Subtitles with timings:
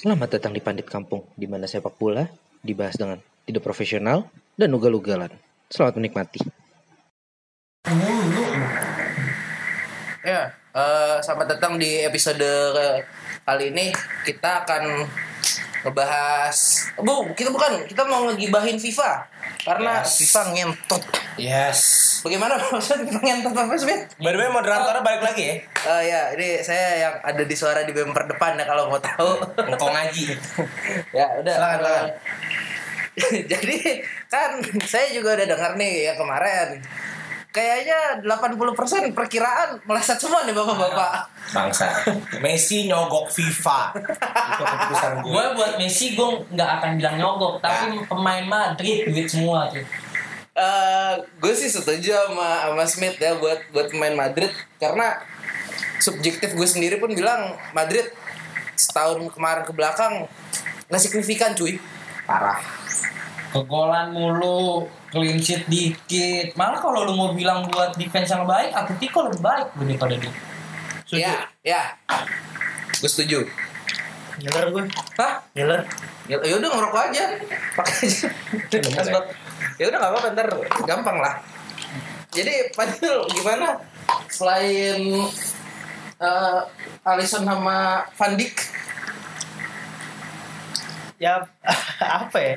[0.00, 2.24] Selamat datang di Pandit Kampung, di mana sepak bola
[2.64, 5.28] dibahas dengan tidak profesional dan ugal-ugalan.
[5.68, 6.40] Selamat menikmati.
[10.24, 12.48] Ya, eh, selamat datang di episode
[13.44, 13.92] kali ini
[14.24, 15.04] kita akan
[15.80, 16.56] ngebahas
[17.00, 19.10] Bu, kita bukan, kita mau ngegibahin FIFA
[19.64, 20.16] Karena Yes.
[20.20, 21.02] FIFA ngentot
[21.40, 21.80] Yes.
[22.20, 23.96] Bagaimana maksudnya FIFA ngentot apa sih?
[24.20, 25.54] By the way moderatornya balik lagi ya.
[25.88, 29.40] Eh, ya, ini saya yang ada di suara di bumper depan ya kalau mau tahu
[29.56, 30.36] Engkau ngaji.
[31.18, 32.06] ya udah Silakan, silakan.
[33.52, 33.78] jadi
[34.30, 34.50] kan
[34.86, 36.78] saya juga udah dengar nih yang kemarin
[37.50, 41.90] kayaknya 80% perkiraan meleset semua nih bapak-bapak Bangsa.
[42.38, 43.90] Messi nyogok FIFA.
[44.54, 45.30] Itu keputusan gue.
[45.34, 49.82] gue buat Messi gue nggak akan bilang nyogok tapi pemain Madrid duit semua tuh
[50.50, 55.22] Eh, gue sih setuju sama sama Smith ya buat buat pemain Madrid karena
[56.02, 58.10] subjektif gue sendiri pun bilang Madrid
[58.76, 60.28] setahun kemarin ke belakang
[60.90, 61.78] nggak signifikan cuy
[62.28, 62.60] Parah.
[63.54, 66.54] kegolan mulu clean sheet dikit.
[66.54, 70.32] Malah kalau lu mau bilang buat defense yang baik Atletico lebih baik daripada dia.
[71.10, 71.34] Ya
[71.66, 71.82] ya.
[73.02, 73.42] Gue setuju.
[74.40, 74.84] Nyeler gue.
[75.18, 75.42] hah?
[75.52, 75.82] Nyeler.
[76.30, 77.24] ya ya udah ngerokok aja.
[77.74, 78.28] Pakai aja.
[79.02, 79.24] Asbak.
[79.76, 79.84] ya.
[79.90, 80.48] Udah nggak apa-apa ntar
[80.86, 81.34] gampang lah.
[82.30, 83.82] Jadi Padil gimana?
[84.30, 85.02] Selain
[86.20, 86.60] eh
[87.02, 88.54] Alisson sama Van Dijk?
[91.20, 91.42] Ya
[92.24, 92.54] apa ya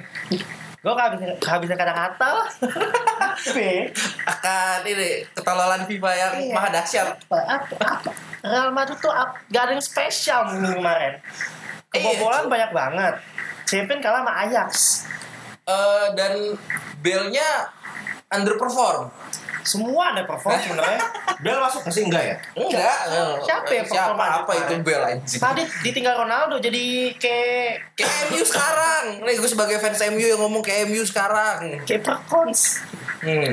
[0.83, 2.31] gue kehabisan kehabisan kata-kata.
[4.25, 6.53] Akan ini ketololan FIFA yang Iya.
[6.53, 7.07] maha dahsyat.
[7.23, 8.11] Apa apa apa?
[8.43, 11.23] Real Madrid tuh ap- gak ada yang spesial minggu kemarin.
[11.87, 13.13] Kebobolan Iya, banyak banget.
[13.63, 14.71] Champion kalah sama Ajax.
[15.63, 16.33] Eh, dan
[16.99, 17.71] Bale-nya
[18.27, 19.07] underperform
[19.63, 21.01] semua ada perform sebenarnya
[21.43, 22.35] Bel masuk pasti enggak ya?
[22.55, 22.97] enggak
[23.43, 24.73] Siapa yang siapa perform Madrid apa itu?
[24.83, 26.83] Bale anjing tadi ditinggal Ronaldo jadi
[27.17, 32.03] kayak kayak MU sekarang nih gue sebagai fans MU yang ngomong kayak MU sekarang kayak
[32.03, 32.83] perkons
[33.23, 33.51] hmm.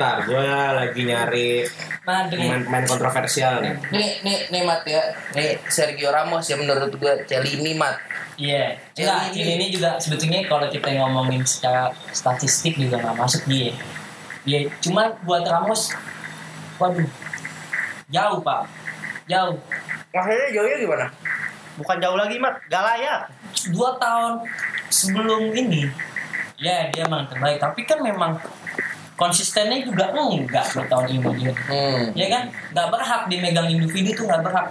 [0.00, 1.50] Ntar gue lagi nyari
[2.08, 3.76] Madrid pemain-pemain kontroversial nih.
[3.92, 5.12] Nih, nih, nih Mat ya.
[5.36, 8.00] Nih Sergio Ramos ya menurut gue Celini Mat.
[8.40, 13.76] iya ini, ini juga sebetulnya kalau kita ngomongin secara statistik juga nggak masuk dia
[14.44, 15.92] dia cuma buat Ramos
[16.80, 17.08] waduh
[18.10, 18.66] jauh pak.
[19.30, 19.56] Jauh.
[20.10, 21.06] Akhirnya jauhnya gimana?
[21.80, 22.60] bukan jauh lagi mat.
[22.68, 23.20] Gak layak.
[23.72, 24.44] Dua tahun
[24.92, 25.88] sebelum ini
[26.60, 27.56] ya dia memang terbaik.
[27.56, 28.36] Tapi kan memang
[29.16, 31.52] konsistennya juga enggak dua tahun ini dia.
[31.68, 32.04] Hmm.
[32.12, 32.42] ya kan?
[32.76, 34.66] Nggak berhak dimegang individu tuh nggak berhak.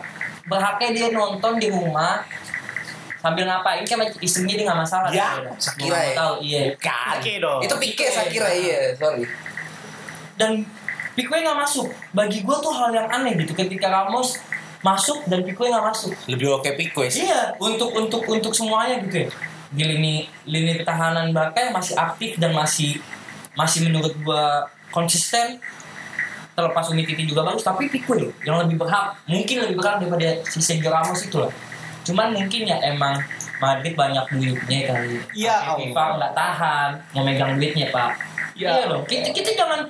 [0.46, 2.22] Berhaknya dia nonton di rumah
[3.20, 5.10] sambil ngapain kan istrinya dia nggak masalah.
[5.12, 6.16] Ya, nggak ya?
[6.16, 6.62] tahu iya.
[7.18, 7.60] Oke dong.
[7.66, 9.26] Itu Pique saya kira iya, sorry.
[10.40, 10.64] Dan
[11.20, 11.92] Pique nggak masuk.
[12.16, 13.52] Bagi gue tuh hal yang aneh gitu.
[13.52, 14.40] Ketika Ramos
[14.80, 16.16] masuk dan Pique nggak masuk.
[16.32, 17.28] Lebih oke Pico sih.
[17.28, 19.30] Iya, untuk untuk untuk semuanya gitu ya.
[19.70, 23.04] Di lini lini pertahanan Barca yang masih aktif dan masih
[23.54, 25.60] masih menurut gua konsisten
[26.56, 30.92] terlepas Umtiti juga bagus tapi Pique yang lebih berhak mungkin lebih berhak daripada si Sergio
[30.92, 31.52] Ramos itu lah
[32.04, 33.16] cuman mungkin ya emang
[33.60, 35.20] Madrid banyak duitnya kali.
[35.36, 38.12] Ya Tapi FIFA nggak tahan mau megang duitnya pak.
[38.56, 39.88] Ya iya loh kita kita jangan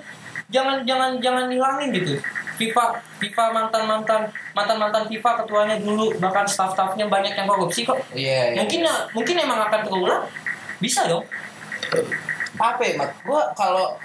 [0.49, 2.17] jangan jangan jangan hilangin gitu
[2.59, 4.21] FIFA FIFA mantan mantan
[4.51, 8.59] mantan mantan FIFA ketuanya dulu bahkan staff staffnya banyak yang korupsi kok Iya, iya.
[8.59, 10.23] mungkin ya mungkin emang akan terulang
[10.83, 11.23] bisa dong
[12.59, 13.11] apa ya, Mat?
[13.23, 13.95] Gua kalau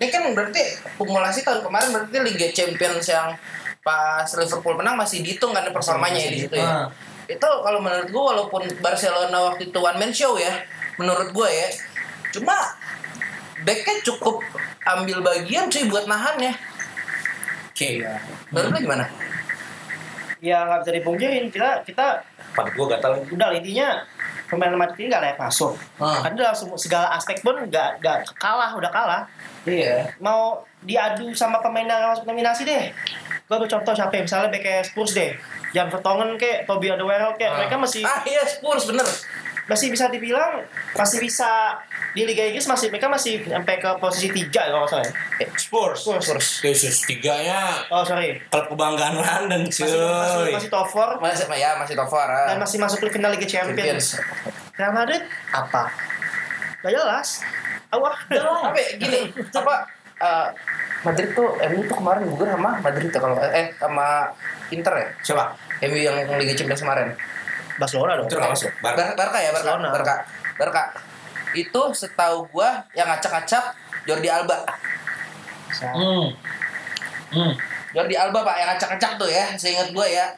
[0.00, 0.62] ini kan berarti
[0.96, 3.36] kumulasi tahun kemarin berarti Liga Champions yang
[3.84, 6.66] pas Liverpool menang masih dihitung kan performanya ya di situ ya.
[6.66, 6.86] Ah.
[7.28, 10.50] Itu kalau menurut gua walaupun Barcelona waktu itu one man show ya,
[10.96, 11.68] menurut gua ya.
[12.32, 12.56] Cuma
[13.62, 14.40] backnya cukup
[14.84, 16.52] ambil bagian cuy buat nahan ya.
[17.68, 18.02] Oke.
[18.48, 19.06] Menurut lu gimana?
[20.42, 22.18] ya nggak bisa dipungkirin kita kita
[22.50, 23.14] Pada gue gatal.
[23.30, 23.94] udah intinya
[24.44, 26.18] pemain Madrid ini nggak layak masuk Ah.
[26.18, 29.22] karena dalam semua- segala aspek pun nggak nggak kalah udah kalah
[29.62, 30.02] Iya.
[30.18, 32.90] mau diadu sama pemain yang masuk nominasi deh
[33.38, 34.26] gue ambil contoh siapa ya?
[34.26, 35.30] misalnya kayak Spurs deh
[35.70, 39.06] Jan Vertonghen kayak Toby Alderweireld kayak mereka masih Ah iya Spurs bener.
[39.70, 40.58] Masih bisa dibilang
[40.98, 41.78] masih bisa
[42.12, 45.12] di Liga Inggris masih mereka masih sampai ke posisi tiga kalau nggak salah ya.
[45.54, 45.98] Spurs.
[46.02, 46.48] Spurs.
[46.66, 50.52] Yesus tiganya oh sorry klub kebanggaan London masih masih, cuy.
[50.58, 52.26] masih top four Masih ya masih top four.
[52.26, 52.50] ah.
[52.50, 54.18] dan masih masuk ke final Liga Champions
[54.74, 55.22] Real Madrid
[55.54, 55.94] apa
[56.82, 57.28] gak jelas
[57.94, 58.42] awah ya,
[58.98, 59.74] gini apa
[60.18, 60.46] eh,
[61.02, 64.30] Madrid tuh MU tuh kemarin gugur sama Madrid tuh kalau eh sama
[64.70, 65.08] Inter ya.
[65.20, 65.44] Siapa?
[65.84, 67.08] MU yang Liga Champions kemarin.
[67.80, 68.72] Barcelona dong Itu nggak masuk.
[68.84, 69.02] Barca.
[69.02, 69.64] Bar Barca ya Barca.
[69.72, 69.88] Barcelona.
[69.94, 70.14] Barca.
[70.58, 70.82] Barca.
[71.52, 74.64] Itu setahu gua yang acak-acak Jordi Alba.
[75.72, 76.26] hmm
[77.32, 77.52] hmm
[77.92, 80.32] Jordi Alba pak yang acak-acak tuh ya, seingat gua ya.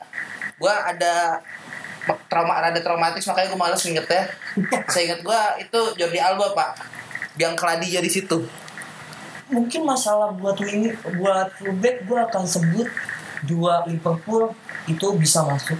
[0.59, 1.39] Gua ada
[2.29, 4.23] trauma rada traumatis makanya gue males ingetnya.
[4.91, 6.77] Saya ingat gue itu Jordi Alba pak,
[7.39, 8.43] yang keladinya di situ.
[9.45, 10.89] mungkin masalah buat wing
[11.21, 12.89] buat fullback gue akan sebut
[13.45, 14.49] dua Liverpool
[14.89, 15.77] itu bisa masuk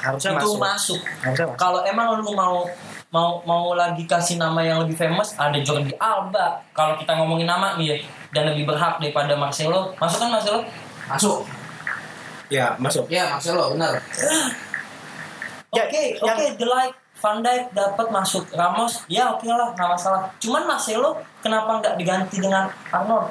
[0.00, 0.58] Harusnya itu masuk.
[0.58, 1.56] masuk, Harusnya masuk.
[1.56, 2.64] kalau emang lu mau
[3.10, 7.74] mau mau lagi kasih nama yang lebih famous ada Jordi Alba kalau kita ngomongin nama
[7.74, 7.96] nih ya
[8.30, 10.60] dan lebih berhak daripada Marcelo masuk kan Marcelo
[11.06, 11.42] Masuk.
[12.46, 13.06] Ya, masuk.
[13.06, 13.98] Ya Marcelo benar.
[15.70, 19.86] Ya, Oke, yang- oke, The Light, Van Dijk dapat masuk, Ramos, ya oke lah, nggak
[19.88, 20.26] masalah.
[20.38, 23.30] Cuman Marcelo kenapa nggak diganti dengan Arnold?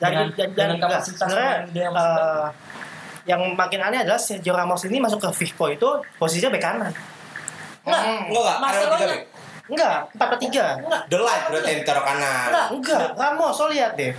[0.00, 1.88] Dan, Dengan, dan, dan dengan kapasitas sebenarnya
[3.24, 6.92] yang makin aneh adalah Sergio Ramos ini masuk ke Vivo itu posisinya bek kanan.
[7.82, 8.22] Enggak, Hmm.
[8.28, 8.98] Enggak, enggak.
[8.98, 9.16] Tiga.
[9.62, 10.64] Enggak, 4 per 3.
[10.76, 12.46] enggak, The light berarti yang ditaruh kanan.
[12.46, 14.12] enggak, Enggak, Ramos, lo lihat deh.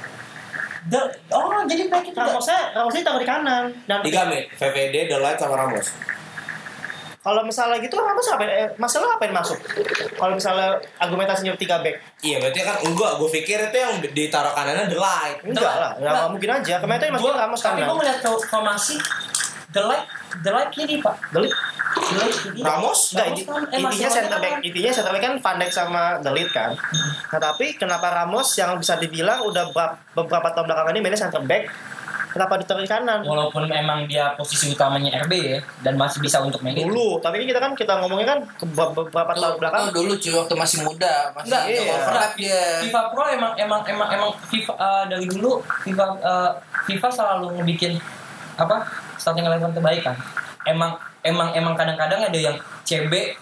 [0.84, 2.32] The- oh jadi back itu enggak.
[2.34, 3.64] Ramosnya, Ramosnya taruh di kanan.
[3.86, 5.88] Dan Tiga mid, VVD, The light sama Ramos.
[7.24, 8.44] Kalau misalnya gitu Ramos apa?
[8.44, 9.56] Eh, Marcelo ngapain masuk?
[10.14, 11.96] Kalau misalnya argumentasinya 3 back.
[12.20, 13.12] Iya, berarti kan enggak.
[13.16, 15.40] Gue pikir itu yang ditaruh kanannya The light.
[15.42, 16.12] Enggak lah, Enggak.
[16.14, 16.76] nggak mungkin aja.
[16.78, 18.96] Kemarin masukin Gua- Ramos tapi gue fo- formasi
[19.72, 20.06] The Light,
[20.38, 21.16] The Light kiri pak.
[21.32, 21.56] The Light.
[22.60, 23.00] Ramos?
[23.12, 26.04] Inti- kan- eh, intinya Marcelo center back, kan- intinya center back kan Van Dijk sama
[26.20, 26.70] Delit kan.
[27.30, 31.42] Nah, tapi kenapa Ramos yang bisa dibilang udah ber- beberapa tahun belakangan ini mainnya center
[31.42, 31.70] back,
[32.34, 33.22] kenapa ditaruh di kanan?
[33.22, 36.90] Walaupun emang dia posisi utamanya RB ya dan masih bisa untuk main itu.
[36.90, 38.40] Dulu, tapi ini kita kan kita ngomongin kan
[38.74, 39.86] beberapa Itu, tahun belakangan.
[39.86, 41.94] itu dulu cuy waktu masih muda, masih Enggak, itu iya.
[41.94, 42.62] overlap dia.
[42.82, 45.52] FIFA Pro emang emang emang emang FIFA eh, dari dulu
[45.86, 46.52] FIFA eh,
[46.90, 47.94] FIFA selalu ngebikin
[48.58, 48.76] apa
[49.22, 50.18] starting eleven terbaik kan.
[50.66, 53.38] Emang emang emang kadang-kadang ada yang CB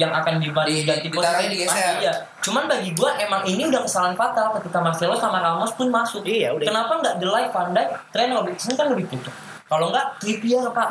[0.00, 1.94] yang akan Di- diganti ganti ditaruhnya digeser.
[2.00, 2.12] Iya.
[2.40, 6.24] Cuman bagi gua emang ini udah kesalahan fatal ketika Marcelo sama Ramos pun masuk.
[6.24, 6.64] Iya, udah.
[6.64, 9.34] Kenapa nggak Delay Van Dijk, Trent Robertson kan lebih cocok.
[9.68, 10.90] Kalau nggak Trippier pak,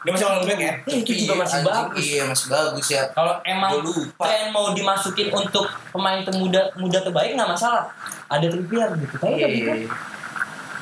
[0.00, 0.72] Dia masih orang back ya?
[0.88, 2.00] Eh, itu juga Iya, masih anjing, bagus.
[2.00, 3.02] Iya masih bagus ya.
[3.12, 4.22] Kalau emang Gua lupa.
[4.24, 7.84] tren mau dimasukin untuk pemain pemuda muda terbaik nggak masalah.
[8.26, 9.14] Ada Trippier gitu.
[9.14, 9.44] Tapi Iya.
[9.44, 9.76] bagi gua,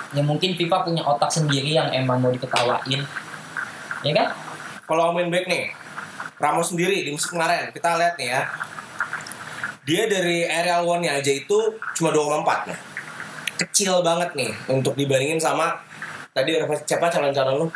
[0.08, 3.02] ya mungkin FIFA punya otak sendiri yang emang mau diketawain.
[4.00, 4.26] Ya kan?
[4.86, 5.74] Kalau main back nih,
[6.38, 8.42] Ramos sendiri di musim kemarin, kita lihat nih ya.
[9.82, 11.58] Dia dari aerial one-nya aja itu
[11.92, 12.78] cuma 2,4 nih.
[13.58, 15.74] Kecil banget nih untuk dibandingin sama
[16.30, 17.68] tadi apa- siapa calon-calon lu?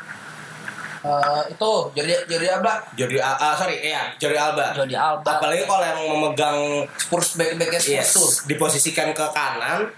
[1.03, 4.70] Eh, itu Jordi Jordi Alba Jordi Al- ah, sorry, iya, Jordi Alba.
[4.70, 5.26] Jordi Alba.
[5.35, 6.58] Apalagi kalau yang memegang
[6.94, 8.31] Spurs back backnya Spurs yes, tuh.
[8.47, 9.91] diposisikan ke kanan,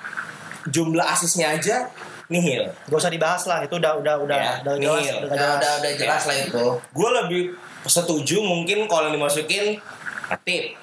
[0.67, 1.84] jumlah asisnya aja
[2.25, 2.64] nihil.
[2.88, 5.17] Gak usah dibahas lah, itu udah udah udah Ya, udah jelas, nihil.
[5.19, 5.58] udah Udah, jelas.
[5.60, 6.64] udah, udah jelas lah itu.
[6.90, 7.43] Gue lebih
[7.86, 9.78] setuju mungkin kalau yang dimasukin
[10.25, 10.76] Atip.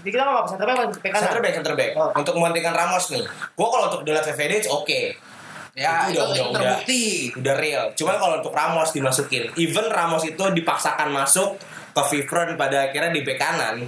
[0.00, 1.22] Jadi kita nggak apa center back, apa back kanan.
[1.28, 1.90] Center back, center back.
[1.92, 2.10] Oh.
[2.16, 3.24] Untuk menggantikan Ramos nih.
[3.26, 5.00] Gue kalau untuk Delat VVD oke.
[5.76, 7.04] Ya Itu itu, udah- itu udah- terbukti.
[7.36, 7.84] Udah real.
[7.94, 11.60] Cuman kalau untuk Ramos dimasukin, even Ramos itu dipaksakan masuk
[11.92, 13.84] ke Vivron pada akhirnya di bek kanan,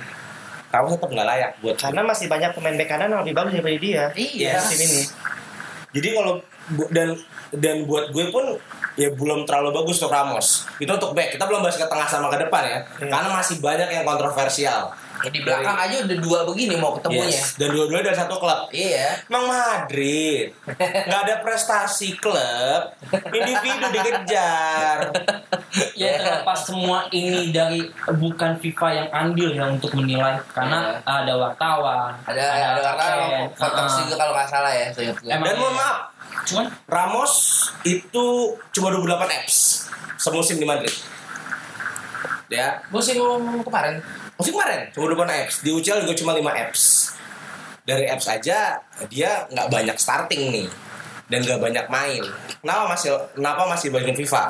[0.69, 1.85] Ramos tetap nggak layak buat gue.
[1.85, 4.03] Karena masih banyak pemain back kanan yang lebih bagus daripada dia.
[4.15, 4.53] Iya.
[4.53, 5.03] Di musim ini.
[5.93, 6.33] Jadi kalau
[6.89, 7.09] dan
[7.53, 8.45] dan buat gue pun
[8.97, 10.69] ya belum terlalu bagus untuk Ramos.
[10.77, 11.37] Itu untuk back.
[11.37, 12.79] Kita belum bahas ke tengah sama ke depan ya.
[13.01, 13.09] Iya.
[13.09, 14.93] Karena masih banyak yang kontroversial.
[15.23, 17.31] Ya, di belakang aja udah dua begini mau ketemunya.
[17.31, 17.55] Yes.
[17.55, 18.61] Dan dua-duanya dari satu klub.
[18.75, 19.23] Iya.
[19.31, 20.51] Emang Madrid
[21.09, 22.83] nggak ada prestasi klub,
[23.31, 24.99] individu dikejar.
[25.95, 32.13] Ya terlepas semua ini dari bukan FIFA yang andil ya untuk menilai karena ada wartawan,
[32.29, 32.45] Ada
[32.77, 33.89] ada wartawan uh-uh.
[34.05, 34.93] juga kalau nggak salah ya.
[34.93, 35.99] Emang- Dan mohon maaf,
[36.45, 37.33] Cuman Ramos
[37.83, 38.27] itu
[38.69, 39.57] cuma 28 apps
[40.19, 40.93] semusim di Madrid.
[42.53, 43.17] Ya, musim
[43.65, 43.97] kemarin
[44.37, 45.55] musim kemarin cuma 28 apps.
[45.65, 46.83] Di UCL juga cuma 5 apps.
[47.83, 48.77] Dari apps aja
[49.09, 50.69] dia nggak banyak starting nih
[51.27, 52.23] dan nggak banyak main.
[52.61, 54.45] Kenapa masih kenapa masih bagian FIFA?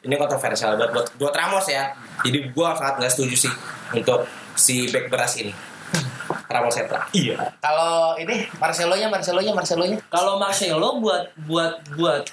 [0.00, 1.92] Ini kontroversial buat buat, buat Ramos ya.
[2.24, 3.52] Jadi gua sangat nggak setuju sih
[3.92, 4.24] untuk
[4.56, 5.52] si back beras ini.
[6.50, 7.06] Ramos Setra.
[7.14, 7.38] Iya.
[7.62, 12.26] kalau ini Marcelo-nya Marcelo-nya Marcelo-nya kalau Marcelo buat buat buat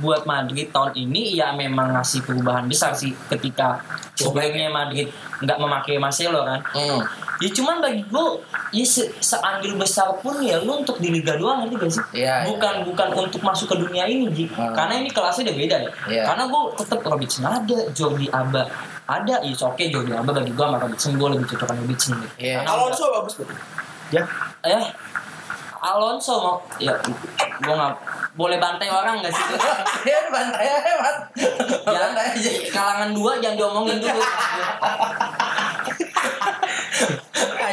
[0.00, 3.80] buat Madrid tahun ini ya memang ngasih perubahan besar sih ketika
[4.12, 5.08] sebelumnya Madrid
[5.40, 6.60] nggak memakai Marcelo kan.
[6.72, 7.00] hmm.
[7.36, 8.26] Ya cuman bagi gue
[8.72, 12.04] ya se seandil besar pun ya lu untuk di Liga 2 ngerti gak sih?
[12.24, 14.48] Iya, bukan bukan untuk masuk ke dunia ini Ji.
[14.48, 14.72] Hmm.
[14.72, 15.90] Karena ini kelasnya udah beda ya.
[16.08, 16.22] Iya.
[16.32, 18.64] Karena gue tetap Robertson ada, Jordi Alba
[19.04, 22.34] ada, ya oke Jordi Alba bagi gue sama Robertson gue lebih cocok sama Robertson gitu.
[22.40, 22.56] Iya.
[22.64, 23.46] Karena Alonso bagus tuh.
[24.14, 24.22] Ya,
[24.64, 24.80] ya
[25.86, 26.92] Alonso mau ya
[27.62, 27.94] gue nggak
[28.36, 29.44] boleh bantai orang gak sih?
[30.12, 31.16] ya bantai aja Mat.
[31.88, 34.22] Jangan bantai aja kalangan dua jangan diomongin dulu.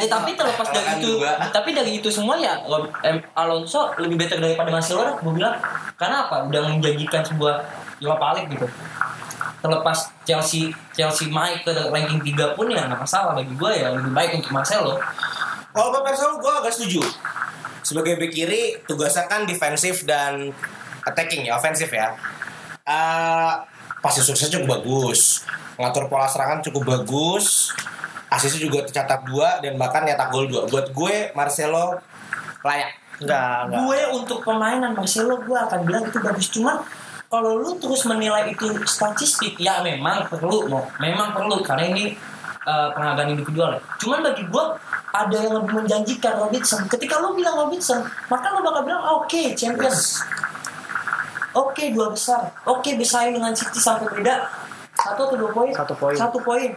[0.00, 1.20] Eh, tapi terlepas dari itu,
[1.52, 2.56] tapi dari itu semua ya
[3.36, 5.60] Alonso lebih better daripada Marcelo gue bilang.
[6.00, 6.48] Karena apa?
[6.48, 7.60] Udah menjanjikan sebuah
[8.00, 8.66] Europa League gitu.
[9.64, 14.12] terlepas Chelsea Chelsea naik ke ranking 3 pun ya nggak masalah bagi gue ya lebih
[14.12, 15.00] baik untuk Marcelo
[15.72, 17.00] Kalau Marcelo gue agak setuju.
[17.84, 20.50] Sebagai bek kiri tugasnya kan defensif dan
[21.04, 22.16] attacking ya, ofensif ya.
[22.88, 23.52] Eh
[24.00, 25.44] pasti suksesnya cukup bagus.
[25.76, 27.76] Ngatur pola serangan cukup bagus.
[28.32, 30.64] Asisnya juga tercatat dua dan bahkan nyetak gol dua.
[30.66, 32.00] Buat gue Marcelo
[32.64, 33.04] layak.
[33.14, 33.78] Enggak, enggak.
[33.78, 36.82] gue untuk permainan Marcelo gue akan bilang itu bagus cuman
[37.30, 42.04] kalau lu terus menilai itu statistik ya memang perlu mau memang perlu karena ini
[42.66, 43.80] eh, penghargaan individual ya.
[44.02, 44.64] cuman bagi gue
[45.14, 50.26] ada yang lebih menjanjikan Robertson ketika lu bilang Robertson maka lu bakal bilang oke Champions
[51.54, 54.42] oke dua besar oke bersaing dengan City sampai beda
[54.94, 56.14] satu atau dua poin Satu poin.
[56.14, 56.70] satu poin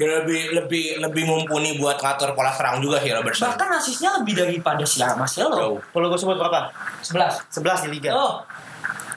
[0.00, 3.46] Ya lebih lebih lebih mumpuni buat ngatur pola serang juga sih Robertson.
[3.46, 5.78] bahkan asisnya lebih daripada si Marcelo.
[5.94, 6.74] Perlu gue sebut berapa?
[7.06, 8.10] 11 11 di Liga.
[8.10, 8.42] oh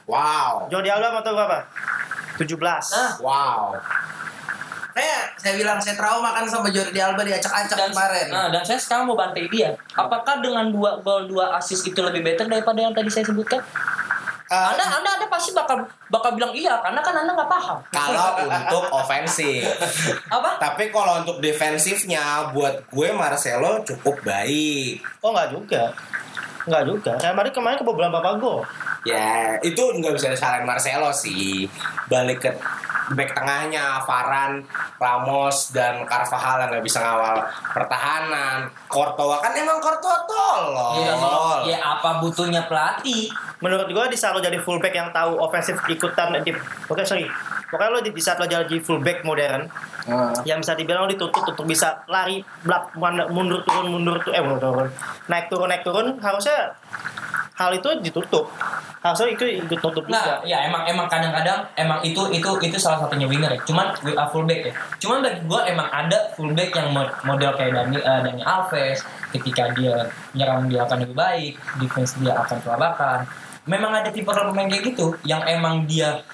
[0.05, 0.69] Wow.
[0.69, 1.57] Jordi Alba mau tahu berapa?
[2.37, 2.53] 17.
[2.59, 3.81] nah Wow.
[4.95, 8.25] Kayak saya bilang saya trauma kan sama Jordi Alba diacak-acak dan, kemarin.
[8.31, 9.75] Nah, dan saya sekarang mau bantai dia.
[9.91, 13.59] Apakah dengan dua gol dua assist itu lebih better daripada yang tadi saya sebutkan?
[14.45, 17.77] Eh, anda, anda, anda pasti bakal bakal bilang iya karena kan anda nggak paham.
[17.91, 19.67] kalau untuk ofensif.
[20.31, 20.63] Apa?
[20.63, 25.03] Tapi kalau untuk defensifnya buat gue Marcelo cukup baik.
[25.19, 25.83] Oh enggak juga.
[26.69, 27.11] Enggak juga.
[27.19, 28.61] Real Madrid kemarin kebobolan berapa gol?
[29.05, 31.65] Ya, itu nggak bisa disalahin Marcelo sih.
[32.05, 32.51] Balik ke
[33.13, 34.65] back tengahnya, Varane,
[34.97, 37.45] Ramos, dan Carvajal yang nggak bisa ngawal
[37.75, 38.65] pertahanan.
[38.89, 41.01] Courtois kan emang Courtois tolol.
[41.05, 41.13] Ya,
[41.75, 43.29] ya apa butuhnya pelatih?
[43.61, 46.55] Menurut gua di saat lo jadi fullback yang tahu ofensif ikutan di
[46.89, 47.29] Oke, sorry.
[47.69, 49.69] Pokoknya lo di, di saat lo jadi fullback modern
[50.05, 52.93] Nah, yang bisa dibilang lo dituntut untuk bisa lari belak
[53.33, 54.87] mundur turun mundur turun eh mundur turun
[55.25, 56.77] naik turun naik turun harusnya
[57.55, 58.51] hal itu ditutup
[58.99, 63.05] harusnya itu ikut tutup Nah, juga ya emang emang kadang-kadang emang itu itu itu salah
[63.05, 63.59] satunya winger ya.
[63.61, 64.73] Cuman are fullback ya.
[64.97, 69.69] Cuman bagi gua emang ada fullback yang mo- model kayak Dani eh, Dani Alves ketika
[69.77, 73.19] dia nyerang dia akan lebih baik, defense dia akan kelabakan.
[73.69, 76.25] Memang ada tipe pemain kayak gitu yang emang dia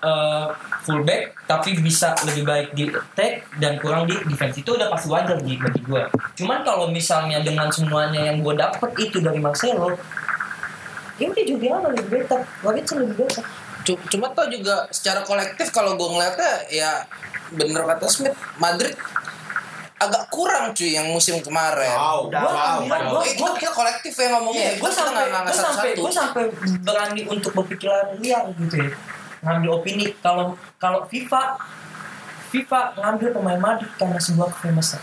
[0.00, 0.46] eh,
[0.80, 5.36] fullback tapi bisa lebih baik di attack dan kurang di defense itu udah pasti wajar
[5.38, 6.02] di bagi gue.
[6.34, 9.92] Cuman kalau misalnya dengan semuanya yang gue dapet itu dari Marcelo,
[11.16, 13.44] ya udah juga apa lebih better, Robertson lebih better.
[13.80, 16.90] cu- cuma tau juga secara kolektif kalau gue ngeliatnya ya
[17.50, 18.92] bener kata Smith Madrid
[19.96, 21.92] agak kurang cuy yang musim kemarin.
[21.92, 23.10] Wow, wow, gua- wow.
[23.10, 24.60] gua- Eh, kita, kita kolektif ya ngomongnya.
[24.62, 26.42] Iya, gue sampai gue sampai gue sampai
[26.80, 28.88] berani untuk berpikiran liar gitu ya,
[29.40, 31.56] ngambil opini kalau kalau FIFA
[32.50, 35.00] FIFA ngambil pemain Madrid karena sebuah kefamousan.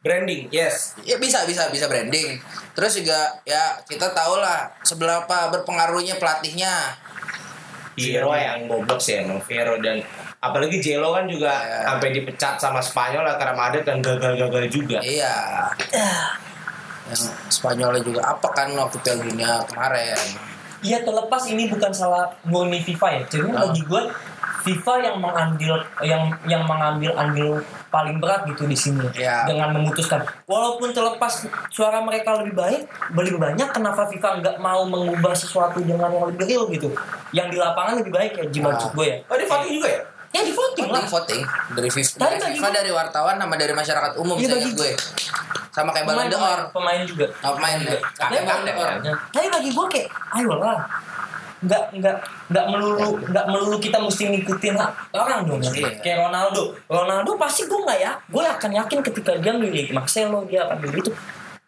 [0.00, 0.96] Branding, yes.
[1.04, 2.40] Ya bisa bisa bisa branding.
[2.72, 6.96] Terus juga ya kita tahu lah seberapa berpengaruhnya pelatihnya.
[8.00, 10.00] Fiero yang goblok sih emang Fiero dan
[10.40, 11.84] apalagi Jelo kan juga Iya.
[11.84, 14.98] sampai dipecat sama Spanyol lah karena Madrid dan gagal-gagal juga.
[15.04, 15.36] Iya.
[17.12, 20.16] Yang Spanyolnya juga apa kan waktu Piala Dunia kemarin.
[20.80, 23.20] Iya terlepas ini bukan salah murni FIFA ya.
[23.28, 23.68] Jadi Ah.
[23.68, 24.02] bagi gue
[24.60, 29.48] FIFA yang mengambil yang yang mengambil andil paling berat gitu di sini Iya.
[29.48, 31.32] dengan memutuskan walaupun terlepas
[31.66, 36.44] suara mereka lebih baik lebih banyak kenapa FIFA nggak mau mengubah sesuatu dengan yang lebih
[36.44, 36.92] real gitu
[37.32, 38.76] yang di lapangan lebih baik ya Jim Ah.
[38.76, 40.00] maksud gue ya Oh, di voting juga ya?
[40.30, 43.54] Ya di voting lah Voting, voting dari FIFA, Tapi dari, bagi FIFA, dari wartawan sama
[43.54, 44.90] dari masyarakat umum saya bagi gue.
[45.70, 46.60] Sama kayak pemain, Ballon d'Or.
[46.70, 47.78] pemain, pemain juga Oh, pemain.
[47.78, 48.90] Tapi Kayak Ballon d'Or.
[49.28, 50.78] tapi bagi gue kayak ayolah
[51.60, 52.16] nggak nggak
[52.48, 55.92] nggak melulu nggak melulu kita mesti ngikutin hak orang dong Iya.
[56.00, 60.64] kayak Ronaldo Ronaldo pasti gue nggak ya gue akan yakin ketika dia milih Marcelo dia
[60.64, 61.12] akan milih itu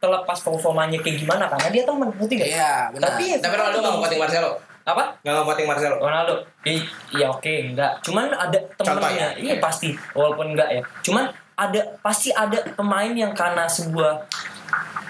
[0.00, 2.48] terlepas performanya kayak gimana karena dia teman ngerti gak?
[2.48, 3.06] Iya, benar.
[3.12, 4.50] tapi Tapi Ronaldo nggak voting Marcelo.
[4.82, 5.14] Apa?
[5.22, 5.96] Nggak nggak voting Marcelo.
[5.98, 6.34] Ronaldo.
[6.66, 7.92] I- iya oke enggak.
[8.02, 9.10] Cuman ada temennya.
[9.14, 9.28] Ya?
[9.38, 9.94] iya pasti.
[10.12, 10.82] Walaupun enggak ya.
[11.00, 14.26] Cuman ada pasti ada pemain yang karena sebuah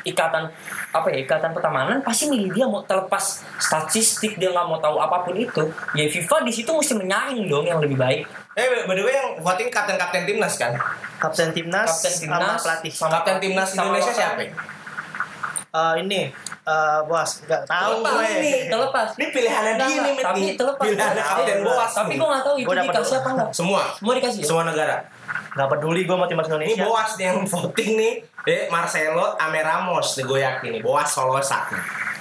[0.02, 0.50] ikatan
[0.90, 5.22] apa ya ikatan pertemanan pasti milih dia mau terlepas statistik dia nggak mau tahu apa
[5.22, 5.62] pun itu.
[5.94, 8.26] Ya FIFA di situ mesti menyaring dong yang lebih baik.
[8.52, 10.74] Eh, by the way yang voting kapten-kapten timnas kan?
[11.16, 12.92] kapten timnas, Kapten sama timnas, pelatih.
[12.92, 14.42] sama Kapten timnas sama Indonesia siapa?
[14.42, 16.20] Eh, ini
[16.62, 21.22] eh bos nggak tahu Terlepas gue nih, terlepas Ini pilihannya dia nih, tapi terlepas Pilihannya
[21.24, 23.82] kapten Tapi- boas tapi gue nggak tahu itu dikasih apa enggak Semua.
[23.92, 24.46] semua dikasih ya?
[24.46, 24.96] Semua negara.
[25.52, 28.12] nggak peduli gue mau timnas Ini Indonesia Boas nih yang voting nih.
[28.44, 30.80] Eh, Marcelo Ame Ramos nih gue yakin nih.
[30.80, 31.66] Boas Solosa.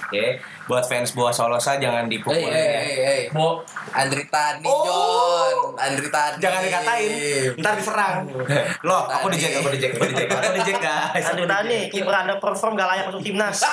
[0.03, 0.35] Oke,
[0.67, 2.79] buat fans Boas Solosa jangan Hei, dipukulin hei, ya.
[2.81, 3.21] hei, hei.
[3.31, 4.83] Bo Andri Tani, Oh.
[4.83, 5.79] John.
[5.79, 6.35] Andri Tani.
[6.37, 7.09] Jangan dikatain,
[7.55, 8.15] ntar diserang.
[8.87, 11.25] Loh, aku dijek, aku dijek, aku dijek, aku dijek guys.
[11.25, 13.63] Andrew Tani kiper underperform gak layak untuk timnas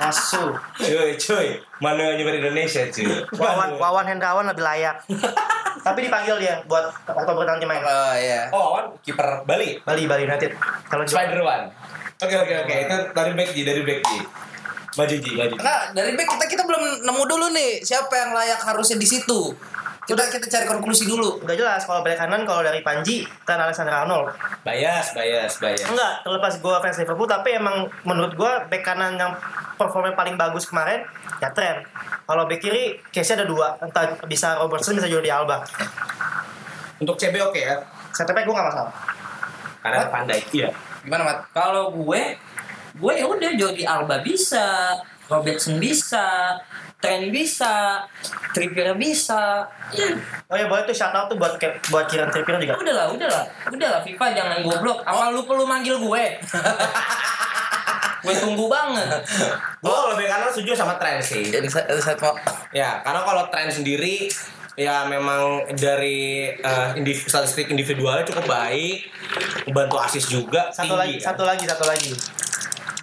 [0.00, 0.50] Asu.
[0.78, 1.46] Cuy, cuy.
[1.78, 3.06] Manuel nyebar Indonesia, cuy.
[3.38, 4.96] Wawan Wawan Hendrawan lebih layak.
[5.86, 7.82] Tapi dipanggil dia buat Oktober nanti main.
[7.84, 8.50] Oh iya.
[8.50, 9.78] Oh, Wawan kiper Bali.
[9.86, 10.50] Bali Bali United.
[10.90, 11.06] Kalau.
[11.06, 11.70] Spider One.
[12.22, 12.74] Oke, oke, oke.
[12.74, 14.18] Itu dari back Ji, dari back Ji.
[14.94, 15.54] Maju Ji, maju.
[15.58, 19.52] Enggak, dari back kita kita belum nemu dulu nih siapa yang layak harusnya di situ.
[20.04, 21.40] Kita kita cari konklusi dulu.
[21.40, 24.36] Udah jelas kalau balik kanan kalau dari Panji kan Alexander Arnold.
[24.60, 25.88] Bias, bias, bias.
[25.88, 29.32] Enggak, terlepas gue fans Liverpool tapi emang menurut gue back kanan yang
[29.80, 31.08] performa paling bagus kemarin
[31.40, 31.88] ya Trent.
[32.28, 35.64] Kalau back kiri case ada dua, entah bisa Robertson bisa Jordi Alba.
[37.00, 37.80] Untuk CB oke ya.
[38.12, 38.92] Center back gue gak masalah.
[39.80, 40.40] Karena pandai.
[40.52, 40.68] Iya.
[41.04, 41.38] Gimana, Mat?
[41.52, 42.22] Kalau gue,
[42.96, 44.96] gue ya udah Jordi Alba bisa,
[45.28, 46.56] Robertson bisa,
[47.04, 48.00] Trent bisa,
[48.50, 49.68] Trippier bisa.
[49.92, 50.08] Ya,
[50.46, 52.74] Oh ya boleh tuh shout out tuh buat buat Kieran Trippier juga.
[52.74, 54.98] udahlah, udahlah, udahlah FIFA jangan goblok.
[55.02, 56.24] Apa lu perlu manggil gue?
[58.24, 59.20] gue tunggu banget.
[59.78, 61.52] Gue lebih kanan setuju sama tren sih.
[61.68, 62.32] Saya saya mau
[62.72, 64.32] Ya, karena kalau tren sendiri
[64.74, 69.06] ya memang dari eh, indiv- statistik individualnya cukup baik,
[69.68, 71.26] bantu asis juga Satu tinggi, lagi, kan.
[71.30, 72.12] satu lagi, satu lagi.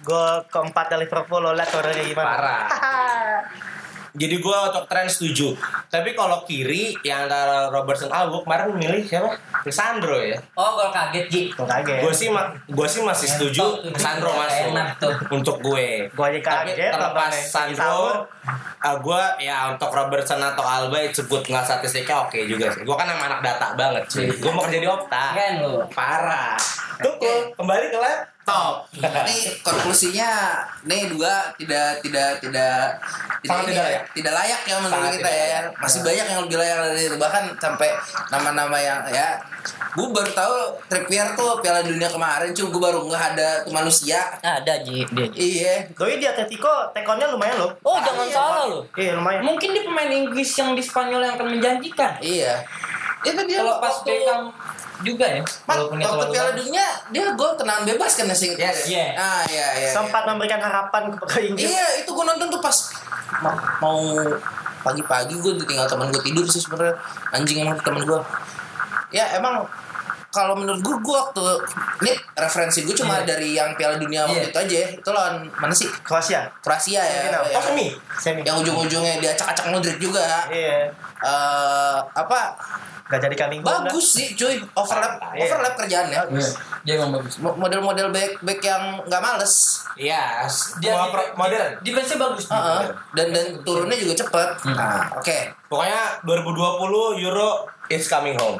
[0.02, 2.26] Gol keempat dari Liverpool lo lihat orangnya gimana?
[2.26, 2.62] Parah.
[4.12, 5.56] Jadi gue untuk tren setuju.
[5.88, 9.32] Tapi kalau kiri yang antara Robertson ah gue kemarin milih siapa?
[9.62, 10.36] Lisandro ya.
[10.52, 11.42] Oh, gol kaget Ji.
[11.48, 12.04] Tuh kaget.
[12.04, 15.12] Gue sih ma- gue sih masih setuju tuh, masuk enak tuh.
[15.30, 16.08] untuk gue.
[16.08, 16.92] Gue aja Tapi kaget.
[16.92, 17.48] terlepas nontonnya.
[17.48, 18.16] Sandro, Sahur.
[18.78, 22.84] ah gue ya untuk Robertson atau Alba sebut nggak statistiknya oke juga sih.
[22.84, 24.28] Gue kan emang anak data banget sih.
[24.28, 24.36] Iya.
[24.36, 25.24] Gue mau kerja di Opta.
[25.32, 25.80] Keren lu.
[25.88, 26.60] Parah.
[27.00, 27.16] Tuh
[27.56, 27.98] kembali ke
[28.42, 28.90] laptop.
[29.22, 30.30] ini konklusinya
[30.82, 32.98] nih dua tidak tidak tidak
[33.40, 34.02] ini tidak ya, layak.
[34.12, 35.46] tidak layak ya menurut Sangat kita tidak ya.
[35.46, 35.64] layak.
[35.78, 37.88] Masih banyak yang lebih layak dari itu bahkan sampai
[38.28, 39.38] nama-nama yang ya
[39.92, 40.54] gue baru tahu
[40.88, 45.26] Trippier tuh Piala Dunia kemarin cuy gue baru nggak ada tuh manusia Ada Ji dia.
[45.28, 45.38] Ji.
[45.38, 47.70] iya Doi di Atletico tekonnya lumayan loh.
[47.80, 48.80] Oh, jangan iya, salah lo.
[48.92, 49.40] Iya lumayan.
[49.44, 52.18] Mungkin dia pemain Inggris yang di Spanyol yang akan menjanjikan.
[52.18, 52.58] iya
[53.22, 54.50] itu dia Kalau pas waktu- Beckham
[55.02, 55.42] juga ya.
[55.42, 56.50] Mat, Walaupun dia waktu Piala.
[56.54, 58.86] Dunia dia gol tenang bebas kan ya sing Yes.
[58.86, 59.06] Iya.
[59.14, 61.66] ah iya iya Sempat memberikan harapan ke Inggris.
[61.66, 62.76] Iya, itu gue nonton tuh pas
[63.38, 64.00] ma- mau
[64.80, 66.98] pagi-pagi gue ditinggal teman gue tidur sih sebenarnya
[67.30, 68.20] anjing emang teman gue.
[69.10, 69.68] Ya emang
[70.32, 71.44] kalau menurut gue gue waktu
[72.00, 73.28] ini referensi gue cuma Iya.
[73.28, 74.48] dari yang Piala Dunia waktu Iya.
[74.48, 74.76] itu aja.
[74.96, 75.86] Itu lawan mana sih?
[76.00, 76.48] Kroasia.
[76.58, 77.20] Kroasia ya.
[77.30, 77.86] Yang, Oh semi.
[78.16, 78.40] Semi.
[78.40, 80.48] yang ujung-ujungnya dia acak-acak Modric juga.
[80.48, 80.88] Iya.
[81.20, 82.56] Eh apa?
[83.04, 83.60] Gak jadi kambing.
[83.60, 84.56] Bagus sih, cuy.
[84.72, 85.44] Overlap, Iya.
[85.44, 86.20] overlap kerjaannya.
[86.32, 86.48] Iya.
[86.82, 87.36] Dia emang bagus.
[87.38, 89.84] Mo- Model-model back back yang nggak males.
[89.94, 90.48] Iya.
[90.80, 91.76] Dia Mau pro- modern.
[91.78, 92.48] Defense bagus.
[92.48, 92.56] Ji.
[92.56, 92.82] Heeh.
[93.12, 94.48] Dan dan turunnya juga cepet.
[94.64, 94.72] Hmm.
[94.72, 95.38] Nah, oke.
[95.68, 96.80] Pokoknya 2020
[97.20, 97.50] Euro
[97.86, 98.56] is coming home.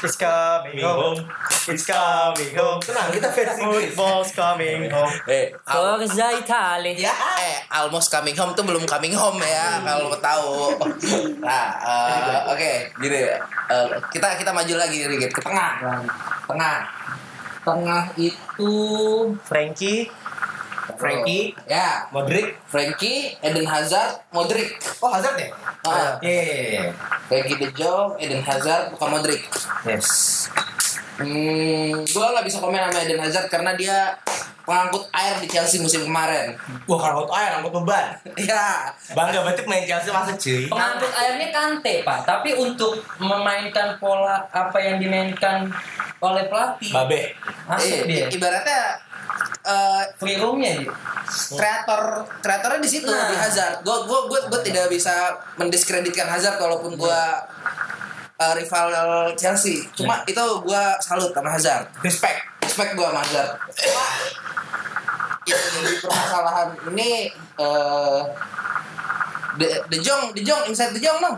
[0.00, 1.28] It's coming home.
[1.68, 2.80] It's coming home.
[2.80, 3.92] Tenang, kita Inggris.
[3.92, 5.12] Football's coming home.
[5.28, 6.96] Eh, Forza Italia.
[6.96, 10.72] ya, eh, almost coming home tuh belum coming home ya, kalau lo tahu.
[11.44, 16.00] Nah, eh, oke, gini, eh, kita kita maju lagi dikit ke tengah,
[16.48, 16.78] tengah,
[17.60, 18.72] tengah itu
[19.44, 20.08] Frankie.
[20.96, 22.56] Frankie, ya, Modric.
[22.66, 24.78] Frankie, Eden Hazard, Modric.
[25.02, 25.48] Oh Hazard ya?
[25.84, 26.82] Ah, Iya, iya, iya.
[27.28, 29.42] Frankie De Jong, Eden Hazard, bukan Modric.
[29.86, 30.48] Yes.
[31.20, 34.16] Hmm, gue nggak bisa komen sama Eden Hazard karena dia
[34.60, 36.54] pengangkut air di Chelsea musim kemarin.
[36.86, 38.06] Wah, kalau angkut air, angkut beban.
[38.38, 40.64] Ya, Bangga berarti main Chelsea masa cuy.
[40.64, 42.18] Pengangkut airnya Kante, Pak.
[42.22, 45.68] Tapi untuk memainkan pola apa yang dimainkan
[46.18, 47.34] oleh pelatih, Babe.
[47.66, 48.26] masuk i- dia.
[48.28, 48.80] ibaratnya
[49.62, 50.92] eh, Free room-nya dia.
[51.50, 52.02] kreator
[52.38, 53.28] kreatornya di situ Nah.
[53.28, 53.80] di Hazard.
[53.80, 55.12] Gue gue gue gue tidak bisa
[55.56, 57.20] mendiskreditkan Hazard walaupun gue
[58.40, 58.88] uh, rival
[59.36, 59.84] Chelsea.
[59.92, 61.84] Cuma itu gue salut sama Hazard.
[62.00, 62.40] Respect.
[62.64, 63.50] Respect gue sama Hazard.
[63.76, 64.04] Cuma
[65.48, 67.10] yang jadi permasalahan ini
[67.60, 68.20] eh
[69.58, 71.36] De, De Jong, De Jong, inside De Jong dong.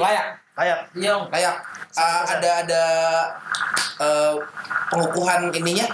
[0.00, 0.40] Layak.
[0.56, 1.56] Kayak Yang Kayak
[1.96, 2.84] uh, ada ada
[4.00, 4.34] uh,
[4.88, 5.88] pengukuhan ininya.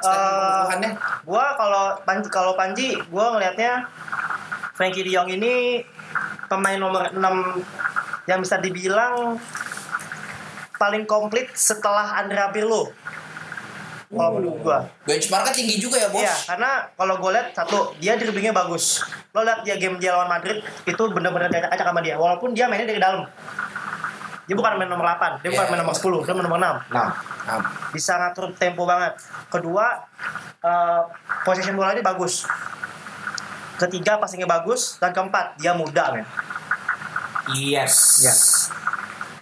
[0.00, 0.90] Eh, pengukuhannya.
[1.28, 3.84] gua kalau Panji kalau Panji gua ngelihatnya
[4.72, 5.84] Frankie De Jong ini
[6.48, 7.20] pemain nomor 6
[8.30, 9.34] yang bisa dibilang
[10.78, 12.94] paling komplit setelah Andrea Pirlo.
[14.10, 14.78] Kalau menurut gua.
[15.06, 16.22] Benchmarknya tinggi juga ya bos.
[16.22, 19.06] Iya, karena kalau gue lihat satu, dia dribblingnya bagus.
[19.30, 22.18] Lo lihat dia game dia lawan Madrid itu bener-bener acak acak sama dia.
[22.18, 23.22] Walaupun dia mainnya dari dalam.
[24.50, 25.70] Dia bukan main nomor 8, dia bukan Iya.
[25.70, 27.08] main nomor 10, dia main nomor 6 Nah,
[27.46, 27.62] nah.
[27.94, 29.14] bisa ngatur tempo banget.
[29.46, 30.02] Kedua,
[30.58, 31.02] eh
[31.46, 32.50] possession bolanya bagus.
[33.78, 34.98] Ketiga, passingnya bagus.
[34.98, 36.26] Dan keempat, dia muda, men.
[37.48, 37.94] Yes.
[38.20, 38.40] Yes.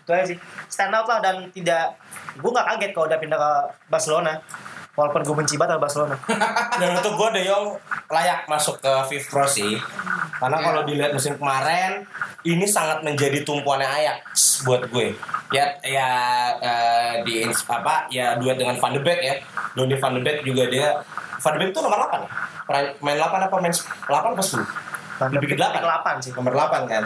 [0.01, 0.39] Itu aja sih.
[0.69, 1.99] Stand out lah dan tidak...
[2.39, 3.51] Gue gak kaget kalau udah pindah ke
[3.89, 4.39] Barcelona.
[4.95, 6.17] Walaupun gue benci banget sama Barcelona.
[6.83, 7.71] Dan untuk gue De Jong
[8.11, 9.79] layak masuk ke Viv Pro sih.
[10.35, 10.67] Karena Iya.
[10.67, 12.03] kalau dilihat musim kemarin
[12.43, 15.15] ini sangat menjadi tumpuannya Ajax buat gue.
[15.55, 16.11] Ya ya
[16.59, 19.35] eh, di apa ya duet dengan Van de Beek ya.
[19.75, 20.91] Donny Van de Beek juga dia
[21.39, 22.29] Van de Beek tuh nomor 8 ya?
[22.67, 25.31] Main- Main 8 apa main 8 apa 10?
[25.31, 25.79] Lebih ke 8.
[25.79, 26.35] 8 sih.
[26.35, 27.03] Nomor 8 kan.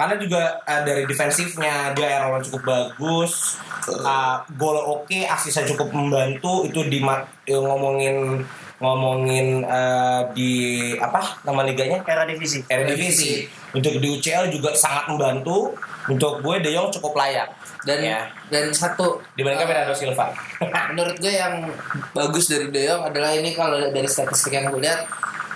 [0.00, 6.64] Karena juga eh, dari defensifnya dia air cukup bagus, eh, gol oke, asisnya cukup membantu.
[6.64, 8.40] Itu di eh, ngomongin
[8.80, 10.52] ngomongin eh, di
[10.96, 12.00] apa nama liganya?
[12.08, 12.64] Era divisi.
[12.64, 13.44] Eredivisie.
[13.76, 15.76] Untuk di UCL juga sangat membantu.
[16.08, 17.52] Untuk gue De Jong cukup layak.
[17.84, 18.28] Dan ya.
[18.52, 20.32] dan satu Dibandingkan eh, Bernardo Silva.
[20.92, 21.68] menurut gue yang
[22.16, 25.04] bagus dari De Jong adalah ini kalau dari statistik yang gue lihat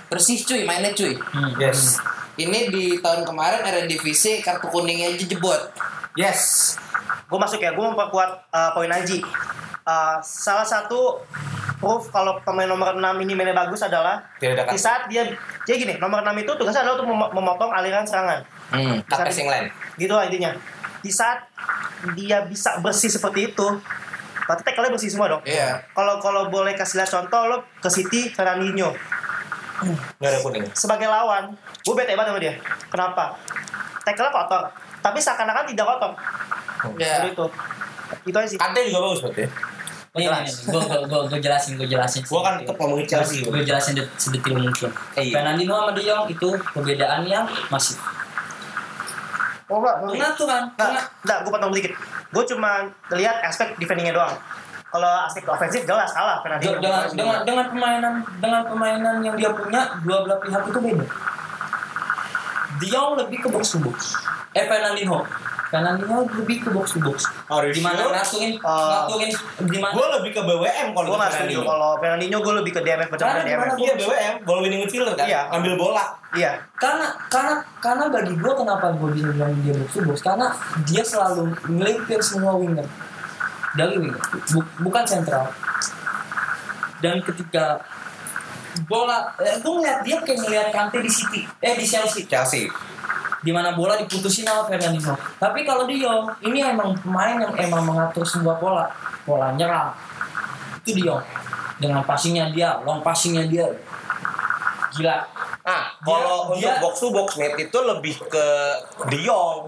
[0.05, 1.17] bersih cuy mainnya cuy.
[1.57, 1.97] Yes.
[2.35, 5.71] Ini di tahun kemarin Eredivisie kartu kuningnya aja jebot.
[6.13, 6.75] Yes.
[7.25, 9.23] Gue masuk ya, gue memperkuat uh, poin Aji.
[9.81, 11.21] Uh, salah satu
[11.77, 15.21] proof kalau pemain nomor 6 ini mainnya bagus adalah Tidak di saat dia
[15.61, 18.97] jadi gini nomor 6 itu tugasnya adalah untuk mem- memotong aliran serangan Hmm.
[19.05, 19.69] passing line.
[19.93, 20.57] gitu lah intinya
[20.97, 21.45] di saat
[22.17, 23.67] dia bisa bersih seperti itu
[24.41, 25.85] berarti tackle bersih semua dong Iya.
[25.91, 28.89] kalau kalau boleh kasih lihat contoh lo ke City Fernandinho
[30.17, 30.63] Nggak ada kuning.
[30.71, 32.53] sebagai lawan gue bete banget sama dia
[32.87, 33.23] kenapa
[34.01, 34.63] tackle kotor
[34.99, 36.11] tapi seakan-akan tidak kotor
[36.95, 37.17] Ya.
[37.17, 37.45] Seperti itu
[38.25, 39.41] itu aja sih Kante juga bagus berarti.
[39.41, 39.49] ya.
[40.15, 42.21] Nih, gue gue gue jelasin, gue jelasin.
[42.21, 43.41] Gue kan tetap ngomongin Chelsea.
[43.41, 44.87] gue jelasin det- sedetil mungkin.
[45.13, 45.33] Iya.
[45.33, 47.97] Fernandinho sama De Jong itu perbedaan yang masif.
[49.65, 51.93] oh enggak Pengaturan, Nggak, penga- nggak, gue potong dikit.
[52.29, 52.71] Gue cuma
[53.11, 54.35] lihat aspek defendingnya doang.
[54.95, 56.79] Kalau aspek ofensif jelas kalah Fernandinho.
[56.79, 61.05] dengan dengan dengan permainan dengan permainan yang dia punya dua belah pihak itu beda.
[62.77, 64.15] Jong lebih ke box to box.
[64.51, 65.19] Eh Fernandinho,
[65.65, 67.27] Fernandinho lebih ke box to box.
[67.47, 68.11] Are you Di mana sure?
[68.13, 68.71] ngaturin Oh.
[69.03, 69.31] ngaturin
[69.65, 71.19] di mana Gue lebih ke BWM kalau Gue.
[71.19, 71.63] Fernandinho.
[71.65, 73.51] Kalau Fernandinho gue lebih ke DMF benar Karena DMF.
[73.67, 73.73] gimana?
[73.77, 75.25] Iya BWM, ball winning midfielder kan?
[75.25, 75.41] Iya.
[75.51, 76.05] Ambil bola.
[76.31, 76.51] Iya.
[76.75, 80.47] karena karena karena bagi gue kenapa gue bisa bilang dia box to box karena
[80.83, 82.83] dia selalu melipir semua winger
[83.75, 83.99] dari
[84.51, 85.51] Bu- bukan sentral.
[86.99, 87.79] Dan ketika
[88.87, 92.27] bola eh, gue ngeliat dia kayak ngeliat Kante di City eh di Chelsea.
[92.27, 92.67] Chelsea.
[93.45, 95.13] di mana bola diputusin sama Fernandinho.
[95.37, 98.89] Tapi kalau De Jong ini emang pemain yang emang mengatur semua pola
[99.21, 99.93] pola nyerang.
[100.81, 101.21] Itu De Jong.
[101.77, 103.69] Dengan passingnya dia long passingnya dia
[104.95, 105.17] gila
[105.65, 108.45] Nah, kalau Dia- untuk box to box mate itu lebih ke
[109.09, 109.65] De Jong.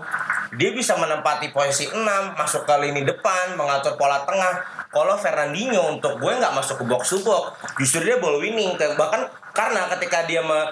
[0.53, 4.61] Dia bisa menempati posisi 6, masuk ke lini depan, mengatur pola tengah.
[4.93, 7.49] Kalau Fernandinho untuk gue nggak masuk ke box to box,
[7.81, 8.77] justru dia ball winning.
[8.77, 9.21] Bahkan
[9.57, 10.69] karena ketika dia me-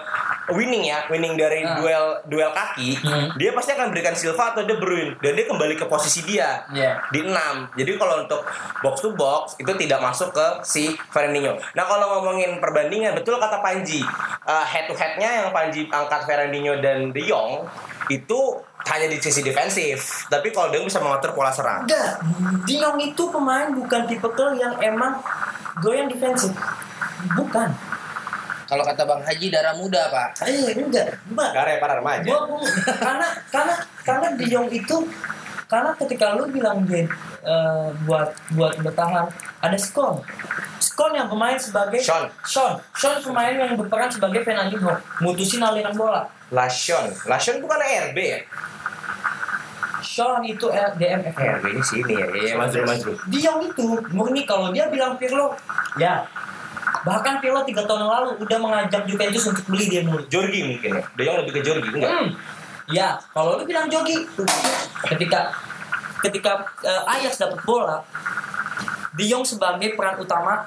[0.48, 1.74] winning ya, winning dari Ah.
[1.76, 3.34] duel duel kaki, Hmm.
[3.34, 7.02] dia pasti akan berikan Silva atau De Bruyne dan dia kembali ke posisi dia Iya.
[7.10, 7.66] di 6.
[7.74, 8.46] Jadi kalau untuk
[8.80, 11.58] box to box itu tidak masuk ke si Fernandinho.
[11.74, 14.06] Nah, kalau ngomongin perbandingan betul kata Panji,
[14.46, 17.66] head to headnya yang Panji angkat Fernandinho dan De Jong
[18.06, 18.40] itu
[18.86, 20.30] hanya di sisi defensif.
[20.30, 21.90] Tapi kalau dia bisa mengatur pola serang.
[21.90, 22.22] Enggak,
[22.62, 25.18] De Jong itu pemain bukan tipe yang emang
[25.76, 26.54] goyang defensif.
[27.34, 27.74] Bukan.
[28.66, 30.42] Kalau kata Bang Haji darah muda, Pak.
[30.46, 31.14] Eh, enggak.
[31.30, 31.52] Enggak.
[31.54, 32.26] Gare para remaja.
[32.26, 32.66] Gua, gua-
[32.98, 34.98] karena karena karena De Jong itu
[35.66, 37.06] karena ketika lu bilang dia
[37.46, 39.30] eh, buat buat bertahan
[39.62, 40.22] ada Skon.
[40.82, 42.26] Skon yang pemain sebagai Sean.
[42.42, 42.78] Sean.
[42.94, 46.26] Sean pemain yang berperan sebagai Fernandinho, mutusin aliran bola.
[46.54, 47.10] Lashon.
[47.26, 48.40] Lashon bukan RB ya?
[50.06, 51.34] Sean itu eh, DMF.
[51.34, 52.26] RB ini sini ya.
[52.30, 53.10] Iya, maju maju.
[53.26, 55.58] De Jong itu murni kalau dia bilang Pirlo,
[55.98, 56.22] ya
[57.06, 60.26] bahkan Pirlo tiga tahun yang lalu udah mengajak Juventus untuk beli dia mulu.
[60.26, 61.04] Jorgi mungkin ya.
[61.14, 62.12] De Jong lebih ke Jorgi enggak?
[62.12, 62.28] Hmm.
[62.86, 64.26] Ya, kalau lu bilang jogi,
[65.10, 65.50] ketika
[66.22, 68.02] ketika eh, Ajax dapat bola,
[69.14, 70.66] De Jong sebagai peran utama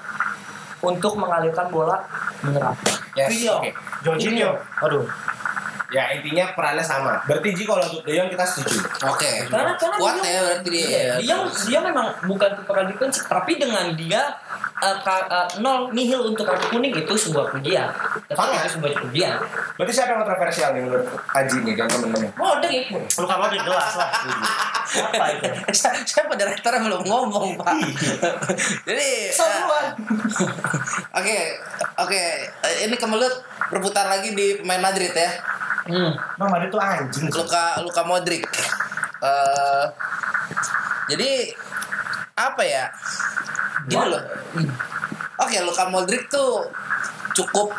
[0.79, 1.99] untuk mengalirkan bola
[2.47, 2.75] menyerang.
[3.19, 3.63] Yes, Jong.
[3.63, 3.71] oke.
[4.07, 4.55] Jorginho.
[4.83, 5.05] Aduh.
[5.89, 7.17] Ya intinya perannya sama.
[7.25, 8.77] Berarti Ji kalau untuk De Jong kita setuju.
[9.05, 9.49] Oke.
[9.49, 10.85] Karena karena Kuat Jong- ya berarti dia.
[10.85, 14.21] Iya, dia dia memang bukan tipe defensif, tapi dengan dia
[14.79, 17.89] eh, ka- eh, nol nihil untuk kartu kuning itu sebuah kerugian.
[18.29, 19.41] Tapi itu sebuah kerugian.
[19.75, 22.31] Berarti siapa yang kontroversial nih menurut Aji nih dan temen-temen?
[22.37, 22.85] Modric.
[23.17, 24.11] Luka Modric jelas lah.
[24.89, 25.49] Apa itu?
[25.79, 27.77] saya saya pada rektornya belum ngomong pak
[28.83, 29.81] jadi Semua.
[29.85, 29.93] eh,
[31.13, 31.37] oke
[31.99, 32.23] oke
[32.81, 33.35] ini kemelut
[33.69, 35.29] berputar lagi di pemain Madrid ya
[35.89, 36.13] Hmm.
[36.37, 37.27] Bang Made tuh anjing.
[37.29, 38.45] Luka Luka Modric
[39.19, 39.85] Eh,
[41.09, 41.51] jadi
[42.39, 42.87] apa ya
[43.85, 44.23] gini loh
[45.35, 46.71] oke Luka Modric tuh
[47.35, 47.75] cukup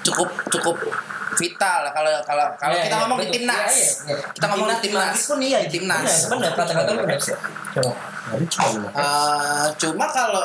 [0.00, 0.76] cukup cukup
[1.34, 3.34] vital kalau kalau kalau Iya, kita iya, ngomong di betul.
[3.34, 4.26] timnas Iya, iya, iya.
[4.30, 7.18] kita ngomong di timnas Madrid pun iya di timnas Benar, benar kata-kata benar.
[7.74, 7.92] Lima.
[8.94, 10.44] Eh, cuma kalau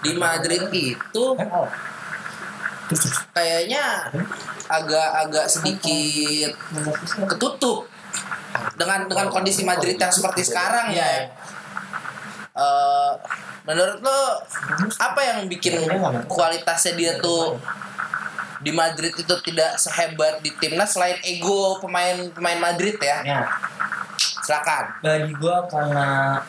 [0.00, 1.24] di Madrid itu
[3.36, 4.08] kayaknya
[4.68, 6.52] agak-agak sedikit
[7.36, 7.88] ketutup
[8.76, 11.28] dengan dengan kondisi Madrid yang seperti sekarang ya.
[12.58, 13.12] Eh,
[13.62, 14.20] menurut lo
[14.98, 15.78] apa yang bikin
[16.26, 17.54] kualitasnya dia tuh
[18.58, 23.22] di Madrid itu tidak sehebat di timnas selain ego pemain pemain Madrid ya?
[23.22, 23.40] Ya,
[24.42, 24.98] Silakan.
[24.98, 26.40] bagi gua karena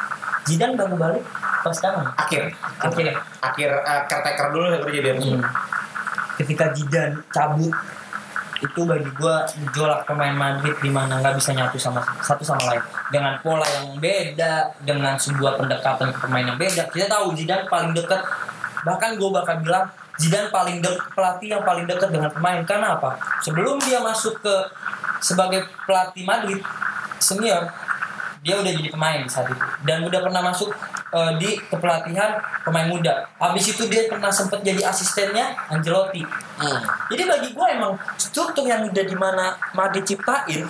[0.49, 1.21] Zidane baru balik
[1.61, 2.09] pas sekarang.
[2.17, 2.49] Akhir
[2.81, 3.13] Akhirnya.
[3.43, 5.37] akhir uh, caretaker dulu baru jadi Harrison.
[5.37, 5.53] Hmm.
[6.39, 7.75] Ketika Zidane cabut
[8.59, 12.83] itu bagi gua gejolak pemain Madrid di mana nggak bisa nyatu sama satu sama lain.
[13.11, 16.87] Dengan pola yang beda dengan sebuah pendekatan ke pemain yang beda.
[16.91, 18.23] Kita tahu Zidane paling dekat
[18.87, 19.87] bahkan gue bakal bilang
[20.19, 22.59] Zidane paling dek, pelatih yang paling dekat dengan pemain.
[22.67, 23.15] Karena apa?
[23.39, 24.55] Sebelum dia masuk ke
[25.23, 26.59] sebagai pelatih Madrid
[27.19, 27.67] senior
[28.39, 29.65] dia udah jadi pemain saat itu.
[29.83, 30.71] Dan udah pernah masuk
[31.13, 36.21] eh, di kepelatihan pemain muda habis itu dia pernah sempat jadi asistennya Ancelotti
[36.59, 36.75] Hmm.
[37.07, 40.67] jadi bagi gue emang struktur yang udah di mana Madrid ciptain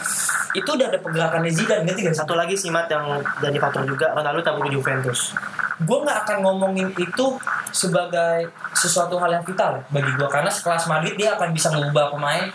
[0.53, 2.17] itu udah ada pergerakannya Zidane ngerti gak?
[2.17, 3.05] Satu lagi sih Mat yang
[3.41, 5.33] jadi faktor juga Ronaldo cabut ke Juventus.
[5.81, 7.25] Gue nggak akan ngomongin itu
[7.69, 12.49] sebagai sesuatu hal yang vital bagi gue karena sekelas Madrid dia akan bisa mengubah pemain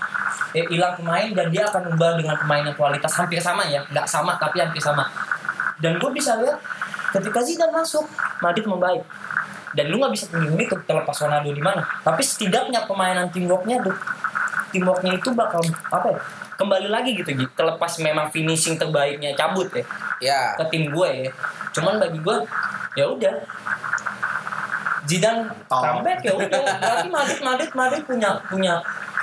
[0.54, 4.06] eh, hilang pemain dan dia akan mengubah dengan pemain yang kualitas hampir sama ya nggak
[4.06, 5.06] sama tapi hampir sama
[5.78, 6.58] dan gue bisa lihat
[7.14, 8.04] ketika Zidane masuk.
[8.42, 9.06] Madrid membaik.
[9.74, 11.82] Dan lu nggak bisa pungkiri itu terlepas Ronaldo di mana.
[12.02, 13.94] Tapi setidaknya pemainan teamworknya tuh
[14.70, 15.62] teamworknya itu bakal
[15.94, 16.18] apa ya
[16.54, 19.84] kembali lagi gitu gitu terlepas memang finishing terbaiknya cabut ya.
[20.22, 20.40] Ya.
[20.58, 21.30] ke tim gue ya.
[21.74, 22.36] Cuman bagi gue
[22.98, 23.34] ya udah.
[25.04, 25.82] Zidane Oh.
[25.82, 26.62] comeback ya udah.
[26.80, 28.74] Berarti Madrid Madrid Madrid punya punya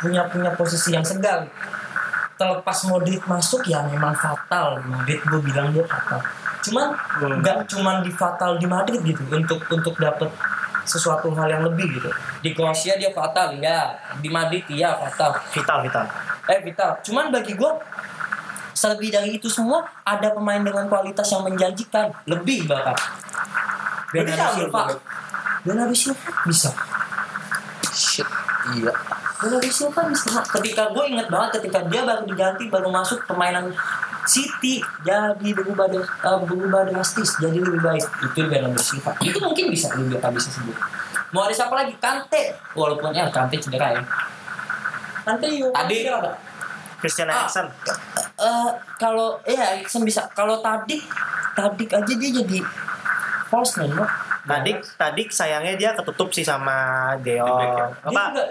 [0.03, 1.47] punya punya posisi yang segal
[2.35, 4.83] terlepas Modric masuk ya memang fatal.
[4.83, 6.19] Madrid gue bilang dia fatal
[6.61, 6.93] cuman
[7.41, 10.29] nggak cuman di fatal di Madrid gitu untuk untuk dapet
[10.85, 12.09] sesuatu hal yang lebih gitu.
[12.41, 15.37] Di Kroasia dia fatal ya di Madrid iya fatal.
[15.53, 16.05] Vital, vital.
[16.49, 16.97] eh vital.
[17.05, 17.71] Cuman bagi gue
[18.73, 22.09] selebih dari itu semua ada pemain dengan kualitas yang menjanjikan.
[22.25, 22.97] Lebih bahkan.
[24.11, 24.83] Bernardo Silva.
[25.61, 26.69] Bernardo Silva bisa.
[27.93, 28.27] Shit.
[28.73, 28.91] Iya.
[29.37, 30.41] Bernardo Silva bisa.
[30.49, 33.69] Ketika gue inget banget ketika dia baru diganti baru masuk permainan
[34.31, 38.05] City jadi berubah dras- eh, berubah drastis jadi lebih baik.
[38.23, 40.75] Itu Bernardo Silva itu mungkin bisa lu bisa bisa sebut.
[41.31, 41.91] Mau ada siapa lagi?
[41.97, 42.55] Kante.
[42.71, 44.01] Walaupun ya Kante cedera ya.
[45.21, 46.31] Kante yuk Tadi- ada
[46.97, 47.43] Christian Ah.
[47.43, 47.65] Eriksen.
[48.37, 50.23] Eh, kalau ya Erikson bisa.
[50.31, 51.01] Kalau Tadik
[51.51, 52.59] Tadik aja dia jadi
[53.47, 53.91] false nine
[54.41, 57.45] loh Tadik, Tadik sayangnya dia ketutup sih sama Deo.
[57.45, 57.85] Di ya?
[57.89, 58.21] dia Apa?
[58.33, 58.43] juga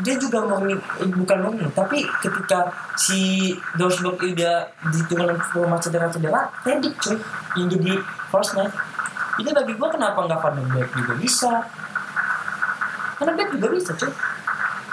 [0.00, 6.94] dia juga mau eh, bukan mau tapi ketika si Dorsberg udah diturunkan format cedera-cedera Tadik
[7.02, 7.18] cuy
[7.58, 7.98] yang jadi
[8.30, 8.70] false nine
[9.40, 11.52] jadi bagi gua kenapa nggak Van Beek juga bisa
[13.18, 14.12] Van de Beek juga bisa cuy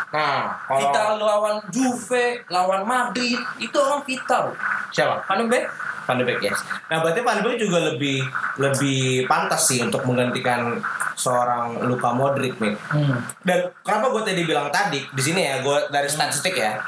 [0.07, 4.55] Nah, kalau vital lawan Juve lawan Madrid itu orang vital
[4.89, 5.19] siapa?
[5.27, 5.67] Van Beek
[6.07, 6.63] Van de Beek yes.
[6.87, 8.23] Nah berarti Van de Beek juga lebih
[8.57, 10.79] lebih pantas sih untuk menggantikan
[11.13, 12.73] seorang Luka Modric nih.
[12.73, 13.43] hmm.
[13.43, 16.79] Dan kenapa gue tadi bilang tadi di sini ya gue dari statistik ya.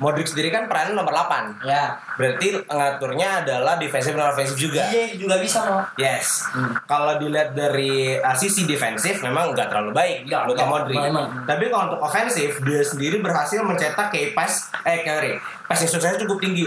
[0.00, 1.62] Modric sendiri kan perannya nomor 8.
[1.68, 4.88] ya Berarti ngaturnya adalah defensif dan ofensif juga.
[4.88, 5.84] Iya juga bisa no.
[6.00, 6.48] Yes.
[6.88, 10.72] Kalau dilihat dari uh, sisi defensif memang nggak terlalu baik Nggak, Luka nggak.
[10.72, 10.96] Modric.
[10.96, 11.26] Memang.
[11.44, 16.40] Tapi kalau untuk ofensif dia sendiri berhasil mencetak key pass eh sorry, passing success cukup
[16.40, 16.66] tinggi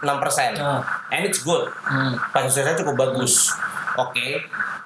[0.00, 0.50] 88,6 persen.
[0.54, 0.80] Nah.
[1.08, 1.66] And it's good.
[1.82, 2.14] Hmm.
[2.30, 3.50] Passing success cukup bagus.
[3.96, 4.38] Oke.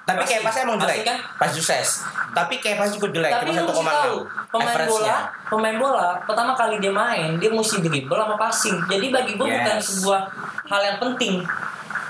[0.03, 0.31] Tapi Pasti.
[0.35, 1.17] kayak pasnya emang jelek kan?
[1.37, 1.89] Passing success.
[2.33, 5.15] Tapi kayak pas cukup jelek Tapi lu mesti tahu, 1,6 pemain bola,
[5.47, 8.75] pemain bola pertama kali dia main, dia mesti dribble sama passing.
[8.85, 10.01] Jadi bagi gue bukan Yes.
[10.01, 10.21] sebuah
[10.67, 11.45] hal yang penting.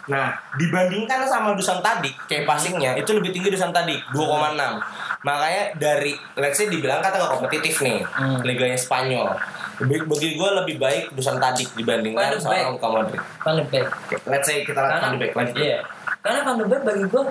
[0.03, 4.75] Nah, dibandingkan sama Dusan Tadic, kayak passingnya itu lebih tinggi Dusan Tadic, 2,6.
[5.23, 8.43] Makanya dari let's say dibilang kata nggak kompetitif nih, Hmm.
[8.43, 9.31] liganya Spanyol.
[9.73, 12.69] Bagi, bagi gue lebih baik Dusan Tadic Van dibandingkan sama.
[12.69, 13.21] Luka Modric.
[13.41, 13.87] Van de Beek.
[14.23, 15.55] Let's say kita lihat Van de Beek lanjut.
[15.55, 15.79] Iya.
[16.21, 17.23] Karena Van de Beek bagi gue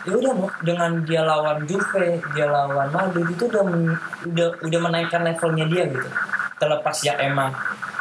[0.00, 5.20] ya udah dengan dia lawan Juve, dia lawan Madrid itu udah men- udah udah menaikkan
[5.20, 6.08] levelnya dia gitu.
[6.56, 7.52] Terlepas ya emang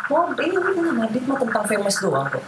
[0.07, 2.39] Oh, ini udah Madrid mah tentang famous doang kok.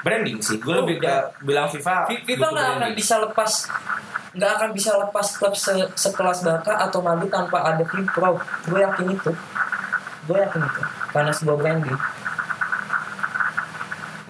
[0.00, 1.32] Branding sih, gue lebih Udah.
[1.40, 2.08] bilang FIFA.
[2.12, 3.52] FIFA nggak akan bisa lepas
[4.30, 8.36] nggak akan bisa lepas klub se- sekelas Barca atau Madrid tanpa ada tim pro.
[8.62, 9.32] Gue yakin itu.
[10.30, 10.82] Gue yakin itu.
[11.10, 11.98] Karena sebuah branding.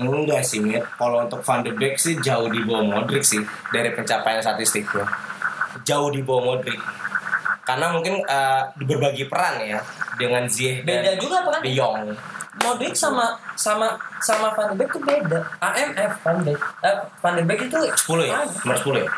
[0.00, 0.80] Enggak sih, Mit.
[0.96, 5.04] Kalau untuk Van de Beek sih jauh di bawah Modric sih dari pencapaian statistiknya.
[5.84, 6.80] Jauh di bawah Modric.
[7.68, 9.76] Karena mungkin eh, berbagi peran ya
[10.16, 11.60] dengan Ziyech dan Beda juga kan?
[11.60, 12.16] De Jong.
[12.64, 13.92] Modric sama sama
[14.24, 15.44] sama Van de Beek tuh beda.
[15.60, 16.60] AMF Van de Beek.
[16.80, 18.40] Eh, Van de Beek itu 10 ya?
[18.64, 19.08] Nomor 10 ya?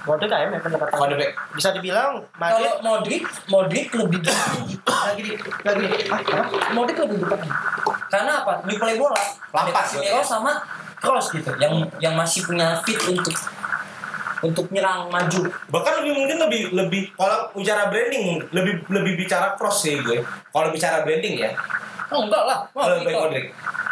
[0.00, 1.30] Modric KM ya pendapat Van Beek.
[1.52, 4.56] Bisa dibilang Kalau Madrid Modric, Modric lebih depan.
[4.86, 6.46] lagi di lagi di ah?
[6.72, 7.38] Modric lebih depan.
[8.08, 8.52] Karena apa?
[8.64, 9.20] Di play bola,
[9.52, 10.52] Lapas, Casemiro sama
[10.96, 13.32] Cross gitu, yang yang masih punya fit untuk
[14.40, 15.48] untuk nyerang maju.
[15.68, 20.20] Bahkan lebih mungkin lebih lebih kalau bicara branding lebih lebih bicara cross sih gue.
[20.48, 21.52] Kalau bicara branding ya,
[22.10, 22.64] Oh, enggak lah.
[22.72, 23.16] kalau Modric baik.
[23.16, 23.46] Modric.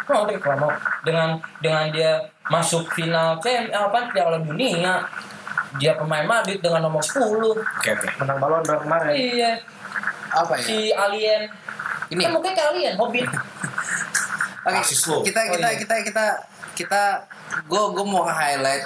[0.05, 1.29] Modric lah mau dengan
[1.61, 2.11] dengan dia
[2.45, 5.05] masuk final Cem- apa Piala Dunia.
[5.77, 7.21] Dia pemain Madrid dengan nomor 10.
[7.21, 8.07] Oke oke.
[8.17, 9.13] Menang balon d'Or kemarin.
[9.13, 9.51] Iya,
[10.33, 10.63] Apa ya?
[10.65, 11.45] si alien.
[12.09, 12.25] Ini.
[12.25, 13.27] Kan mukanya kayak alien, Hobbit.
[14.59, 15.23] Oke, Rasis lo.
[15.23, 15.79] kita Oh, kita iya.
[15.79, 16.25] kita kita
[16.75, 17.01] kita
[17.63, 18.83] gue gue mau highlight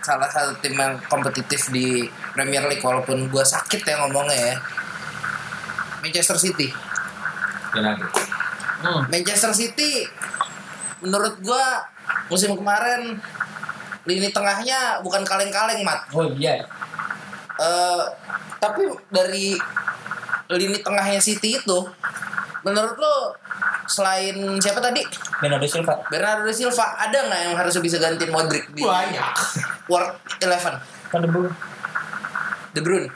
[0.00, 4.54] salah satu tim yang kompetitif di Premier League walaupun gue sakit ya ngomongnya ya
[6.00, 6.72] Manchester City
[7.76, 8.02] lagi.
[8.80, 9.04] Hmm.
[9.12, 10.08] Manchester City
[11.04, 11.64] menurut gue
[12.32, 13.20] musim kemarin
[14.10, 16.66] lini tengahnya bukan kaleng-kaleng mat Oh iya.
[17.60, 18.04] Eh,
[18.58, 18.82] tapi
[19.14, 19.54] dari
[20.50, 21.78] lini tengahnya City itu
[22.66, 23.32] menurut lo
[23.86, 25.02] selain siapa tadi
[25.40, 25.94] Bernardo Silva.
[26.10, 29.34] Bernardo Silva ada nggak yang harus bisa gantiin Modric di Banyak.
[29.88, 30.74] World Eleven
[31.10, 31.20] Kan.
[31.22, 31.54] De Bruyne
[32.74, 33.08] De Bruyne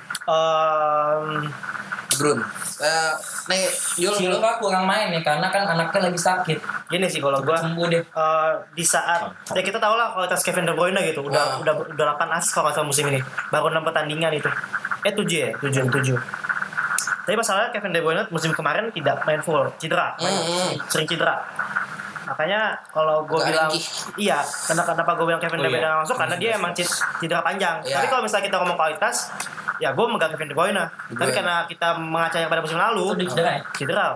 [2.77, 3.13] Eh,
[3.47, 3.63] nih
[3.99, 6.59] Yul Silva kurang main nih karena kan anaknya lagi sakit.
[6.87, 8.03] gini sih kalau gua Sembuh deh.
[8.03, 11.27] eh, di saat ya kita tahu lah kualitas Kevin De Bruyne gitu Ah.
[11.27, 14.51] udah udah udah 8 asis kalau nggak musim ini baru 6 pertandingan itu
[15.01, 16.15] eh 7 ya 7 7
[17.21, 20.77] tapi masalahnya Kevin De Bruyne musim kemarin tidak main full cedera main, Hmm.
[20.87, 21.41] sering cedera
[22.25, 23.85] makanya kalau gue bilang ringkih.
[24.19, 25.91] iya kenapa kenapa gue bilang Kevin Oh De Bruyne iya.
[25.91, 27.95] nggak masuk karena dia emang ced- cedera panjang Iya.
[27.95, 29.17] tapi kalau misalnya kita ngomong kualitas
[29.77, 31.35] ya gue megang Kevin De Bruyne tapi Bruyne.
[31.35, 33.63] karena kita mengacanya pada musim lalu Itu cedera ya?
[33.75, 34.07] cedera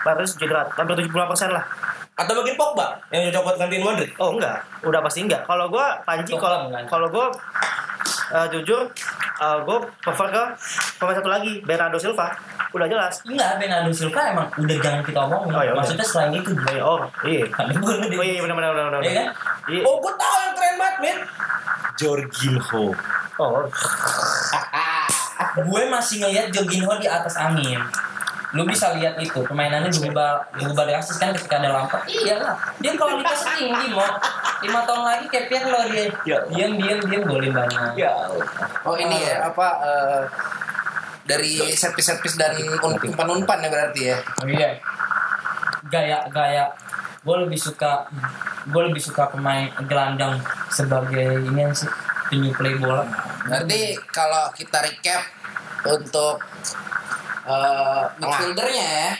[0.00, 1.64] baru cedera hampir 70 persen lah
[2.14, 4.14] Atau mungkin Pogba yang cocok buat gantiin Modric.
[4.22, 5.42] Oh enggak, udah pasti enggak.
[5.42, 7.26] Kalau gue Panji kalau kalau gue
[8.30, 8.86] uh, jujur
[9.42, 10.42] uh, gue prefer ke
[10.94, 12.30] pemain satu lagi Bernardo Silva.
[12.70, 13.18] Udah jelas.
[13.26, 15.58] Enggak, Bernardo Silva emang udah jangan kita omongin.
[15.58, 15.82] Oh, ya udah.
[15.82, 16.54] Maksudnya selain itu.
[16.54, 17.44] Oh, iya, oh iya.
[17.50, 19.00] Kan Oh iya benar benar benar benar.
[19.02, 19.26] Iya kan?
[19.74, 19.82] Iya.
[19.82, 21.18] Oh, gue tahu yang keren banget, men.
[21.98, 22.84] Jorginho.
[23.34, 23.66] Oh,
[25.58, 27.80] gue masih ngelihat Jorginho di atas angin.
[28.54, 31.74] Lu bisa lihat itu permainannya berubah berubah drastis kan ketika ada.
[32.06, 34.06] Iya lah, dia kualitas tinggi mau
[34.62, 36.06] lima tahun lagi kayak Pirlo dia.
[36.22, 36.38] Ya.
[36.46, 37.98] Diam diam diam golin banyak.
[37.98, 38.14] Ya.
[38.86, 40.22] oh ini ya apa eh,
[41.26, 44.78] dari servis-servis dan umpan-umpan ya berarti ya Oh iya.
[45.90, 46.64] Gaya gaya
[47.24, 48.04] gue lebih suka
[48.68, 50.36] gue lebih suka pemain gelandang
[50.68, 51.88] sebagai ini sih
[52.28, 53.04] penyuplai bola.
[53.44, 55.22] Berarti kalau kita recap
[55.84, 56.40] untuk
[57.44, 59.10] eh, midfieldernya ya.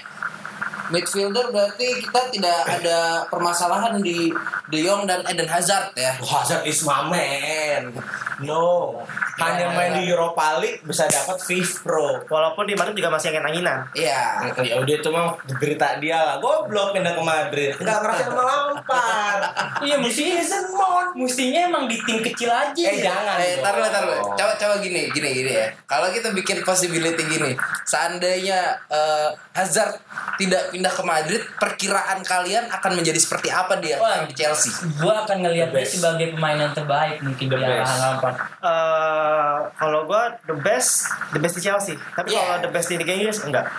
[0.93, 4.29] Midfielder berarti kita tidak ada permasalahan di
[4.69, 6.13] De Jong dan Eden Hazard ya.
[6.21, 7.95] Oh, Hazard is my man.
[8.43, 8.99] No.
[9.39, 12.09] Hanya main di Europa League bisa dapat FIFA Pro.
[12.31, 13.87] walaupun di Madrid juga masih angin-anginan.
[13.95, 14.51] Iya.
[14.63, 16.37] Ya udah itu mah derita dia lah.
[16.43, 17.73] Goblok pindah ke Madrid.
[17.79, 19.43] Enggak ngerasain sama Lampard.
[19.87, 21.11] Iya mesti Season mode.
[21.15, 22.85] mestinya emang di tim kecil aja.
[22.91, 23.37] Eh jangan.
[23.39, 24.19] Eh, taruh dulu, taruh.
[24.35, 25.67] Coba, coba gini, gini, gini ya.
[25.87, 27.55] Kalau kita bikin possibility gini,
[27.87, 29.99] seandainya eh, Hazard
[30.39, 34.27] tidak pindah ke Madrid, perkiraan kalian akan menjadi seperti apa dia Wah.
[34.27, 34.75] di Chelsea?
[34.75, 38.35] gue akan ngelihat dia sebagai pemain yang terbaik mungkin The di Lampard.
[38.59, 41.95] Eh kalau gue the best the best di Chelsea.
[42.13, 42.43] Tapi Yeah.
[42.43, 43.71] kalau the best di Liga Inggris enggak.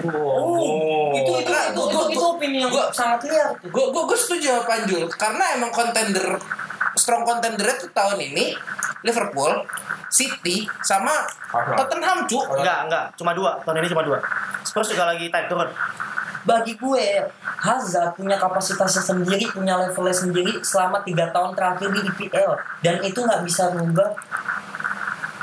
[0.00, 1.12] Oh.
[1.12, 3.52] itu itu Nah, itu, gua- itu, gua- itu opini yang gua- sangat liar.
[3.60, 6.40] Gue gue gue setuju sama Panjul karena emang kontender
[6.94, 8.56] strong contender itu tahun ini
[9.02, 9.66] Liverpool,
[10.06, 11.10] City, sama
[11.50, 11.76] Arsenal.
[11.82, 12.38] Tottenham cu.
[12.54, 13.04] Enggak, enggak.
[13.18, 13.58] Cuma dua.
[13.66, 14.18] Tahun ini cuma dua.
[14.62, 15.66] Spurs juga lagi naik turun.
[16.42, 17.06] Bagi gue
[17.38, 22.52] Hazard punya kapasitasnya sendiri, punya levelnya sendiri selama tiga tahun terakhir di IPL
[22.82, 24.10] dan itu nggak bisa berubah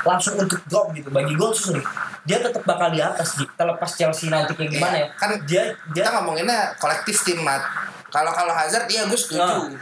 [0.04, 1.08] langsung untuk drop gitu.
[1.08, 1.84] Bagi gue sulit.
[2.28, 5.16] Dia tetap bakal di atas terlepas Chelsea nanti kayak gimana Iya, ya.
[5.16, 5.62] kan dia
[5.96, 7.64] dia Kita ngomonginnya kolektif tim mat.
[8.12, 9.40] Kalau kalau Hazard iya gue setuju.
[9.40, 9.72] Nah.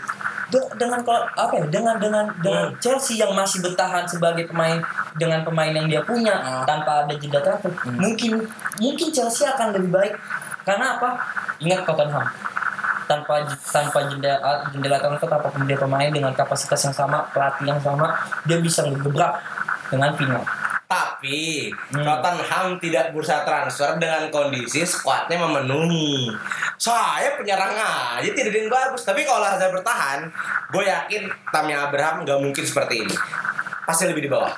[0.49, 2.81] De- dengan kalau apa ya dengan dengan dengan Hmm.
[2.81, 4.81] Chelsea yang masih bertahan sebagai pemain
[5.15, 6.65] dengan pemain yang dia punya Hmm.
[6.65, 10.17] tanpa ada jeda transfer mungkin mungkin Chelsea akan lebih baik
[10.65, 11.21] karena apa
[11.59, 12.25] ingat Tottenham
[13.05, 14.41] tanpa tanpa jeda
[14.71, 19.37] jendela transfer tanpa dia pemain dengan kapasitas yang sama pelatih yang sama dia bisa ngegebrak
[19.89, 20.45] dengan final
[20.89, 22.01] Tapi Hmm.
[22.01, 26.33] Tottenham tidak bursa transfer dengan kondisi skuadnya memenuhi.
[26.79, 29.03] Saya penyerang aja tidak ada yang bagus.
[29.03, 30.31] Tapi kalau Hazard bertahan,
[30.71, 33.15] gue yakin Tammy Abraham nggak mungkin seperti ini.
[33.83, 34.55] Pasti lebih di bawah.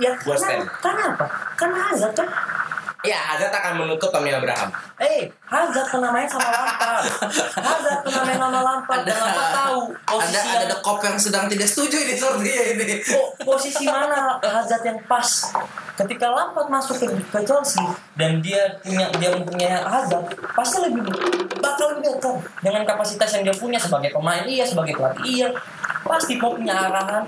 [0.00, 0.64] ya karena, stand.
[0.80, 2.28] karena apa karena Hazard kan
[3.02, 4.70] Ya, Hazard akan menutup Tammy Abraham.
[5.02, 7.02] Eh, Hazard pernah main sama Lampard.
[7.58, 11.44] Hazard pernah main sama Lampard dan Lampard tahu ada posisi ada yang, dekop yang sedang
[11.50, 12.86] tidak setuju ini sepertinya ini.
[13.02, 15.28] po- posisi mana Hazard yang pas.
[15.98, 17.82] Ketika Lampard masuk ke, ke Chelsea
[18.14, 21.02] dan dia punya dia mempunyai Hazard, pasti lebih
[21.58, 25.48] bakal lebih better dengan kapasitas yang dia punya sebagai pemain iya, sebagai pelatih iya.
[26.12, 27.24] Pasti mau punya arahan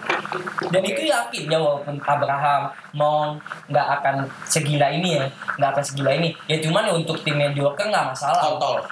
[0.68, 3.32] dan itu yakin ya walaupun Abraham mau
[3.66, 5.24] nggak akan segila ini ya
[5.56, 8.84] nggak akan segila ini ya cuman ya untuk tim mediocre nggak masalah Tol-tol.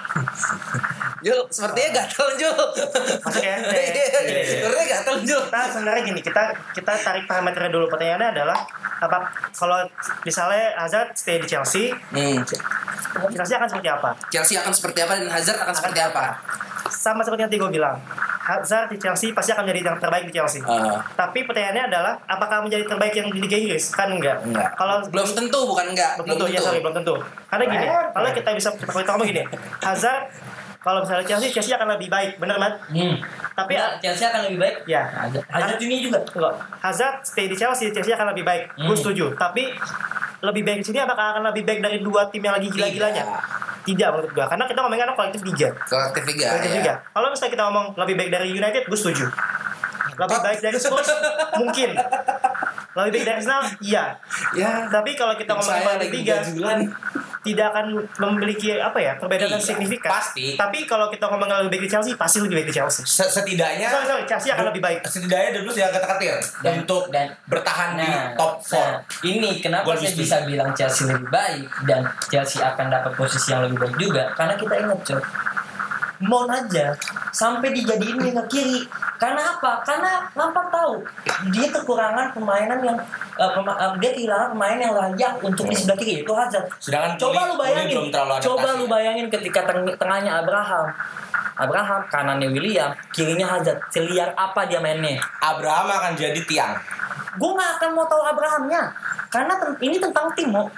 [1.23, 2.57] Jul, sepertinya gatel Jul.
[3.21, 3.55] Masuk ya?
[3.55, 5.41] Iya, Sepertinya gatel Jul.
[5.45, 8.57] kita sebenarnya gini kita kita tarik parameternya dulu pertanyaannya adalah
[8.97, 9.17] apa
[9.53, 9.77] kalau
[10.23, 12.41] misalnya Hazard stay di Chelsea Hmm.
[13.29, 16.25] Chelsea akan seperti apa Chelsea akan seperti apa dan Hazard akan seperti apa?
[16.85, 17.97] sama seperti yang tadi gue bilang
[18.43, 20.99] Hazard di Chelsea pasti akan menjadi yang terbaik di Chelsea Ah.
[21.15, 24.75] tapi pertanyaannya adalah apakah menjadi terbaik yang di Liga Inggris kan enggak Enggak.
[24.75, 26.11] kalau Belum tentu bukan enggak.
[26.17, 27.15] belum tentu ya sorry belum tentu
[27.47, 29.43] karena gini kalau kita bisa kalau kita ngomong gini
[29.79, 30.23] Hazard
[30.77, 33.15] kalau misalnya Chelsea Chelsea akan lebih baik bener mat hmm.
[33.55, 36.53] tapi Ya, Chelsea akan lebih baik ya Hazard, Hazard ini juga Enggak.
[36.77, 38.67] Hazard stay di Chelsea, Chelsea akan lebih baik.
[38.75, 38.91] Hmm.
[38.91, 39.31] Gue setuju.
[39.33, 39.71] Tapi
[40.43, 43.23] lebih baik di sini apakah akan lebih baik dari dua tim yang lagi gila-gilanya?
[43.23, 43.72] Tidak
[44.11, 44.45] menurut gue.
[44.47, 45.69] Karena kita ngomongin kan kolektif liga.
[45.83, 46.47] Kolektif Liga.
[46.55, 46.77] Kolektif ya.
[46.79, 46.93] liga.
[47.11, 49.25] Kalau misalnya kita ngomong lebih baik dari United, gue setuju.
[50.13, 51.09] Lebih baik dari Spurs,
[51.61, 51.89] mungkin.
[52.93, 54.03] Lebih baik dari Arsenal, iya.
[54.53, 54.85] Ya.
[54.85, 56.79] Tapi kalau kita lagi liga, gajulan.
[57.43, 57.85] tidak akan
[58.23, 60.07] memiliki apa ya perbedaan Iya, signifikan.
[60.07, 60.55] pasti.
[60.55, 63.03] Tapi kalau kita ngomong lebih baik di Chelsea, pasti lebih baik di Chelsea.
[63.03, 65.03] Se- Setidaknya Sorry, sorry, Chelsea akan lebih baik.
[65.03, 68.79] setidaknya dulu ya ketir Dan- untuk dan- bertahan di Nah, top 4.
[68.79, 73.51] nah, ini kenapa Gua saya bisa bilang Chelsea lebih baik dan Chelsea akan dapat posisi
[73.51, 75.19] yang lebih baik juga karena kita ingat coy
[76.23, 76.95] Mon aja
[77.29, 78.85] sampai dijadiin winger kiri
[79.17, 79.81] karena apa?
[79.81, 80.93] Karena Lampard tahu
[81.49, 82.97] dia kekurangan permainan yang
[83.33, 86.65] eh, pema- eh, dia kehilangan pemain yang layak untuk di sebelah kiri itu Hazard.
[86.77, 87.95] Sedangkan Coba lu bayangin,
[88.41, 90.85] coba lu bayangin ketika teng- tengahnya Abraham,
[91.55, 93.77] Abraham kanannya William, kirinya Hazard.
[93.87, 95.17] Seliar apa dia mainnya?
[95.39, 96.73] Abraham akan jadi tiang.
[97.33, 98.93] gue gak akan mau tahu Abrahamnya.
[99.27, 100.69] Karena ten- ini tentang tim mau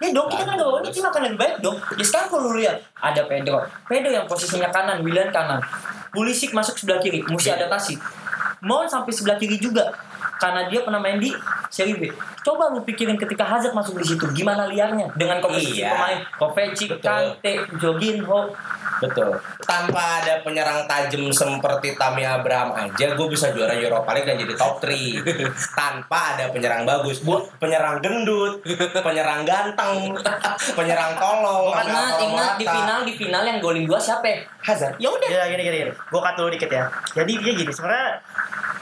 [0.00, 0.88] ya dong kita kan gak bawa ini.
[0.88, 1.76] Tim akan lebih baik dong.
[1.92, 3.60] Ya sekarang kalau lihat ada Pedro.
[3.84, 5.60] Pedro yang posisinya kanan William kanan.
[6.08, 8.00] Pulisic masuk sebelah kiri mesti adaptasi.
[8.60, 9.92] Mount sampai sebelah kiri juga
[10.36, 11.28] karena dia pernah main di
[11.68, 12.08] Serie B.
[12.40, 15.92] Coba lu pikirin ketika Hazard masuk di situ gimana liarnya dengan komposisi Iya.
[15.92, 16.18] pemain?
[16.34, 16.96] Kovacic.
[16.96, 18.48] Kante, Jorginho
[19.00, 19.32] Betul.
[19.64, 24.54] Tanpa ada penyerang tajam seperti Tammy Abraham aja, gue bisa juara Europa League dan jadi
[24.54, 25.24] top 3.
[25.80, 28.60] Tanpa ada penyerang bagus, bu, penyerang gendut,
[29.00, 30.12] penyerang ganteng,
[30.76, 31.72] penyerang tolong.
[31.72, 34.28] Bukan ingat, ingat di final di final yang golin dua siapa?
[34.60, 35.00] Hazard.
[35.00, 35.28] Ya udah.
[35.28, 35.92] Ya gini gini, gini.
[35.92, 36.84] gue cut dulu dikit ya.
[37.16, 38.20] Jadi dia gini, sebenarnya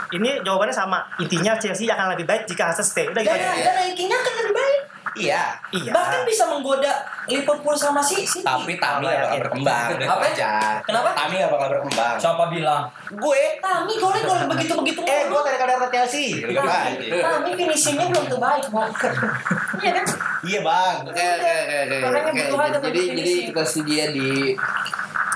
[0.09, 1.05] ini jawabannya sama.
[1.21, 3.07] Intinya Chelsea akan lebih baik jika Hazard stay.
[3.07, 3.63] Udah gitu Dan, aja.
[3.63, 4.68] dan rankingnya akan lebih baik.
[5.17, 5.43] Iya.
[5.73, 5.93] Iya.
[5.93, 6.93] Bahkan bisa menggoda
[7.29, 8.45] Liverpool sama si City.
[8.45, 9.41] Tapi Tami gak bakal yakin?
[9.45, 9.87] berkembang.
[10.05, 10.25] Apa?
[10.33, 10.51] aja.
[10.85, 11.09] Kenapa?
[11.17, 12.17] Tami gak bakal berkembang.
[12.21, 12.83] Siapa bilang?
[13.13, 13.43] Gue.
[13.63, 15.01] Tami golin golin begitu begitu.
[15.07, 16.27] Eh, gue tadi kalian Chelsea.
[16.45, 16.91] Gitu kan.
[16.99, 18.93] Tami finishingnya belum terbaik, Bang.
[19.79, 20.07] Iya kan?
[20.43, 20.97] Iya bang.
[21.07, 21.97] Oke oke oke oke.
[22.59, 24.07] Hazard Jadi jadi kita setuju ya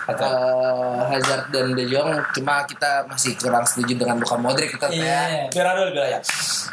[0.03, 4.91] di eh, Hazard dan De Jong cuma kita masih kurang setuju dengan Luka Modric kita
[4.91, 4.99] ya.
[4.99, 5.21] Iya.
[5.55, 6.23] Bernardo lebih layak.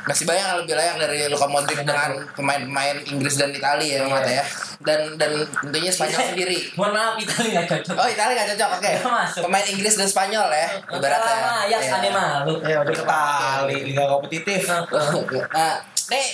[0.10, 4.32] Masih banyak yang lebih layak dari Luka Modric dengan pemain-pemain Inggris dan Italia ya Mata
[4.32, 4.46] ya.
[4.82, 6.60] Dan dan tentunya Spanyol sendiri.
[6.74, 7.96] Mohon maaf Italia nggak cocok.
[8.00, 8.92] Oh Italia gak cocok, oke.
[8.98, 9.42] Nggak masuk.
[9.46, 11.38] Pemain Inggris dan Spanyol ya, ibaratnya.
[11.70, 11.96] Ya, Iya.
[12.02, 12.54] aneh malu.
[12.66, 14.62] Ya udah Itali, liga kompetitif.
[14.66, 15.76] Nah,
[16.10, 16.26] nih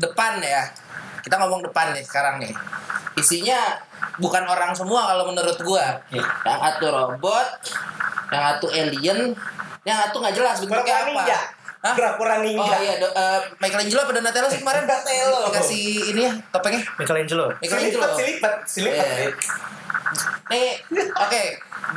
[0.00, 0.83] depan ya.
[1.24, 2.52] Kita ngomong depan nih sekarang nih.
[3.16, 3.80] Isinya
[4.20, 5.96] bukan orang semua kalau menurut gua.
[6.12, 6.20] Oke.
[6.20, 7.48] Yang satu robot,
[8.28, 9.18] yang satu alien,
[9.88, 11.08] yang satu nggak jelas bentuknya apa.
[11.08, 11.38] ninja.
[11.84, 11.92] Hah?
[11.92, 12.64] Pura-pura ninja.
[12.64, 14.88] Oh iya, do, eh, Michelangelo apa Donatello sih kemarin?
[14.88, 15.40] Donatello.
[15.52, 15.84] Dikasih
[16.16, 16.80] ini ya, topengnya.
[16.96, 17.46] Michelangelo.
[17.60, 18.04] Michelangelo.
[18.12, 19.04] Selipat, selipat, selipat.
[19.04, 19.28] Iya.
[20.48, 20.68] Nih,
[21.12, 21.42] oke.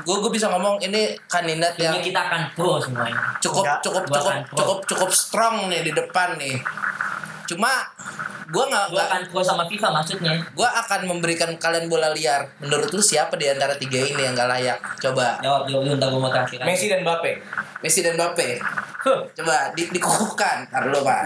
[0.03, 3.15] Gue gue bisa ngomong ini kandidat yang Ini kita akan pro semuanya.
[3.39, 6.59] cukup Enggak, cukup cukup cukup cukup strong nih di depan nih.
[7.47, 7.71] Cuma
[8.47, 10.33] gue nggak Gua akan pro sama FIFA maksudnya.
[10.39, 12.47] gue akan memberikan kalian bola liar.
[12.59, 14.79] Menurut lu siapa di antara tiga ini yang gak layak?
[14.99, 16.59] Coba Jawab jawab dulu ntar gua mau terakhir.
[16.63, 17.31] Messi dan Mbappe.
[17.79, 18.47] Messi dan Mbappe.
[19.03, 19.19] Huh.
[19.33, 20.67] Coba di, dikukuhkan.
[20.67, 21.23] Ntar dulu pak.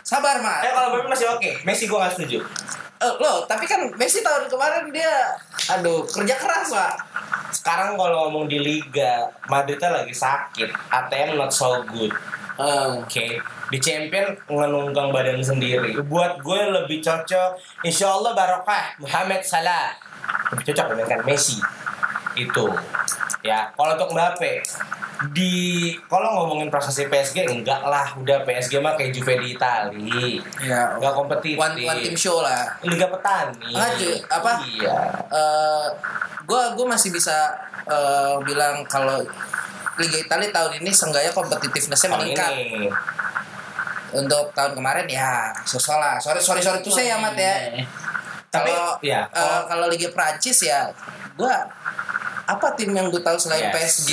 [0.00, 0.64] Sabar mas.
[0.64, 1.50] Eh kalau Mbappe masih oke.
[1.64, 2.40] Messi gue gak setuju.
[3.00, 5.32] Eh, lo tapi kan Messi tahun kemarin dia,
[5.72, 6.92] aduh kerja keras pak.
[7.48, 10.68] Sekarang kalau ngomong di liga, Madridnya lagi sakit.
[10.68, 12.12] ATM not so good.
[12.60, 13.40] Eh, Oke,
[13.70, 15.94] di champion ngenunggang badan sendiri.
[16.02, 17.50] Buat gue lebih cocok,
[17.80, 19.94] insya Allah barokah Muhammad Salah.
[20.50, 21.62] Lebih cocok dengan Messi.
[22.34, 22.66] Itu.
[23.40, 24.60] Ya, kalau untuk Mbappe,
[25.28, 25.52] di
[26.06, 30.40] Kalau ngomongin prestasi PSG enggak lah, udah PSG mah kayak Juve di Itali.
[30.60, 31.56] Ya, Enggak kompetitif.
[31.56, 32.72] one, one team show lah.
[32.80, 33.72] Liga petani.
[33.72, 34.52] Ah, Ju, apa?
[34.62, 34.96] Iya.
[35.28, 35.86] eh
[36.42, 37.52] gue gue masih bisa
[37.84, 39.20] eh, bilang kalau
[39.96, 42.50] Liga Italia tahun ini seenggaknya kompetitivenessnya Tahun meningkat.
[42.56, 42.88] ini.
[44.12, 46.16] Untuk tahun kemarin ya sosok lah.
[46.18, 47.54] Sorry sorry sorry tuh saya amat ya.
[48.50, 50.90] Tapi, Kalau ya, eh, kalau- kalau Liga Prancis ya
[51.38, 51.54] gue
[52.50, 53.72] apa tim yang gue tahu selain Yes.
[53.72, 54.10] PSG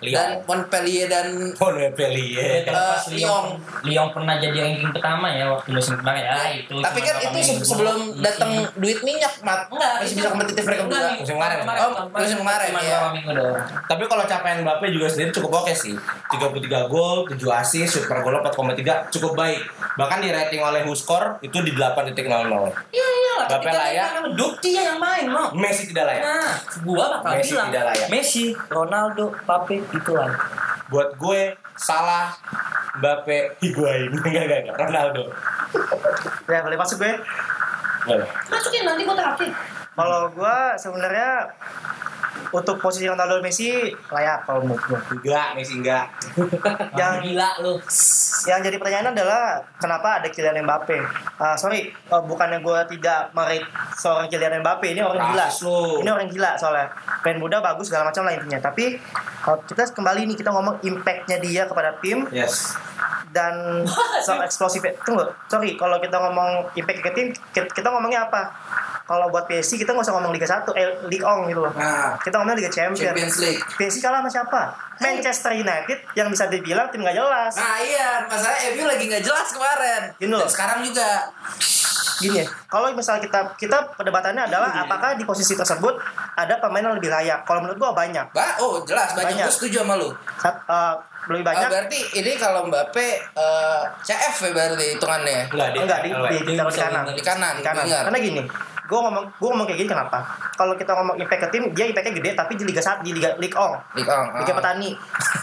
[0.00, 0.12] Lyon.
[0.12, 2.62] dan Montpellier dan Montpellier.
[2.62, 3.46] Terlepas Eh, Lyon,
[3.82, 6.74] Lyon pernah jadi ranking pertama ya waktu musim kemarin ya itu.
[6.78, 10.82] tapi kan itu se- sebelum Iya datang duit minyak mat Enggak, masih bisa kompetitif mereka
[10.84, 11.56] berdua nih, Musim kemarin.
[11.62, 12.98] Oh, musim kemarin, ya.
[13.84, 15.94] Tapi kalau capaian Mbappe juga sendiri cukup oke sih.
[16.28, 19.60] 33 gol, 7 assist, shoot per gol 4,3 cukup baik.
[19.94, 22.16] Bahkan di rating oleh WhoScore itu di 8.00.
[22.90, 23.46] Iya iya lah.
[23.48, 24.08] Mbappe ketika layak.
[24.58, 25.46] dia yang main mau.
[25.52, 26.22] Messi tidak layak.
[26.22, 26.50] Nah,
[26.82, 28.08] gua bakal bilang tidak layak.
[28.08, 30.32] Messi, Ronaldo, Mbappe itu lah.
[30.88, 32.32] Buat gue salah
[32.98, 34.10] Mbappe, Higuain.
[34.26, 34.76] Enggak, enggak, enggak.
[34.76, 35.24] Ronaldo.
[36.48, 37.14] Ya boleh masuk gue.
[38.08, 38.28] Boleh.
[38.48, 39.52] Masukin nanti gua terakhir.
[39.92, 41.30] Kalau gue sebenarnya
[42.50, 44.98] untuk posisi Ronaldo Messi layak kalau menurut gue.
[45.20, 46.06] Enggak, Messi enggak.
[47.00, 47.74] Yang gila lu.
[48.46, 50.94] yang jadi pertanyaan adalah kenapa ada Kylian Mbappe?
[51.36, 55.46] Ah, sorry, eh, bukannya gue tidak merit seorang Kylian Mbappe ini orang gila.
[55.66, 56.00] Lu.
[56.00, 56.86] Ini orang gila soalnya.
[57.20, 58.62] Pemain muda bagus segala macam lah intinya.
[58.62, 58.94] Tapi
[59.42, 62.78] kalau kita kembali nih kita ngomong impactnya dia kepada tim Yes.
[63.34, 63.84] dan
[64.26, 64.80] so eksplosif.
[65.02, 68.48] Tunggu, sorry kalau kita ngomong impact ke tim kita ngomongnya apa?
[69.08, 71.72] Kalau buat PSG kita nggak usah ngomong Liga 1, eh Ligue 1 gitu loh.
[71.72, 73.00] nah Kita ngomong Liga Champions.
[73.00, 74.60] Champions League PSG kalah sama siapa?
[74.98, 77.56] Manchester United yang bisa dibilang tim gak jelas.
[77.56, 80.12] Nah iya, masalah MU lagi nggak jelas kemarin.
[80.14, 80.44] Gini loh.
[80.44, 81.08] Dan sekarang juga.
[82.18, 85.94] Gini ya, kalau misalnya kita kita perdebatannya adalah apakah di posisi tersebut
[86.34, 87.46] ada pemain yang lebih layak?
[87.46, 88.26] Kalau menurut gua banyak.
[88.28, 89.38] Ba oh jelas banyak.
[89.38, 89.46] Banyak.
[89.46, 90.10] Gue setuju sama lu.
[90.34, 90.94] Sat- eh,
[91.30, 91.68] lebih Ah, banyak.
[91.70, 95.40] berarti ini kalau Mbappe eh, CF ya berarti hitungannya.
[95.46, 97.02] Enggak, enggak di, di, di, taruh di kanan.
[97.06, 97.84] Di kanan, Di kanan.
[97.86, 98.42] Karena gini,
[98.88, 100.24] gue ngomong gue ngomong kayak gini kenapa?
[100.56, 103.36] Kalau kita ngomong impact ke tim, dia impactnya gede tapi di Liga 1 di Liga
[103.36, 104.56] Liga Ong, Liga Ong, Liga ah.
[104.56, 104.90] Petani.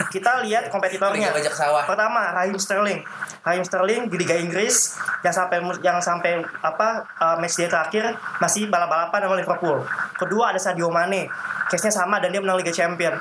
[0.10, 1.30] Kita lihat kompetitornya.
[1.30, 1.86] Liga Bajak Sawah.
[1.86, 3.06] Pertama, Raheem Sterling.
[3.46, 8.66] Raheem Sterling di Liga Inggris yang sampai yang sampai apa uh, match dia terakhir masih
[8.66, 9.78] balap-balapan sama Liverpool.
[10.18, 11.30] Kedua ada Sadio Mane.
[11.70, 13.14] Case-nya sama dan dia menang Liga Champion.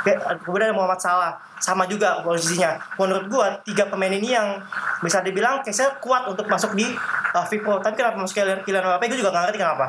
[0.00, 2.74] Ke- Kemudian ada Muhammad Salah sama juga posisinya.
[2.96, 4.56] Menurut gua tiga pemain ini yang
[4.98, 6.88] bisa dibilang case-nya kuat untuk masuk di
[7.30, 7.78] uh, FIPO.
[7.78, 9.04] Tapi kenapa masuk Kylian Kylian Mbappe?
[9.06, 9.86] Gue juga gak ngerti kenapa.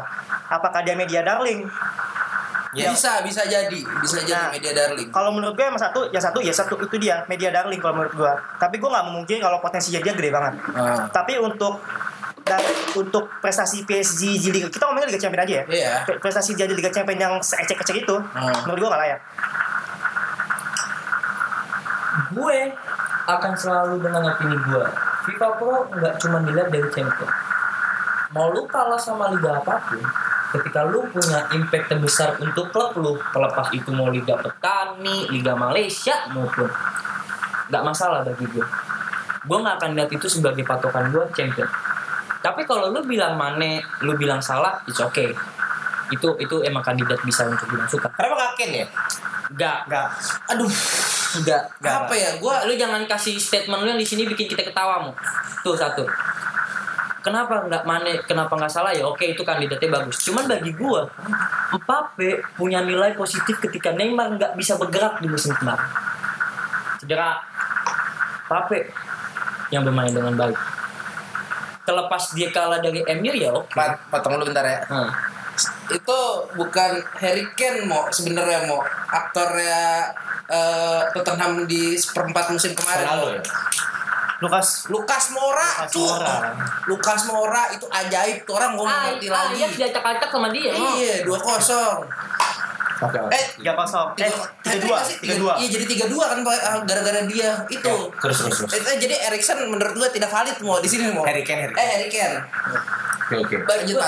[0.50, 1.64] Apakah dia media darling?
[2.72, 2.88] Ya.
[2.88, 5.12] Bisa, bisa jadi, bisa jadi Nah, media darling.
[5.12, 8.16] Kalau menurut gue yang satu, yang satu ya satu itu dia media darling kalau menurut
[8.16, 8.34] gue.
[8.58, 10.56] Tapi gue nggak memungkiri kalau potensinya dia gede banget.
[10.72, 11.04] Ah.
[11.06, 11.84] Tapi untuk
[12.42, 15.64] dan untuk prestasi PSG di Liga kita ngomongin Liga Champion aja ya.
[15.68, 15.92] Iya.
[16.06, 18.56] Pre- Prestasi dia di Liga Champion yang seecek-ecek itu, Hmm.
[18.66, 19.20] menurut gue nggak layak.
[22.32, 22.60] Gue
[23.28, 24.86] akan selalu dengan opini gue.
[25.30, 27.32] FIFA Pro nggak cuma dilihat dari champion.
[28.32, 30.02] Mau lu kalah sama liga apa pun
[30.52, 36.28] ketika lu punya impact terbesar untuk klub lu terlepas itu mau liga petani liga Malaysia
[36.36, 36.68] maupun
[37.72, 38.66] nggak masalah bagi gue.
[39.48, 41.68] Gue nggak akan lihat itu sebagai patokan gue champion.
[42.42, 45.32] Tapi kalau lu bilang Mane lu bilang salah it's okay.
[46.12, 48.88] Itu itu emang kandidat bisa untuk bilang suka Kenapa nggak Ken ya?
[49.52, 50.08] Enggak, Nggak.
[50.56, 50.72] Aduh,
[51.40, 51.62] enggak.
[51.80, 52.30] apa ya?
[52.42, 55.12] Gua lu jangan kasih statement lu yang di sini bikin kita ketawa mu
[55.64, 56.04] tuh satu.
[57.22, 58.90] Kenapa nggak Mane kenapa nggak salah?
[58.90, 60.26] Ya oke itu kandidatnya bagus.
[60.26, 61.06] Cuman bagi gua
[61.72, 65.86] Mbappe punya nilai positif ketika Neymar nggak bisa bergerak di musim kemarin.
[66.98, 67.38] Cedera.
[68.50, 68.80] Mbappe
[69.72, 70.58] yang bermain dengan baik.
[71.88, 73.72] Terlepas dia kalah dari MU ya oke.
[73.72, 74.82] Pat, potong lu bentar ya.
[74.92, 75.14] Nah,
[75.92, 76.20] Itu
[76.56, 78.80] bukan Harry Kane mau sebenarnya mau
[79.12, 80.10] aktornya
[80.52, 83.08] eh, Tottenham di seperempat musim kemarin.
[83.08, 83.28] Mo.
[83.32, 83.42] ya?
[84.42, 86.02] Lukas Lukas Moura, Lukas cuy.
[86.02, 86.36] Moura.
[86.90, 89.54] Lukas Moura itu ajaib tuh orang nggak ah, ngerti ah, lagi.
[89.62, 90.74] iya diacak-acak sama dia.
[90.74, 92.02] Iya, dua kosong.
[93.02, 93.34] Oke, oke.
[93.34, 94.30] Eh, tiga kosong, eh
[94.62, 95.54] tiga, dua, tiga dua.
[95.58, 97.96] Iya jadi tiga dua kan Pak, ah, gara-gara dia itu.
[98.18, 98.72] Terus terus terus.
[98.78, 101.26] Eh, jadi Erikson menurut gua tidak valid mau di sini mau.
[101.26, 102.38] Harry Kane, Harry Eh Harry Kane.
[103.30, 103.56] Oke oke.
[103.70, 104.02] Lanjut.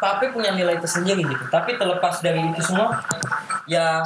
[0.00, 1.44] Pape punya nilai tersendiri gitu.
[1.48, 3.00] Tapi terlepas dari itu semua,
[3.64, 4.04] ya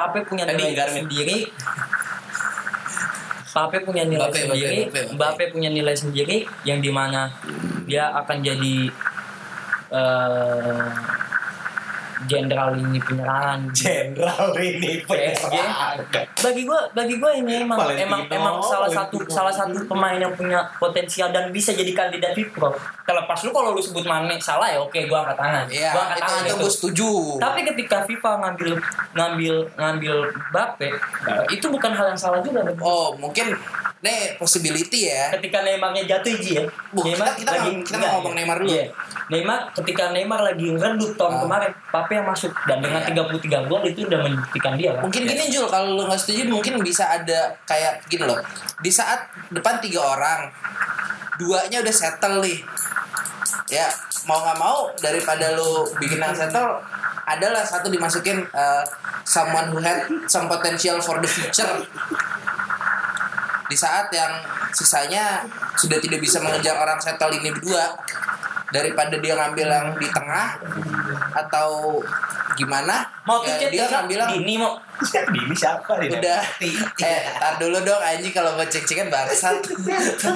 [0.00, 1.38] Pape punya nilai sendiri.
[3.50, 4.78] Pape punya nilai Mbappe, sendiri.
[5.12, 7.28] Mbappe, punya nilai sendiri yang di mana
[7.84, 8.88] dia akan jadi
[9.90, 10.88] eh
[12.22, 15.54] jenderal lini penyerangan Jenderal ini PSG
[16.36, 19.32] bagi gue bagi gue ini emang Valentino, emang emang salah satu Valentino.
[19.32, 23.80] salah satu pemain yang punya potensial dan bisa jadi kandidat Pro terlepas lu kalau lu
[23.80, 26.56] sebut Mane salah ya oke gue angkat tangan Iya, gue angkat itu, tangan itu itu,
[26.58, 27.10] gue setuju.
[27.38, 28.70] tapi ketika FIFA ngambil
[29.12, 30.14] ngambil ngambil
[30.50, 30.88] Mbappe
[31.48, 32.62] itu bukan hal yang salah juga.
[32.78, 33.52] Oh, mungkin
[34.00, 35.28] nih possibility ya.
[35.30, 38.72] ketika Neymarnya jatuh Ji ya Bu, kita- kita nggak- kita nggak ngomong Neymar dulu.
[38.72, 38.84] Iya.
[39.28, 41.40] Neymar ketika Neymar lagi redup tahun Ah.
[41.44, 41.70] kemarin
[42.10, 43.22] Mbappe yang masuk dan dengan Iya.
[43.62, 46.82] 33 gol itu udah membuktikan dia kan Mungkin gini Jul, kalau lu nggak setuju mungkin
[46.82, 48.42] bisa ada kayak gini loh.
[48.82, 50.50] Di saat depan tiga orang,
[51.38, 52.66] duanya udah settle nih.
[53.70, 53.86] Ya,
[54.26, 56.82] mau nggak mau daripada lu bikin yang settle,
[57.30, 58.82] adalah satu dimasukin uh,
[59.22, 61.78] someone who had some potential for the future.
[63.70, 64.34] Di saat yang
[64.74, 65.46] sisanya
[65.78, 67.94] sudah tidak bisa mengejar orang settle ini berdua,
[68.70, 70.58] daripada dia ngambil yang di tengah
[71.32, 71.98] atau
[72.54, 76.12] gimana, mau ya, tuh dia ngambil yang Dini mau Ini siapa nih?
[76.12, 76.40] udah.
[77.00, 79.56] Eh tar dulu dong anjing kalau mau cek cekan bangsat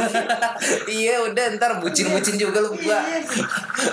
[0.89, 2.99] iya udah ntar bucin bucin juga lu gua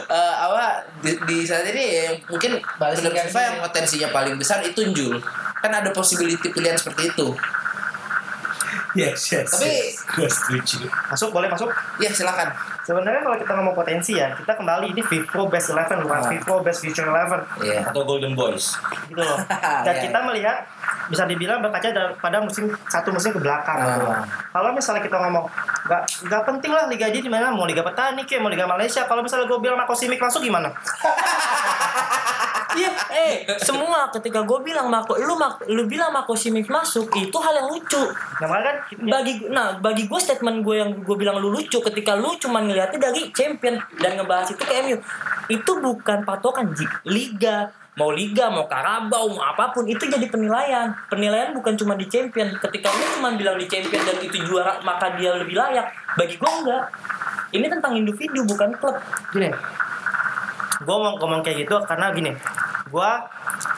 [0.08, 4.80] Eh, apa di, di saat ini ya, mungkin menurut FIFA yang potensinya paling besar itu
[4.92, 5.20] Jul.
[5.60, 7.28] Kan ada possibility pilihan seperti itu.
[8.92, 9.48] Yes, yes.
[9.50, 10.84] Tapi- gue setuju.
[11.08, 11.72] Masuk boleh masuk.
[11.98, 16.18] ya silakan Sebenarnya kalau kita ngomong potensi ya, kita kembali ini FIFPro Best 11 bukan
[16.18, 16.26] Ah.
[16.26, 17.86] FIFPro Best Future 11 Iya.
[17.86, 18.74] Atau Golden Boys.
[19.06, 19.38] gitu loh.
[19.86, 20.58] Dan Iya, kita melihat
[21.08, 24.12] bisa dibilang berkaca da- pada musim satu musim ke belakang gitu loh.
[24.12, 24.26] Ah.
[24.52, 25.46] Kalau misalnya kita ngomong
[25.84, 29.04] nggak nggak penting lah liga aja di mana mau liga petani kayak mau liga Malaysia.
[29.04, 30.72] Kalau misalnya gue bilang Marco Simic masuk gimana?
[32.72, 37.38] Iya, eh semua ketika gue bilang Mako, lu Mak- lu bilang Mako Simic masuk itu
[37.38, 38.00] hal yang lucu.
[38.40, 42.32] Nah kan Bagi nah bagi gue statement gue yang gue bilang lu lucu ketika lu
[42.40, 44.98] cuma ngeliatnya dari champion dan ngebahas itu ke MU
[45.52, 46.88] itu bukan patokan Ji.
[47.04, 50.96] liga mau liga mau karabau mau apa pun itu jadi penilaian.
[51.12, 52.56] Penilaian bukan cuma di champion.
[52.56, 55.92] Ketika lu cuma bilang di champion dan itu juara maka dia lebih layak.
[56.16, 56.84] Bagi gue enggak.
[57.52, 58.96] Ini tentang individu bukan klub.
[59.36, 59.52] Gini
[60.82, 62.32] gue mau ngomong kayak gitu karena gini
[62.92, 63.12] gue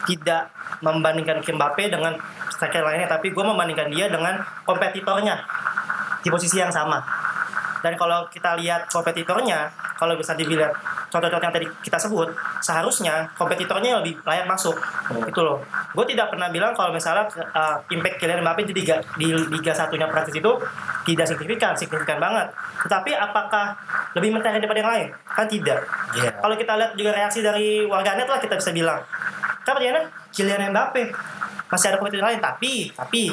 [0.07, 0.49] tidak
[0.83, 2.15] membandingkan Mbappe dengan
[2.51, 5.39] striker lainnya tapi gue membandingkan dia dengan kompetitornya
[6.23, 7.22] di posisi yang sama
[7.84, 9.67] dan kalau kita lihat kompetitornya
[9.99, 10.71] kalau bisa dibilang
[11.11, 12.31] contoh-contoh yang tadi kita sebut
[12.63, 14.73] seharusnya kompetitornya lebih layak masuk.
[15.27, 15.59] Itu loh.
[15.91, 20.07] Gue tidak pernah bilang kalau misalnya uh, impact Kylian Mbappe di liga di liga satunya
[20.07, 20.51] Prancis itu
[21.03, 22.47] tidak signifikan signifikan banget.
[22.88, 23.75] Tetapi apakah
[24.15, 25.07] lebih menarik daripada yang lain?
[25.27, 25.84] Kan tidak.
[26.15, 26.31] Iya.
[26.39, 29.03] kalau kita lihat juga reaksi dari warganet lah kita bisa bilang.
[29.67, 31.03] Kan pertanyaannya Kylian Mbappe.
[31.67, 33.27] Masih ada kompetitor lain tapi tapi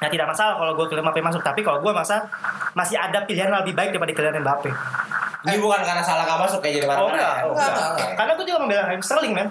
[0.00, 1.42] Nah tidak masalah kalau gue Kylian Mbappe masuk.
[1.44, 2.24] Tapi kalau gue masa
[2.72, 4.70] masih ada pilihan yang lebih baik daripada Kylian Mbappe
[5.40, 7.10] Ini bukan karena salah gak masuk kayak jadi Oh marah-marah.
[7.10, 7.40] enggak, ya?
[7.40, 7.88] oh, Enggak, enggak.
[7.88, 8.10] enggak.
[8.12, 9.48] Karena gue juga membela Raheem Sterling men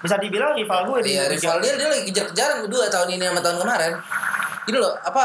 [0.00, 3.40] Bisa dibilang rival gue di Liga- rival dia dia lagi kejar-kejaran berdua tahun ini sama
[3.40, 3.92] tahun kemarin.
[4.60, 5.24] Gini loh, apa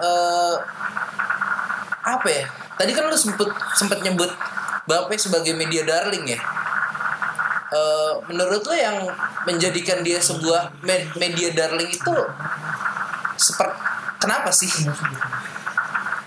[0.00, 0.54] eh
[2.04, 2.44] apa ya?
[2.74, 4.26] Tadi kan lu sempet sempet nyebut
[4.82, 6.40] Bape sebagai media darling ya.
[7.70, 9.06] Eh menurut lo yang
[9.44, 12.14] menjadikan dia sebuah me- media darling itu
[13.36, 13.78] seperti
[14.18, 14.66] kenapa sih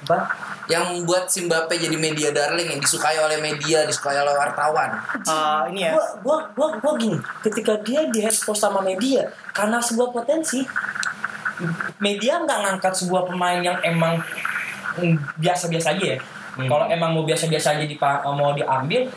[0.06, 0.20] Apa?
[0.66, 4.98] yang membuat si Mbappe jadi media darling yang disukai oleh media, disukai oleh wartawan?
[5.14, 9.78] Eh, Ini ya gua gua gua gua gini ketika dia di expose sama media karena
[9.78, 10.66] sebuah potensi
[12.00, 14.18] media nggak ngangkat sebuah pemain yang emang
[14.96, 16.20] mm, biasa-biasa aja ya
[16.56, 16.72] Hmm.
[16.72, 19.12] kalau emang mau biasa-biasa aja dipa- mau diambil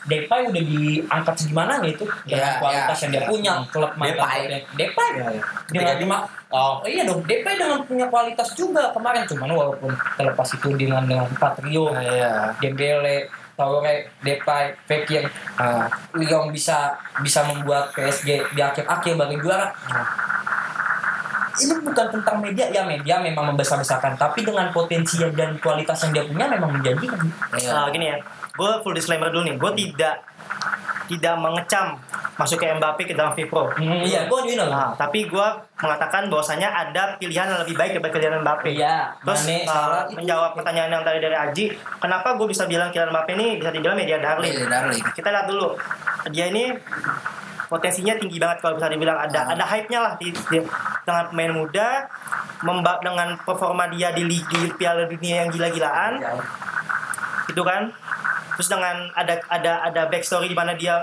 [0.00, 3.28] Depay udah diangkat segimana gitu dengan Ya, kualitas ya, yang dia ya.
[3.28, 4.40] punya klub mantan Depay.
[4.74, 5.42] Depay Iya, iya.
[5.66, 6.16] dengan Ketika cuma
[6.50, 11.28] oh iya dong Depay dengan punya kualitas juga kemarin cuman walaupun terlepas itu dengan dengan
[11.34, 12.56] Patrio Iya.
[12.58, 15.84] Dembele, Traore, Depay, Fekir, uh,
[16.16, 19.68] yang bisa bisa membuat PSG di akhir-akhir bagi juara.
[19.86, 20.06] Nah,
[21.60, 26.24] ini bukan tentang media ya media memang membesar-besarkan tapi dengan potensi dan kualitas yang dia
[26.24, 27.20] punya memang menjanjikan
[27.52, 27.68] Iya.
[27.74, 28.16] Nah, gini ya,
[28.60, 30.20] gue full disclaimer dulu nih, gue tidak
[31.08, 31.96] tidak mengecam
[32.36, 33.68] masuk ke Mbappe ke dalam FIPRO.
[33.74, 35.46] Hmm, iya gue loh Nah, tapi gue
[35.76, 38.70] mengatakan bahwasanya ada pilihan yang lebih baik daripada Kylian Mbappe.
[38.70, 39.68] iya Terus Mane, uh,
[40.06, 41.64] itu- menjawab pertanyaan yang tadi dari Aji,
[41.98, 44.54] kenapa gue bisa bilang Kylian Mbappe ini bisa dibilang media darling?
[44.54, 45.02] Media darling.
[45.10, 45.68] Kita lihat dulu,
[46.30, 46.64] dia ini
[47.66, 50.68] potensinya tinggi banget kalau bisa dibilang ada ada hype-nya lah di, di-
[51.02, 52.06] dengan pemain muda,
[52.62, 56.22] memba dengan performa dia di Liga Piala Dunia yang gila-gilaan,
[57.46, 57.90] itu kan.
[58.60, 61.00] Terus dengan ada ada ada backstory di mana dia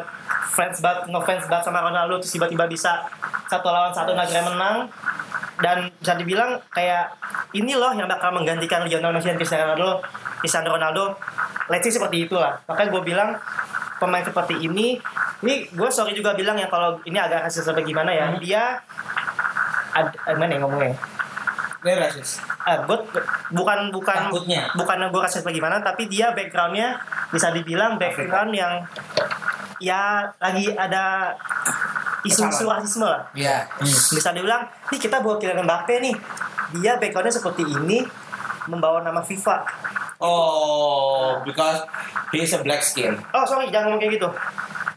[0.54, 3.02] fans banget ngefans banget sama Ronaldo terus tiba-tiba bisa
[3.50, 4.86] satu lawan satu negara menang.
[5.58, 7.10] Dan bisa dibilang kayak
[7.58, 10.06] ini loh yang bakal menggantikan Lionel Messi dan Cristiano Ronaldo
[10.38, 11.18] Cristiano Ronaldo.
[11.66, 13.30] Let's say seperti itulah makanya gue bilang
[13.98, 15.02] pemain seperti ini
[15.42, 18.30] ini gue sorry juga bilang ya kalau ini agak rasis apa gimana ya.
[18.30, 18.38] Hmm.
[18.38, 18.78] dia
[19.98, 21.17] ad, eh, mana ya ngomongnya
[21.78, 22.42] Ini rasis.
[22.64, 22.98] eh, gue
[23.52, 24.66] bukan bukan Takutnya.
[24.74, 26.98] bukan gue rasis apa gimana tapi dia backgroundnya
[27.30, 28.82] bisa dibilang background yang
[29.78, 31.32] ya lagi ada
[32.24, 33.70] isu-isu rasisme lah Iya.
[33.80, 36.16] bisa dibilang nih kita bawa Kylian Mbappe nih
[36.76, 38.02] dia backgroundnya seperti ini
[38.66, 39.56] membawa nama FIFA
[40.20, 41.86] Oh, because
[42.30, 43.14] he is a black skin.
[43.30, 44.30] oh sorry jangan ngomong kayak gitu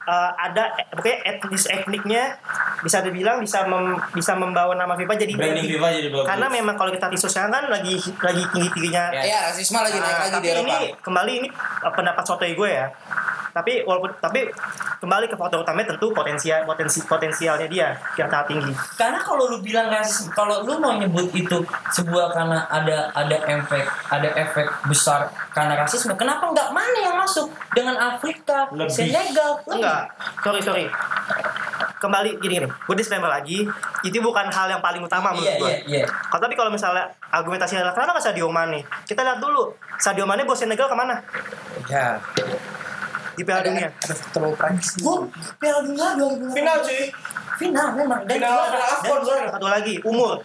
[0.02, 2.34] Eh, ada eh, pokoknya etnis etniknya
[2.80, 6.26] bisa dibilang bisa mem- bisa membawa nama FIFA jadi Branding FIFA jadi bagus.
[6.26, 9.22] karena memang kalau kita tisu sekarang kan lagi lagi tinggi tingginya Ya.
[9.22, 10.66] Iya, rasisme lagi naik Nah, lagi tapi di Eropa.
[10.66, 12.86] ini kembali ini uh, pendapat sotoy gue ya.
[13.50, 14.46] Tapi walaupun tapi
[15.00, 18.72] kembali ke faktor utamanya tentu potensial potensi potensialnya dia yang sangat tinggi.
[18.94, 21.58] karena kalau lu bilang rasis kalau lu mau nyebut itu
[21.90, 27.48] sebuah karena ada ada efek ada efek besar karena rasisme kenapa nggak mana yang masuk
[27.72, 28.92] dengan Afrika Lebih.
[28.92, 30.12] Senegal Enggak,
[30.44, 30.84] sorry sorry.
[32.00, 33.60] Kembali gini gini, gue disclaimer lagi,
[34.00, 35.68] itu bukan hal yang paling utama menurut iya gue.
[35.68, 38.80] iya iya Kalau tapi kalau misalnya argumentasi adalah kenapa nggak Sadio Mane?
[39.04, 39.68] Kita lihat dulu,
[40.00, 41.20] Sadio Mane bawa Senegal ke mana?
[41.92, 42.16] Ya.
[43.40, 43.88] Di Piala Dunia.
[43.88, 44.14] Ada
[44.52, 45.00] Prancis.
[45.00, 45.16] gue
[45.56, 47.02] Piala Dunia 2000 Final cuy.
[47.56, 48.68] final memang dan Final- juara.
[48.68, 49.48] final Dan AFCON, juara.
[49.48, 50.36] Satu lagi, umur.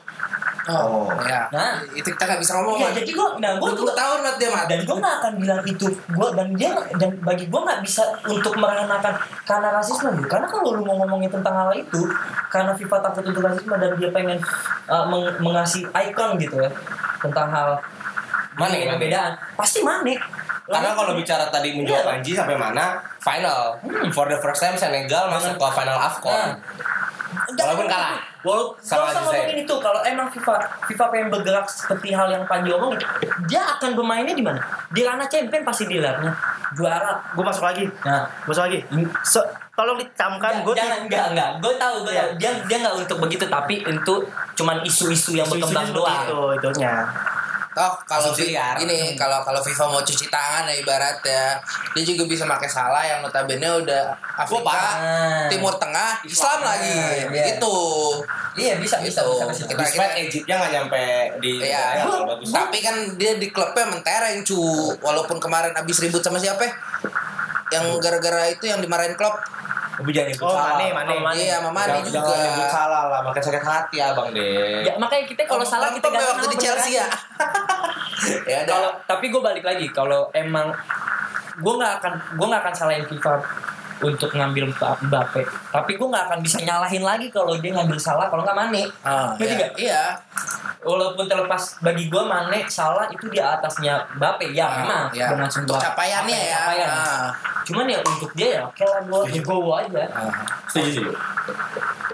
[0.66, 1.46] Oh, ya.
[1.52, 1.78] Nah.
[1.94, 2.76] itu kita nggak bisa ngomong.
[2.76, 2.96] Iya, Mat.
[2.98, 4.66] jadi gue nah gue 20 tahun mat dia mat.
[4.66, 8.58] dan gue gak akan bilang itu gue dan dia dan bagi gue nggak bisa untuk
[8.58, 9.14] meranakan
[9.46, 12.02] karena rasisme gitu karena kalau lu mau ngomongin tentang hal itu
[12.50, 14.42] karena FIFA takut untuk rasisme dan dia pengen
[14.90, 16.74] uh, meng- mengasih icon gitu ya
[17.22, 17.70] tentang hal
[18.58, 18.90] Mane.
[18.90, 20.18] perbedaan pasti Mane
[20.66, 22.14] Karena kalau bicara tadi menjawab Iya.
[22.18, 22.98] Anji sampai mana?
[23.20, 23.78] Final.
[24.10, 26.34] For the first time Senegal masuk ke final AFCON.
[26.34, 26.58] Nah.
[27.46, 28.18] Walaupun kalah.
[28.42, 30.54] Walaupun Sama ngomongin itu kalau emang FIFA
[30.86, 33.02] FIFA pengen bergerak seperti hal yang Panji omongin,
[33.46, 34.62] dia akan bermainnya di mana?
[34.90, 36.30] Di ranah champion pasti dilihatnya
[36.74, 37.18] juara.
[37.34, 38.80] Gue masuk lagi, Nah, masuk lagi.
[39.22, 39.42] So,
[39.74, 42.24] tolong dicamkan, gue jangan enggak enggak gue tahu gue Iya.
[42.24, 44.24] tahu dia dia enggak untuk begitu tapi untuk
[44.56, 47.04] cuman isu-isu yang berkembang doang Itu, itunya.
[47.76, 48.80] Toh kalau liar.
[48.80, 51.60] gini kalau kalau FIFA mau cuci tangan ya ibarat ya
[51.92, 54.84] dia juga bisa pakai salah yang notabene udah Afrika.
[55.52, 56.96] Timur Tengah, Islam lagi.
[57.28, 57.60] Iya.
[57.60, 57.76] Itu.
[58.56, 59.32] iya bisa bisa Gitu.
[59.36, 59.64] bisa, bisa.
[59.68, 61.04] Kita- kita- Egyptnya nggak nyampe
[61.38, 62.08] di Iya,
[62.48, 64.60] tapi kan dia di klubnya mentereng cu.
[64.98, 66.64] Walaupun kemarin abis ribut sama siapa?
[66.64, 66.72] ya?
[67.72, 69.36] Yang gara-gara itu yang dimarahin klub.
[69.96, 70.76] Tapi jangan nyebut Oh, salah.
[70.76, 71.14] Mane, Mane.
[71.24, 71.40] Mane.
[71.40, 72.20] Iya, sama Mane Jangan, juga.
[72.20, 74.84] jangan nyebut salah lah, makin sakit hati abang deh.
[74.84, 77.08] ya makanya kita kalau salah kita ganti waktu di Chelsea ya.
[78.52, 78.70] ya ada.
[78.70, 80.68] kalau tapi gue balik lagi kalau emang
[81.56, 83.34] gue nggak akan gue nggak akan salahin FIFA
[83.98, 88.28] untuk ngambil Mba- Mbappe tapi gue nggak akan bisa nyalahin lagi kalau dia ngambil salah
[88.28, 90.04] kalau nggak Mane Ah, Ngerti iya, iya.
[90.82, 95.28] walaupun terlepas bagi gue Mane salah itu di atasnya Mbappe ya Ah, memang iya.
[95.30, 96.60] dengan Untuk capaiannya ya.
[96.60, 96.90] capaian.
[96.90, 97.30] Ah.
[97.66, 100.34] cuman ya untuk dia ya oke lah gue gue aja Ah.
[100.68, 101.10] Setuju.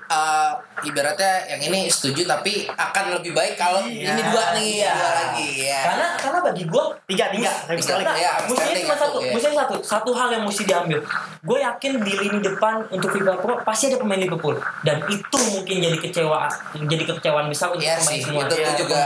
[0.04, 0.52] Eh,
[0.84, 4.92] ibaratnya yang ini setuju tapi akan lebih baik kalau Iya, ini dua nih iya.
[4.92, 5.80] dua lagi ya.
[5.86, 7.52] karena karena bagi gue Tiga, tiga.
[7.66, 7.96] Tiga.
[8.02, 9.32] Nah, Iya, mestinya standing cuma aku, satu, iya.
[9.32, 11.00] mestinya satu, satu hal yang mesti diambil.
[11.42, 15.76] Gue yakin di lini depan untuk FIFA Pro pasti ada pemain Liverpool dan itu mungkin
[15.80, 16.52] jadi kecewaan,
[16.84, 18.44] jadi kekecewaan besar untuk Iya pemain sih, semua.
[18.44, 19.00] itu Iya, juga.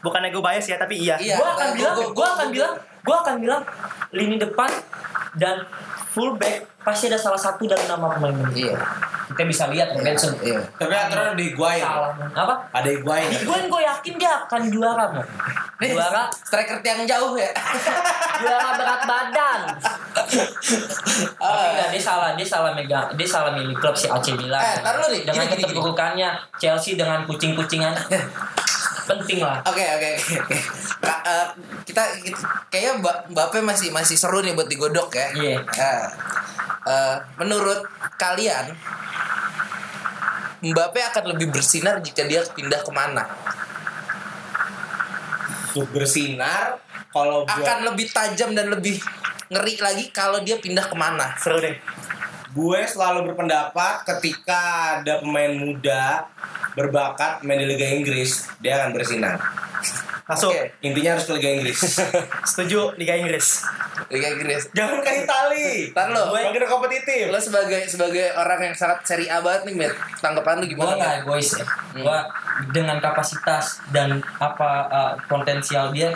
[0.00, 1.14] Bukannya gue bias ya, tapi iya.
[1.16, 1.36] Iya.
[1.36, 3.62] gue akan gua- bilang, gua- gue gua- akan gua- bilang, gue akan bilang
[4.10, 4.70] lini depan
[5.34, 5.56] dan
[6.12, 8.68] fullback pasti ada salah satu dari nama pemain ini.
[8.68, 8.74] Iya.
[9.32, 10.02] Kita bisa lihat Iya.
[10.02, 10.34] Benson.
[10.42, 10.60] Iya.
[10.76, 11.80] Tapi aturan di Higuain.
[11.80, 12.54] Salah apa?
[12.74, 13.30] Ada Higuain.
[13.32, 15.06] Di gue gue yakin dia akan juara.
[15.80, 17.50] Nih, Juara striker yang jauh ya.
[18.42, 19.60] juara berat badan.
[20.12, 20.36] Tapi
[21.42, 24.62] enggak, dia salah, dia salah megang, dia salah milih klub si AC Milan.
[24.62, 27.94] Eh, tar lu nih, dengan keterpurukannya Chelsea dengan kucing-kucingan
[29.06, 29.58] penting lah.
[29.66, 30.56] Oke oke oke.
[31.06, 31.46] eh,
[31.86, 32.38] kita, kita
[32.70, 35.28] kayaknya Mbak Mbappe masih masih seru nih buat digodok ya.
[35.34, 35.58] Iya.
[35.62, 36.02] Nah,
[36.86, 37.82] eh, menurut
[38.16, 38.74] kalian
[40.62, 43.26] Mbappe akan lebih bersinar jika dia pindah ke mana?
[45.72, 46.78] Untuk bersinar.
[47.12, 48.96] Kalau Akan lebih tajam dan lebih
[49.52, 51.36] ngeri lagi kalau dia pindah ke mana?
[51.36, 51.76] Seru deh.
[52.52, 54.60] Gue selalu berpendapat ketika
[55.00, 56.28] ada pemain muda
[56.76, 59.40] berbakat main di Liga Inggris, dia akan bersinar.
[60.22, 60.54] Masuk.
[60.54, 60.70] Oke.
[60.80, 61.78] Intinya harus ke Liga Inggris.
[62.50, 63.46] Setuju Liga Inggris.
[64.06, 64.62] Liga Inggris.
[64.70, 65.90] Jangan ke Itali.
[65.90, 67.26] Ntar lo, Makin kompetitif.
[67.28, 69.92] lo sebagai sebagai orang yang sangat seri A banget nih, Met.
[70.22, 70.94] Tanggapan lu Gue gimana?
[70.94, 71.20] nggak Met?
[71.26, 71.64] egois ya.
[71.98, 72.18] Gue
[72.70, 76.14] dengan kapasitas dan apa uh, potensial dia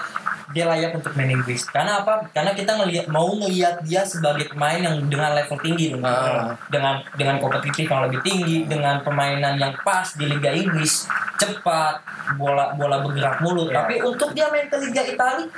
[0.55, 1.67] dia layak untuk main Inggris.
[1.67, 2.23] Karena apa?
[2.31, 5.99] Karena kita ngelihat mau ngelihat dia sebagai pemain yang dengan level tinggi.
[6.07, 6.55] Ah.
[6.71, 11.99] dengan dengan kompetitif yang lebih tinggi, dengan permainan yang pas di Liga Inggris, cepat,
[12.39, 13.67] bola bola bergerak mulu.
[13.67, 13.83] Iya.
[13.83, 15.49] Tapi untuk dia main ke Liga Italia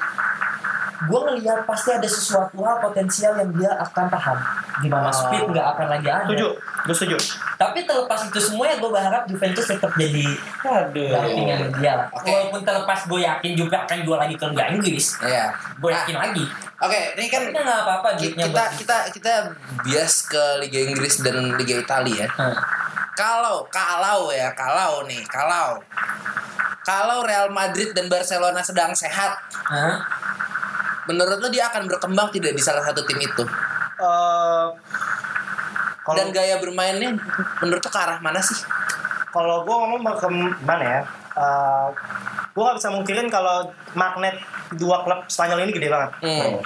[1.01, 4.39] gue ngelihat pasti ada sesuatu hal potensial yang dia akan tahan
[4.79, 5.15] di mana Oh.
[5.15, 7.17] speed nggak akan lagi ada Setuju, gue setuju.
[7.55, 10.27] tapi terlepas itu semua ya gue berharap Juventus tetap jadi
[10.61, 11.07] Aduh.
[11.09, 12.27] dampingan dia lah Oke.
[12.27, 15.55] walaupun terlepas gue yakin juga akan jual lagi ke Liga Inggris Iya.
[15.79, 16.45] gue yakin lagi
[16.79, 19.33] Oke, ini kan kita nggak apa-apa kita buat- kita kita
[19.83, 22.29] bias ke Liga Inggris dan Liga Italia ya.
[22.33, 22.55] Hah.
[23.13, 25.75] Kalau kalau ya, kalau nih, kalau
[26.89, 29.37] kalau Real Madrid dan Barcelona sedang sehat,
[29.69, 30.01] Hah?
[31.05, 33.45] menurut lo dia akan berkembang tidak di salah satu tim itu?
[33.99, 34.67] Eh,
[36.01, 37.13] kalau Dan gaya bermainnya
[37.61, 38.57] menurut lo ke arah mana sih?
[39.29, 40.25] kalau gue ngomong mau ke
[40.65, 41.01] mana ya?
[41.37, 41.89] Eh,
[42.49, 44.41] gue gak bisa mungkinin kalau magnet
[44.73, 46.11] dua klub Spanyol ini gede banget.
[46.25, 46.57] Hmm.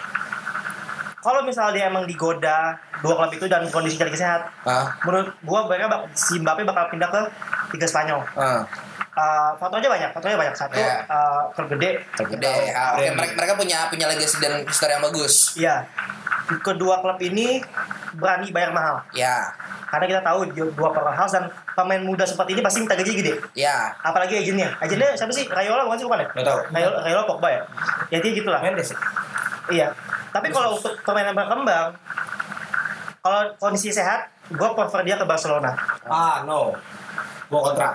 [1.18, 5.58] Kalau misalnya dia emang digoda dua klub itu dan kondisinya lagi sehat, Ah, menurut gue
[5.66, 7.20] mereka si Mbappe bakal pindah ke
[7.74, 8.22] Liga Spanyol.
[8.34, 8.62] ah,
[9.12, 10.54] Eh, fotonya banyak, fotonya banyak.
[10.56, 11.04] Satu Iya.
[11.04, 12.72] eh, klub gede, tergede.
[12.72, 15.52] Ah, Oke, mereka, mereka punya punya legacy dan histori yang bagus.
[15.52, 15.84] Iya.
[16.58, 17.60] Kedua klub ini
[18.14, 19.04] berani bayar mahal.
[19.12, 19.52] Ya,
[19.86, 21.44] Karena kita tahu dua powerhouse dan
[21.76, 23.32] pemain muda seperti ini pasti minta gaji gede.
[23.52, 23.92] ya.
[24.00, 24.72] Apalagi agennya.
[24.80, 25.44] Agennya siapa sih?
[25.44, 26.28] Rayola bukan sih bukan ya?
[26.32, 26.58] Nggak tahu.
[26.72, 27.60] Rayola, Rayola Pogba ya?
[28.08, 28.64] Ya dia gitu lah.
[28.64, 28.98] Mendes ya?
[29.68, 29.86] Iya.
[30.32, 31.92] Tapi kalau untuk pemain yang berkembang,
[33.20, 35.76] kalau kondisi sehat, gue prefer dia ke Barcelona.
[36.02, 36.72] Ah, no.
[37.46, 37.92] Gua kontra.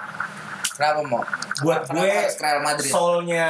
[0.78, 1.22] Kenapa mau?
[1.60, 2.92] Buat Kenapa gue harus Real Madrid?
[2.92, 3.48] soulnya.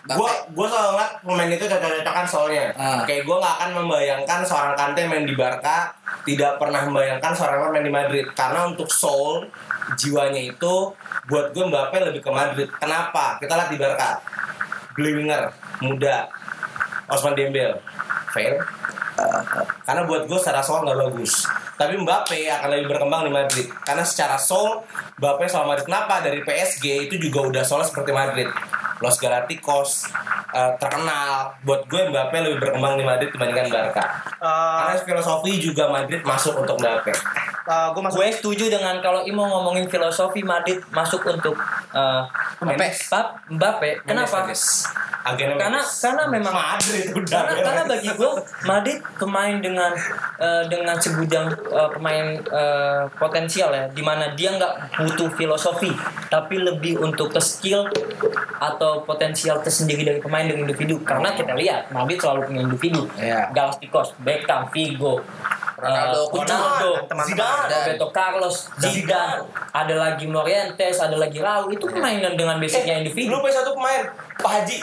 [0.00, 0.16] Mbappe.
[0.16, 3.04] gue gue selalu ngeliat pemain itu cocok-cocokan soalnya Ah.
[3.04, 5.92] kayak gue nggak akan membayangkan seorang Kante main di Barca
[6.24, 8.24] tidak pernah membayangkan seorang main di Madrid.
[8.32, 9.44] Karena untuk soul
[9.94, 10.74] jiwanya itu
[11.28, 12.72] buat gue Mbappe lebih ke Madrid.
[12.74, 13.36] Kenapa?
[13.36, 14.16] Kita lihat di Barca.
[14.96, 16.24] Beli winger muda.
[17.06, 17.76] Osman Dembele
[18.28, 18.60] fail
[19.82, 23.70] karena buat gue secara soul nggak bagus tapi Mbappe akan lebih berkembang di Madrid.
[23.80, 24.82] Karena secara soul
[25.16, 25.86] Mbappe sama Madrid.
[25.86, 26.18] Kenapa?
[26.18, 28.50] Dari PSG itu juga udah soul seperti Madrid.
[28.98, 30.10] Los Galacticos
[30.50, 31.54] eh, terkenal.
[31.62, 34.02] Buat gue Mbappe lebih berkembang di Madrid dibandingkan Barca.
[34.36, 37.14] Eh, karena filosofi juga Madrid masuk untuk Mbappe.
[37.64, 38.16] eh, gue masuk.
[38.18, 41.54] Gue setuju dengan kalau Imo ngomongin filosofi Madrid masuk untuk
[41.92, 42.26] uh,
[42.58, 42.86] Mbappe.
[43.06, 43.90] Mbap- Mbappe.
[44.02, 44.42] Kenapa?
[44.42, 44.82] Mendes.
[45.18, 47.42] Agennya Karena karena memang Madrid udah.
[47.44, 48.30] Karena, karena bagi gue
[48.64, 49.92] Madrid pemain dengan
[50.40, 55.92] eh, dengan segudang eh, pemain eh, potensial ya di mana dia nggak butuh filosofi
[56.28, 57.88] tapi lebih untuk ke skill
[58.58, 61.00] atau potensial tersendiri dari pemain dengan individu.
[61.06, 63.02] Karena kita lihat Madrid selalu punya individu.
[63.14, 63.54] Iya.
[63.54, 65.22] Galacticos, Beckham, Figo
[65.78, 67.38] Ronaldo, eh, Ronaldo, dan teman-teman.
[67.38, 73.30] Zidane, Roberto Carlos, Zidane, ada lagi Morientes, ada lagi Raul itu permainan dengan basicnya individu.
[73.30, 74.76] lu punya satu pemain Pak Haji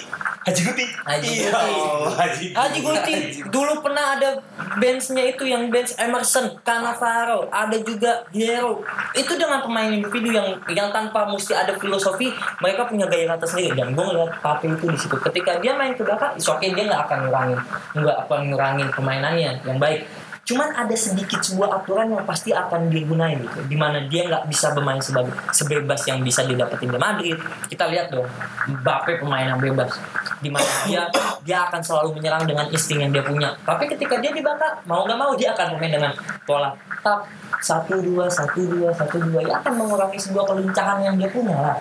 [0.46, 1.76] Haji Guti Haji iya Guti.
[1.76, 3.14] oh, Haji Haji Guti
[3.52, 4.40] dulu pernah ada
[4.80, 8.84] benchnya itu yang bench Emerson, Cannavaro, ada juga Hero.
[9.16, 13.76] Itu dengan pemain individu yang yang tanpa mesti ada filosofi, mereka punya gaya kata sendiri.
[13.76, 15.16] Dan gue ngeliat Pape itu di situ.
[15.16, 17.60] Ketika dia main ke belakang, okay, dia nggak akan ngurangin,
[17.96, 20.04] nggak akan ngurangin permainannya yang baik.
[20.46, 24.78] Cuman ada sedikit sebuah aturan yang pasti akan digunain gitu, di mana dia nggak bisa
[24.78, 27.34] bermain sebagai sebebas yang bisa didapetin di Madrid.
[27.66, 28.30] Kita lihat dong,
[28.70, 29.98] Mbappe pemain yang bebas,
[30.46, 31.10] di mana dia
[31.42, 33.58] dia akan selalu menyerang dengan insting yang dia punya.
[33.66, 36.14] Tapi ketika dia di Barca, mau nggak mau dia akan bermain dengan
[36.46, 37.26] pola tap
[37.58, 41.78] satu dua satu dua satu dua, ya akan mengurangi sebuah kelincahan yang dia punya lah.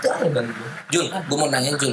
[0.00, 0.70] Itu ada bagi gue.
[0.88, 1.92] Jul, gue mau nanya Jul.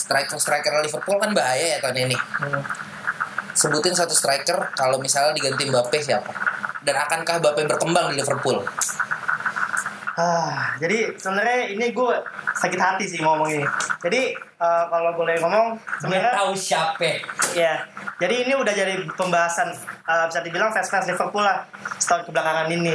[0.00, 2.16] Striker striker Liverpool kan bahaya ya tahun ini.
[2.16, 2.87] Hmm.
[3.58, 6.30] Sebutin satu striker kalau misalnya diganti Mbappe siapa?
[6.86, 8.62] Dan akankah Mbappe berkembang di Liverpool?
[10.18, 12.14] Ah, jadi sebenarnya ini gue
[12.54, 13.66] sakit hati sih ngomong ini.
[14.02, 17.18] Jadi eh, kalau boleh ngomong sebenarnya tahu siapa.
[17.54, 17.82] ya.
[18.18, 19.74] Jadi ini udah jadi pembahasan
[20.06, 21.66] eh, bisa dibilang fans-fans Liverpool lah
[21.98, 22.94] setahun kebelakangan ini.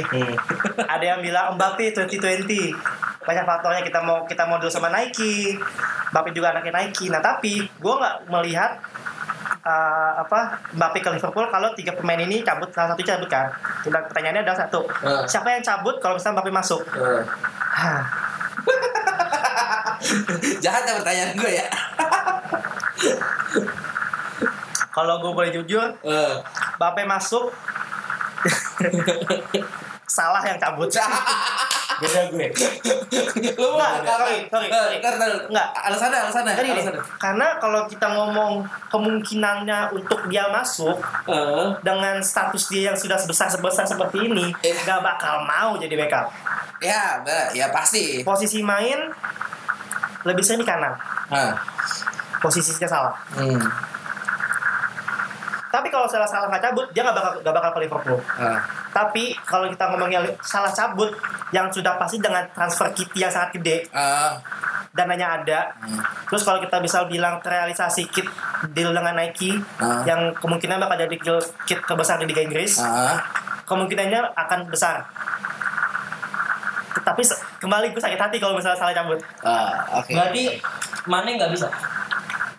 [0.84, 2.72] Ada yang bilang Mbappe 2020.
[3.24, 5.60] Banyak faktornya kita mau kita mau dulu sama Nike.
[6.12, 7.08] Mbappe juga anaknya Nike.
[7.12, 8.80] Nah tapi gue nggak melihat
[9.64, 13.48] eh, apa Mbappe ke Liverpool kalau tiga pemain ini cabut salah satu cabut kan.
[13.80, 14.80] Jadi Pertanyaannya adalah satu.
[15.02, 15.24] Eh.
[15.24, 16.80] Siapa yang cabut kalau misalnya Mbappe masuk?
[17.72, 18.02] Hah.
[20.64, 21.66] Jahat ya pertanyaan gue ya.
[24.94, 26.34] Kalau gue boleh jujur, Eh.
[26.78, 27.50] Mbappe masuk
[30.16, 30.92] salah yang cabut.
[32.00, 32.48] beda gue
[33.54, 34.96] Lu Enggak, sorry, sorry, sorry.
[34.98, 35.30] Ntar, ntar.
[35.46, 35.68] Enggak.
[35.74, 36.52] Alasannya, alasannya.
[36.56, 37.02] Gini, alasannya.
[37.16, 38.52] karena kalau kita ngomong
[38.88, 41.66] kemungkinannya untuk dia masuk Eh.
[41.80, 44.74] dengan status dia yang sudah sebesar sebesar seperti ini, Eh.
[44.74, 46.30] nggak bakal mau jadi backup.
[46.82, 47.22] Ya,
[47.52, 48.20] ya pasti.
[48.22, 49.08] Posisi main
[50.24, 50.92] lebih sering di kanan,
[51.30, 51.52] Nah.
[52.40, 53.14] posisinya salah.
[53.32, 53.60] Hmm.
[55.74, 58.18] Tapi kalau salah salah nggak cabut, dia nggak bakal nggak bakal ke Liverpool.
[58.38, 58.62] Nah.
[58.94, 61.10] Tapi kalau kita ngomongnya salah cabut,
[61.50, 64.38] yang sudah pasti dengan transfer kitty yang sangat gede, Ah.
[64.94, 65.60] dananya ada.
[66.30, 68.22] Terus kalau kita bisa bilang terrealisasi kit
[68.70, 70.06] deal dengan Nike Ah.
[70.06, 73.18] yang kemungkinan bakal jadi deal kit terbesar di Liga Inggris, Ah,
[73.66, 75.02] kemungkinannya akan besar.
[76.94, 77.20] Tapi
[77.58, 79.18] kembali gue sakit hati kalau misalnya salah cabut.
[79.42, 80.08] ah, oke.
[80.08, 80.54] Berarti
[81.04, 81.66] Mane nggak bisa.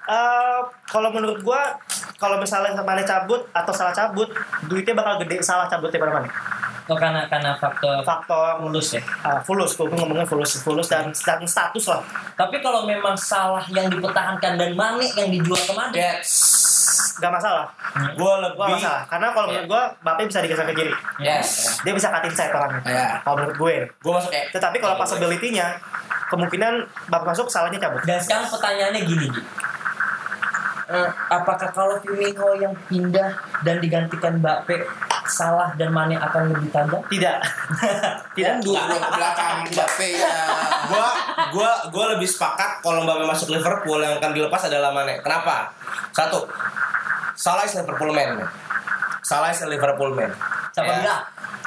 [0.06, 1.74] Eh, kalau menurut gua
[2.16, 4.32] kalau misalnya Mane cabut atau salah cabut,
[4.66, 6.30] duitnya bakal gede salah cabutnya pada Mane.
[6.86, 9.02] Oh, karena karena faktor Faktor mulus ya.
[9.26, 11.98] uh, fulus, gue ngomongnya fulus, fulus dan, dan status lah.
[12.38, 16.30] Tapi kalau memang salah yang dipertahankan dan Mane yang dijual ke Madrid, Yes.
[17.16, 17.64] Gak masalah,
[18.14, 19.08] Gue gua lebih masalah.
[19.08, 20.94] Karena kalau menurut gua, Bape bisa digeser ke kiri.
[21.24, 21.80] yes.
[21.82, 22.84] Dia bisa cut inside orangnya.
[22.86, 23.08] Ya.
[23.24, 23.74] Kalau menurut gue.
[24.04, 25.80] Gue masuk kayak Tetapi kalau possibility-nya,
[26.28, 26.74] kemungkinan
[27.08, 28.04] Bape masuk salahnya cabut.
[28.04, 29.42] Dan sekarang pertanyaannya gini, Gi.
[30.86, 33.34] Eh, apakah kalau Firmino yang pindah
[33.66, 34.86] dan digantikan Mbappe
[35.26, 37.02] salah dan Mane akan lebih tajam?
[37.10, 37.38] Tidak.
[38.38, 38.54] Tidak.
[38.62, 40.30] Mundur dong ke belakang Mbappe ya.
[40.86, 41.08] gua
[41.50, 45.26] gua gua lebih sepakat kalau Mbappe masuk Liverpool yang akan dilepas adalah Mane.
[45.26, 45.74] Kenapa?
[46.14, 46.46] Satu,
[47.36, 48.46] Salah is Liverpool man.
[49.20, 50.32] Salah is Liverpool man.
[50.72, 50.98] Siapa Ya.
[51.02, 51.22] bilang?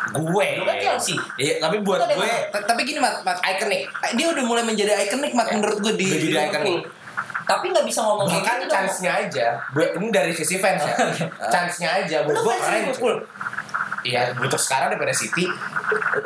[0.08, 0.46] Gue.
[0.56, 1.18] Lu kan Chelsea.
[1.36, 3.84] Iya, tapi buat gue Tapi gini Mat, Mat, iconic.
[4.16, 6.78] dia udah mulai menjadi ikonik Mat menurut gue di Udah jadi Liverpool.
[7.49, 8.72] Tapi nggak bisa ngomong kayak Bahkan gitu dong.
[8.76, 9.46] chance-nya aja,
[9.96, 10.92] ini dari sisi fans ya.
[11.53, 12.80] chance-nya aja buat gue keren.
[12.84, 13.16] Liverpool?
[14.07, 15.49] Iya, butuh sekarang daripada City.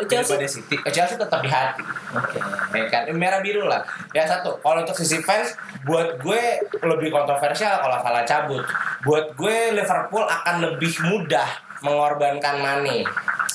[0.04, 0.36] Chelsea?
[0.36, 0.76] Daripada City.
[0.76, 1.80] Eh, Chelsea tetap di hati.
[2.12, 2.38] Oke.
[2.76, 3.80] Ya kan, merah biru lah.
[4.12, 5.56] Ya satu, kalau untuk sisi fans,
[5.88, 6.42] buat gue
[6.84, 8.62] lebih kontroversial kalau salah cabut.
[9.06, 11.48] Buat gue Liverpool akan lebih mudah
[11.80, 13.08] mengorbankan Mane.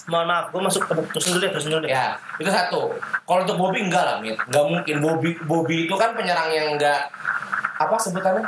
[0.07, 1.91] Mohon maaf, gue masuk ke terusin dulu deh, terusin dulu deh.
[1.91, 2.95] Ya, itu satu.
[3.27, 4.39] Kalau untuk Bobby enggak lah, Mit.
[4.49, 4.95] Enggak mungkin.
[5.03, 7.11] Bobby Bobby itu kan penyerang yang enggak
[7.77, 8.43] apa sebutannya?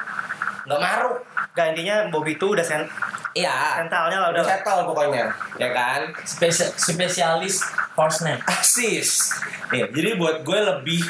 [0.66, 1.18] Enggak maruk.
[1.52, 2.86] Gak intinya Bobby itu udah sen
[3.32, 3.78] Iya.
[3.78, 6.10] sentralnya lah Udah settle pokoknya, ya kan?
[6.22, 7.62] Spesi- spesialis
[7.94, 8.42] first name.
[8.44, 9.38] Asis.
[9.70, 11.02] Nih, jadi buat gue lebih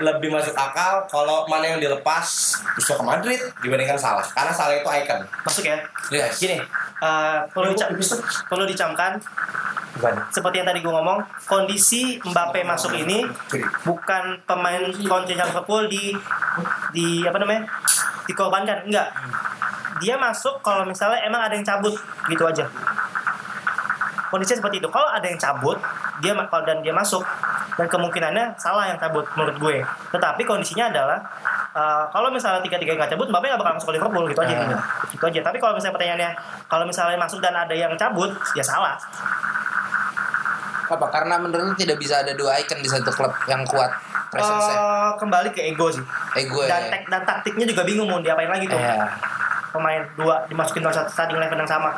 [0.00, 2.26] lebih masuk akal kalau mana yang dilepas
[2.74, 4.22] justru ke Madrid dibandingkan Salah.
[4.24, 5.20] Karena Salah itu icon.
[5.42, 5.76] Masuk ya.
[6.08, 6.38] Yes.
[6.38, 6.58] Gini,
[6.96, 7.90] eh, perlu dica-
[8.46, 9.18] perlu dicamkan
[9.92, 10.22] Gimana?
[10.28, 13.26] seperti yang tadi gue ngomong, kondisi Mbappe masuk ini
[13.82, 16.14] bukan pemain kunci Liverpool di
[16.90, 17.66] di apa namanya?
[18.30, 19.10] Dikorbankan, enggak.
[19.98, 21.92] Dia masuk kalau misalnya emang ada yang cabut
[22.30, 22.64] gitu aja.
[24.30, 24.88] Kondisinya seperti itu.
[24.88, 25.76] Kalau ada yang cabut,
[26.22, 27.26] dia kalau dan dia masuk
[27.74, 29.76] dan kemungkinannya salah yang cabut menurut gue.
[30.14, 31.18] Tetapi kondisinya adalah
[31.74, 34.54] uh, kalau misalnya tiga-tiga nggak cabut, Mbappe nggak bakal masuk ke Liverpool gitu aja.
[34.54, 34.76] gitu.
[35.18, 35.40] Gitu aja.
[35.50, 36.30] Tapi kalau misalnya pertanyaannya,
[36.70, 38.94] kalau misalnya masuk dan ada yang cabut, ya salah.
[40.90, 41.06] Apa?
[41.10, 45.10] Karena menurut lu tidak bisa ada dua icon di satu klub yang kuat presence Eh,
[45.16, 46.02] kembali ke ego sih.
[46.36, 46.90] Ego Dan, ya.
[46.90, 48.74] tek- dan taktiknya juga bingung mau diapain lagi tuh.
[48.74, 49.04] Iya.
[49.70, 51.90] Pemain dua dimasukin dalam satu starting eleven yang sama.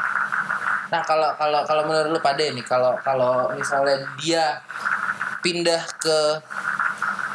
[0.89, 4.61] Nah kalau kalau kalau menurut lu pada nih kalau kalau misalnya dia
[5.41, 6.19] pindah ke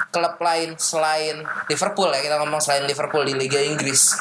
[0.08, 4.16] klub lain selain Liverpool ya kita ngomong selain Liverpool di Liga Inggris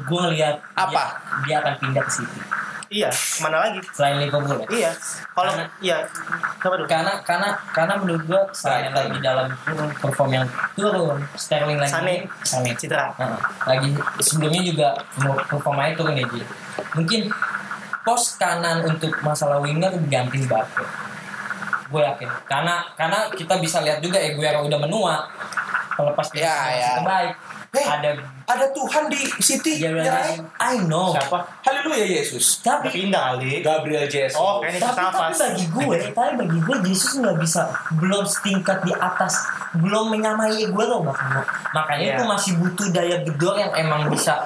[0.00, 1.16] Gue ngeliat Apa?
[1.42, 2.38] Dia, dia akan pindah ke City.
[2.88, 3.80] Iya, ke mana lagi?
[3.92, 4.64] Selain Liverpool.
[4.64, 4.68] ya.
[4.72, 4.90] Iya.
[5.30, 5.96] Kalau Karena- iya,
[6.56, 6.88] apa dulu?
[6.88, 9.46] Karena karena karena menurut gue saya lagi dalam
[9.94, 11.20] perform yang turun.
[11.36, 12.14] Sterling lagi Sane.
[12.40, 12.72] Sane.
[12.72, 13.12] Citra.
[13.20, 13.36] Nah,
[13.68, 14.88] lagi sebelumnya juga
[15.44, 16.40] performanya turun ya Ji.
[16.96, 17.28] Mungkin
[18.00, 20.80] pos kanan untuk masalah winger diganti Mbappe.
[21.88, 22.28] Gue yakin.
[22.44, 25.14] Karena karena kita bisa lihat juga Aguero udah menua.
[25.92, 26.90] Pelepas dia Ya, ya.
[26.96, 27.36] terbaik.
[27.68, 28.16] Eh, Ada
[28.48, 29.76] Ada Tuhan di City.
[29.76, 30.40] dia nyerahin.
[30.56, 31.12] I know.
[31.12, 31.44] Siapa?
[31.60, 32.64] Haleluya Yesus.
[32.64, 33.60] Tapi Pindah kali.
[33.60, 34.34] Gabriel Jesus.
[34.34, 38.92] Oh, kayaknya tapi, tapi bagi gue, tapi bagi gue Jesus nggak bisa belum setingkat di
[38.92, 39.44] atas,
[39.76, 41.44] belum menyamai gue loh makanya.
[41.70, 42.14] Makanya Iya.
[42.14, 44.40] itu masih butuh daya gedor yang emang bisa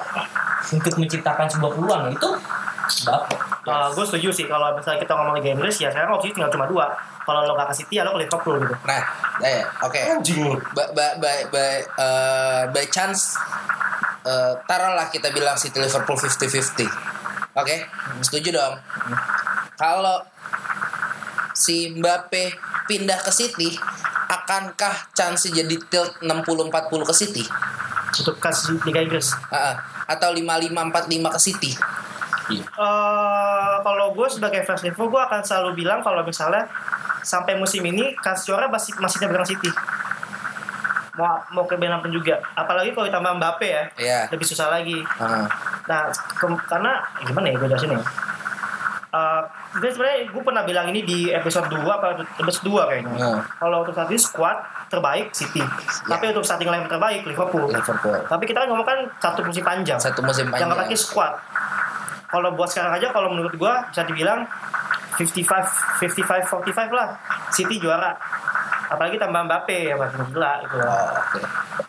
[0.69, 2.27] untuk menciptakan sebuah peluang itu
[3.01, 3.39] Bapak.
[3.65, 6.69] Uh, gue setuju sih kalau misalnya kita ngomong Liga Inggris ya sekarang opsi tinggal cuma
[6.69, 6.93] dua.
[7.23, 8.75] Kalau lo gak ke City ya lo ke Liverpool gitu.
[8.83, 9.01] nah
[9.41, 10.59] eh, oke Anjing lu.
[10.75, 13.39] by, by, by, by, eh, by chance
[14.27, 16.85] eh, taruhlah kita bilang City Liverpool 50-50
[17.57, 17.75] oke
[18.21, 18.75] setuju dong
[19.79, 20.21] kalau
[21.55, 22.53] si Mbappe
[22.85, 23.73] pindah ke City
[24.27, 27.45] akankah chance jadi tilt 60-40 ke City
[28.13, 29.33] Untuk kasih Liga Inggris.
[29.49, 29.75] Ah, ah.
[30.05, 31.71] atau 55-45 ke City
[32.59, 36.67] Eh, kalau gue sebagai fans Liverpool gue akan selalu bilang kalau misalnya
[37.19, 39.71] sampai musim ini kas juara masih masih pegang City.
[41.13, 42.41] Mau mau ke pun juga.
[42.53, 44.19] Apalagi kalau ditambah Mbappe ya, Iya.
[44.27, 44.97] lebih susah lagi.
[45.15, 45.45] Ah.
[45.85, 46.91] Nah, ke- karena
[47.21, 48.01] gimana ya gue jelasin ya?
[49.13, 49.45] Uh,
[49.77, 53.13] gue sebenarnya gue pernah bilang ini di episode 2 apa episode 2 kayaknya.
[53.13, 53.39] Hmm.
[53.45, 54.57] Kalau untuk saat ini squad
[54.89, 55.61] terbaik City.
[56.01, 57.69] Tapi untuk starting line terbaik Liverpool.
[57.69, 60.01] Liverpool Tapi kita kan ngomong kan satu musim panjang.
[60.01, 61.33] satu musim Yang panjang pakai squad.
[62.33, 64.41] Kalau buat sekarang aja kalau menurut gua bisa dibilang
[65.13, 65.45] 55
[66.01, 67.13] 55 45 lah.
[67.47, 68.17] City juara.
[68.85, 71.39] apalagi tambah Mbappe ya Mas gila itu Oh, oke.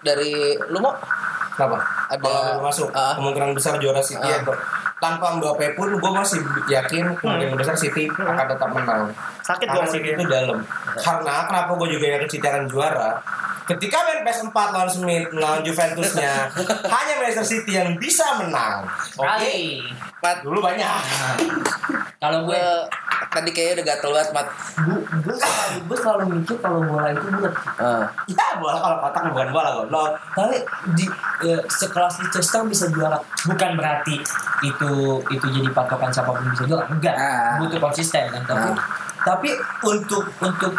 [0.01, 0.33] Dari
[0.67, 0.95] lu mau
[1.53, 1.77] Kenapa?
[2.09, 3.13] Ada- Kalau masuk Ah.
[3.15, 4.41] kemungkinan besar juara City Ah.
[4.41, 4.53] ya.
[4.97, 9.13] Tanpa Mbappe pun gue masih yakin kemungkinan besar City akan tetap menang.
[9.39, 10.17] sakit Karena gua City ngeliatnya.
[10.19, 10.59] itu dalam.
[10.97, 13.11] Karena kenapa gue juga yakin City akan juara?
[13.65, 16.53] Ketika main PS4 lawan Smith lawan Juventusnya
[16.85, 18.85] hanya Manchester City yang bisa menang.
[19.15, 19.25] Oke.
[19.25, 19.81] Kali.
[20.21, 21.01] Mat Dulu banyak.
[22.17, 22.61] Kalau gue gue
[23.31, 24.47] tadi kayaknya udah gatel banget Mat
[24.79, 28.05] gue gue selalu, gue selalu mikir kalau bola itu bulat Ah.
[28.27, 30.11] Ya bola kalau kotak bukan bola goblok.
[30.31, 30.57] tapi
[30.95, 31.05] di
[31.43, 34.17] eh, sekelas Leicester bisa juara bukan berarti
[34.63, 34.93] itu
[35.27, 37.59] itu jadi patokan siapa pun bisa juara enggak Ah.
[37.59, 38.77] butuh konsisten kan tapi Ah.
[39.25, 39.49] tapi
[39.83, 40.73] untuk untuk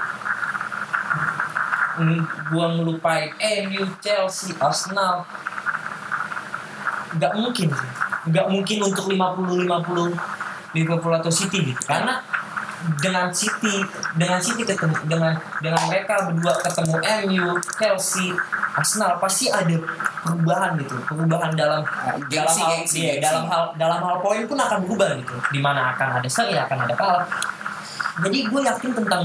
[2.51, 3.31] gua ngelupain.
[3.67, 5.23] MU Chelsea Arsenal.
[7.15, 7.69] Nggak mungkin.
[8.27, 11.81] Nggak mungkin untuk 50 50 Liverpool atau City gitu.
[11.87, 12.19] Karena
[13.01, 13.81] dengan City
[14.13, 15.33] dengan City ketemu dengan
[15.63, 17.47] dengan mereka berdua ketemu MU
[17.79, 18.35] Chelsea
[18.75, 19.79] Arsenal pasti ada
[20.21, 20.99] perubahan gitu.
[21.07, 21.81] Perubahan dalam
[22.27, 23.25] dalam gengsi, hal gengsi, iya, gengsi.
[23.25, 25.35] dalam hal dalam hal poin pun akan berubah gitu.
[25.55, 27.25] Di mana akan ada seri akan ada kalah
[28.23, 29.23] jadi gue yakin tentang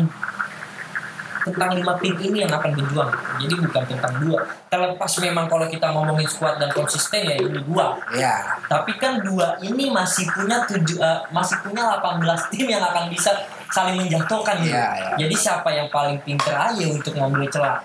[1.40, 3.10] tentang lima tim ini yang akan berjuang
[3.40, 4.38] jadi bukan tentang dua
[4.68, 9.58] terlepas memang kalau kita ngomongin squad dan konsisten ya ini dua Ya tapi kan dua
[9.62, 13.34] ini masih punya tujuh eh, masih punya 18 tim yang akan bisa
[13.70, 14.74] saling menjatuhkan gitu.
[14.74, 15.14] Iya, iya.
[15.26, 17.78] Jadi siapa yang paling pinter aja untuk ngambil celah.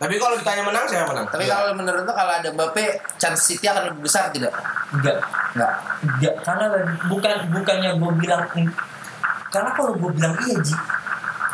[0.00, 1.28] Tapi kalau ditanya menang siapa menang?
[1.28, 2.84] Tapi kalau menurut lu kalau ada Mbappe
[3.20, 4.54] chance City akan lebih besar tidak?
[4.96, 5.20] Enggak,
[5.52, 6.64] Enggak enggak karena
[7.06, 8.42] bukan bukannya gue bilang
[9.50, 10.74] karena kalau gue bilang iya Ji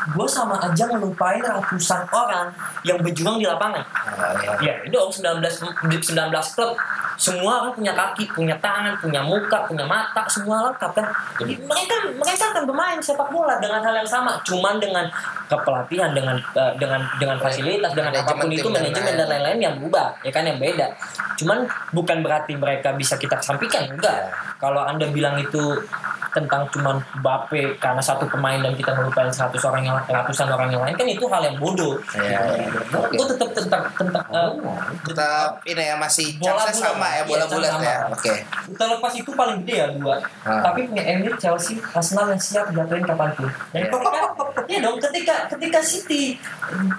[0.07, 2.53] gue sama aja ngelupain ratusan orang
[2.87, 3.83] yang berjuang di lapangan
[4.17, 4.73] Oh, ya.
[4.89, 5.43] Dong 19
[5.91, 6.75] di 19 klub
[7.17, 11.07] semua orang punya kaki, punya tangan, punya muka, punya mata, semua lengkap kan.
[11.41, 15.09] Jadi mereka mereka akan bermain sepak bola dengan hal yang sama, cuman dengan
[15.49, 19.75] kepelatihan, dengan eh, dengan dengan fasilitas, dengan Manajemen apa pun itu manajemen dan lain-lain yang
[19.81, 20.87] berubah, ya kan yang beda.
[21.37, 21.59] Cuman
[21.93, 24.33] bukan berarti mereka bisa kita kesampingkan, enggak.
[24.57, 25.77] Kalau anda bilang itu
[26.37, 30.85] tentang cuman Bape karena satu pemain dan kita melupain 100 orang yang ratusan orang yang
[30.85, 31.97] lain kan itu hal yang bodoh.
[32.13, 32.69] Iya, iya.
[32.93, 34.53] Gue tetap tentang tentang eh,
[35.09, 36.77] Tetap ini ya masih Bola bulat.
[37.07, 37.97] Sama ya Iya, bola bulat ya.
[38.09, 38.33] Oke.
[38.73, 40.63] terlepas itu paling gede ya dua Ah.
[40.63, 44.21] tapi punya MU Chelsea Arsenal yang siap jatuhin kapan pun dan ketika
[44.67, 46.37] ya dong ketika ketika City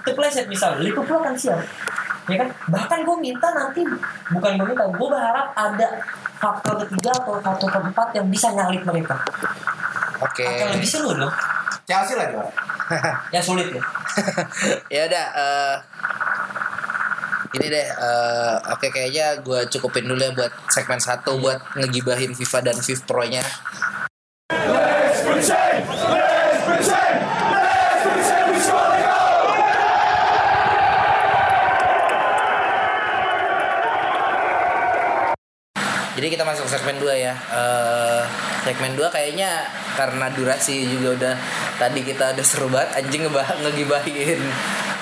[0.02, 1.60] terpleset misal Liverpool akan siap
[2.26, 3.80] ya kan bahkan gue minta nanti
[4.28, 5.88] bukan gue minta gue berharap ada
[6.34, 9.16] faktor ketiga atau faktor keempat yang bisa nyalip mereka
[10.18, 10.44] Oke.
[10.44, 11.32] akan lebih seru dong
[11.84, 12.50] Chelsea lah juara.
[13.30, 13.80] yang sulit ya
[14.94, 15.74] ya udah eh,
[17.56, 22.58] ini deh eh, oke kayaknya gue cukupin dulu ya buat segmen satu buat ngegibahin FIFA
[22.72, 23.44] dan FIFA Pro nya
[36.18, 37.30] Jadi kita masuk segmen 2 ya.
[37.54, 38.22] Eh
[38.66, 41.34] segmen 2 kayaknya karena durasi juga udah
[41.78, 44.42] tadi kita udah seru banget anjing ngebah ngegibahin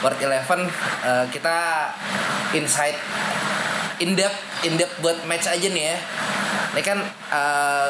[0.04, 0.68] World Eleven
[1.06, 1.88] Eh, kita
[2.52, 3.00] insight
[4.04, 4.36] in depth
[4.68, 5.98] in depth buat match aja nih ya.
[6.76, 7.00] Ini kan
[7.32, 7.88] eh,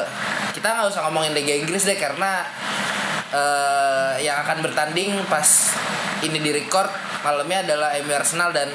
[0.55, 2.47] kita nggak usah ngomongin Liga Inggris deh karena
[3.35, 5.75] eh, yang akan bertanding pas
[6.23, 6.87] ini di record
[7.27, 8.71] malamnya adalah MU Arsenal dan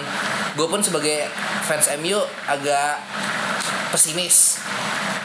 [0.53, 1.25] gue pun sebagai
[1.65, 3.01] fans MU agak
[3.93, 4.59] pesimis.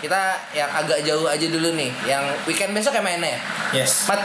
[0.03, 3.39] Kita yang agak jauh aja dulu nih yang weekend besok yang mainnya ya?
[3.81, 4.05] Yes.
[4.05, 4.21] Mat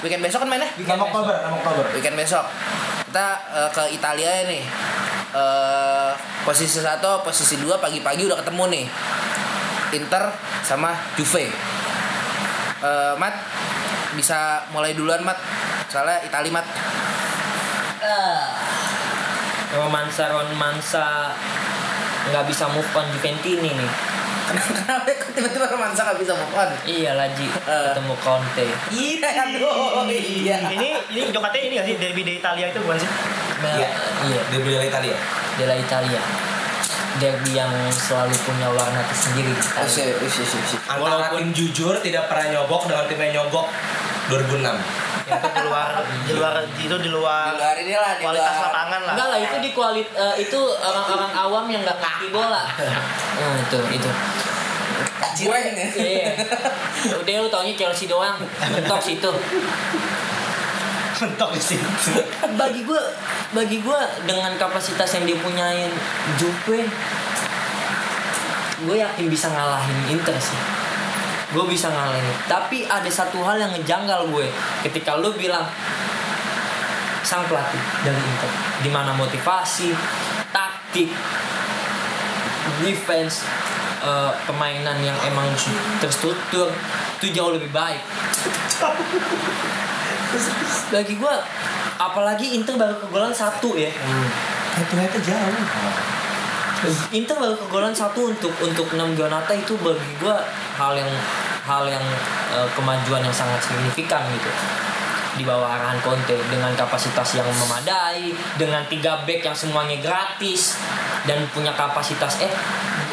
[0.00, 0.72] weekend besok kan mainnya?
[0.80, 1.84] Nama Oktober, nama Oktober.
[1.92, 2.48] weekend besok.
[3.06, 4.64] Kita eh, ke Italia ya nih.
[5.28, 6.10] Eh,
[6.42, 8.84] posisi satu posisi dua pagi-pagi udah ketemu nih.
[10.00, 10.24] Inter
[10.64, 11.52] sama Juve.
[12.82, 13.34] Eh, Mat
[14.16, 15.38] bisa mulai duluan Mat.
[15.92, 16.66] Soalnya Italia Mat.
[19.68, 21.36] Romansa romansa
[22.28, 23.90] nggak bisa move on Juventini nih
[24.48, 27.92] kenapa kok tiba-tiba romansa gak bisa move on iya Laji Eh.
[27.92, 32.80] ketemu Conte iya aduh iya ini ini jokatnya ini gak sih derby di Italia itu
[32.80, 33.10] bukan sih
[33.58, 33.90] Nah, Iya.
[34.22, 35.16] iya Derby dari Italia.
[35.58, 36.22] Della Italia
[37.18, 39.82] derby yang selalu punya warna tersendiri di Italia.
[39.82, 40.78] Usia, usia, usia, usia.
[40.86, 43.66] Antara tim jujur tidak pernah nyogok dengan tim yang nyogok
[44.30, 44.78] 2006.
[45.28, 45.88] Itu di luar
[46.24, 48.64] di luar itu di luar Di luar ini lah, di kualitas luar.
[48.66, 52.62] lapangan lah Enggak lah itu di kualit eh, itu orang-orang awam yang nggak ngerti bola.
[52.64, 54.10] Nah, itu itu.
[55.38, 55.58] Gue
[55.94, 56.30] Iya.
[57.14, 58.38] Udah lu taunya Chelsea doang.
[58.72, 59.30] Mentok situ.
[61.18, 61.82] mentok di situ
[62.54, 63.02] Bagi gua
[63.50, 65.90] bagi gua dengan kapasitas yang dipunyain
[66.38, 66.86] Juve
[68.78, 70.54] gue yakin bisa ngalahin Inter sih
[71.48, 74.46] gue bisa ngalahin tapi ada satu hal yang ngejanggal gue.
[74.84, 75.64] Ketika lu bilang
[77.28, 78.50] sang pelatih dari Inter
[78.80, 79.92] di mana motivasi
[80.48, 81.12] taktik
[82.80, 83.44] defense
[84.00, 85.52] eh, permainan yang emang
[86.00, 86.72] terstruktur
[87.20, 88.00] itu jauh lebih baik.
[90.88, 91.44] Bagi gua
[92.00, 93.92] apalagi Inter baru kegolan satu ya.
[94.78, 96.17] Ternyata jauh.
[97.10, 100.38] Inter baru kegolan satu untuk untuk 6 Giornata itu bagi gua
[100.78, 101.10] hal yang
[101.66, 102.04] hal yang
[102.54, 104.46] eh, kemajuan yang sangat signifikan gitu.
[105.34, 110.78] Di bawah arahan Conte dengan kapasitas yang memadai dengan tiga back yang semuanya gratis
[111.26, 112.52] dan punya kapasitas eh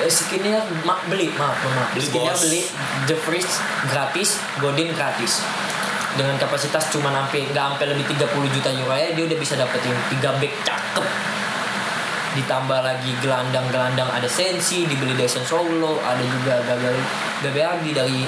[0.02, 2.42] eh, skinnya ma beli maaf maaf Beli, skinnya bos.
[2.46, 2.62] beli
[3.10, 3.56] The Freeze
[3.90, 5.42] gratis Godin gratis.
[6.16, 9.92] Dengan kapasitas cuma sampai nggak sampai lebih 30 juta euro ya dia udah bisa dapetin
[10.14, 11.06] tiga back cakep
[12.36, 16.96] ditambah lagi gelandang-gelandang ada Sensi dibeli dari Solo ada juga Gagal
[17.42, 18.20] Gagliardi dari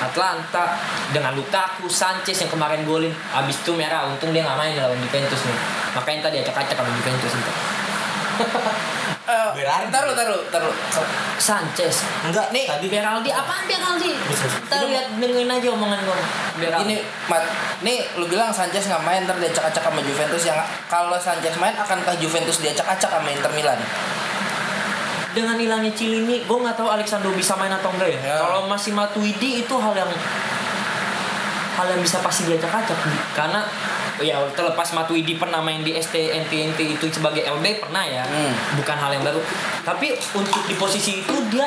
[0.00, 0.78] Atlanta
[1.12, 5.42] dengan Lukaku Sanchez yang kemarin golin abis itu merah untung dia nggak main lawan Juventus
[5.44, 5.58] nih.
[5.98, 7.52] Makanya tadi acak-acak sama Juventus itu
[9.30, 9.86] Eh, Berarti.
[9.88, 10.72] Ntar lu, ntar lu, ntar lu.
[11.38, 16.18] Sanchez Enggak, nih tadi Beraldi apaan Beraldi kita lihat dengerin aja omongan gue
[16.58, 16.96] Beraldi Ini,
[17.26, 17.42] Mat,
[17.80, 22.12] nih lu bilang Sanchez nggak main ntar diacak-acak sama Juventus yang kalau Sanchez main akankah
[22.16, 23.78] Juventus diacak-acak sama Inter Milan?
[25.30, 28.36] dengan hilangnya Cilini gue nggak tahu Alexandro bisa main atau enggak ya, Ya.
[28.42, 30.10] kalau masih Matuidi itu hal yang
[31.80, 32.92] hal yang bisa pasti diacak-acak
[33.32, 33.64] karena
[34.20, 38.52] ya terlepas Matuidi pernah main di STNTNT itu sebagai LB pernah ya Hmm.
[38.76, 39.40] bukan hal yang baru
[39.80, 41.64] tapi untuk di posisi itu dia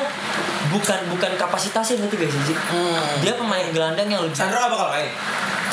[0.70, 2.30] bukan bukan kapasitasnya gitu guys.
[2.70, 3.18] Hmm.
[3.18, 5.10] dia pemain gelandang yang lebih Sandro gak bakal main.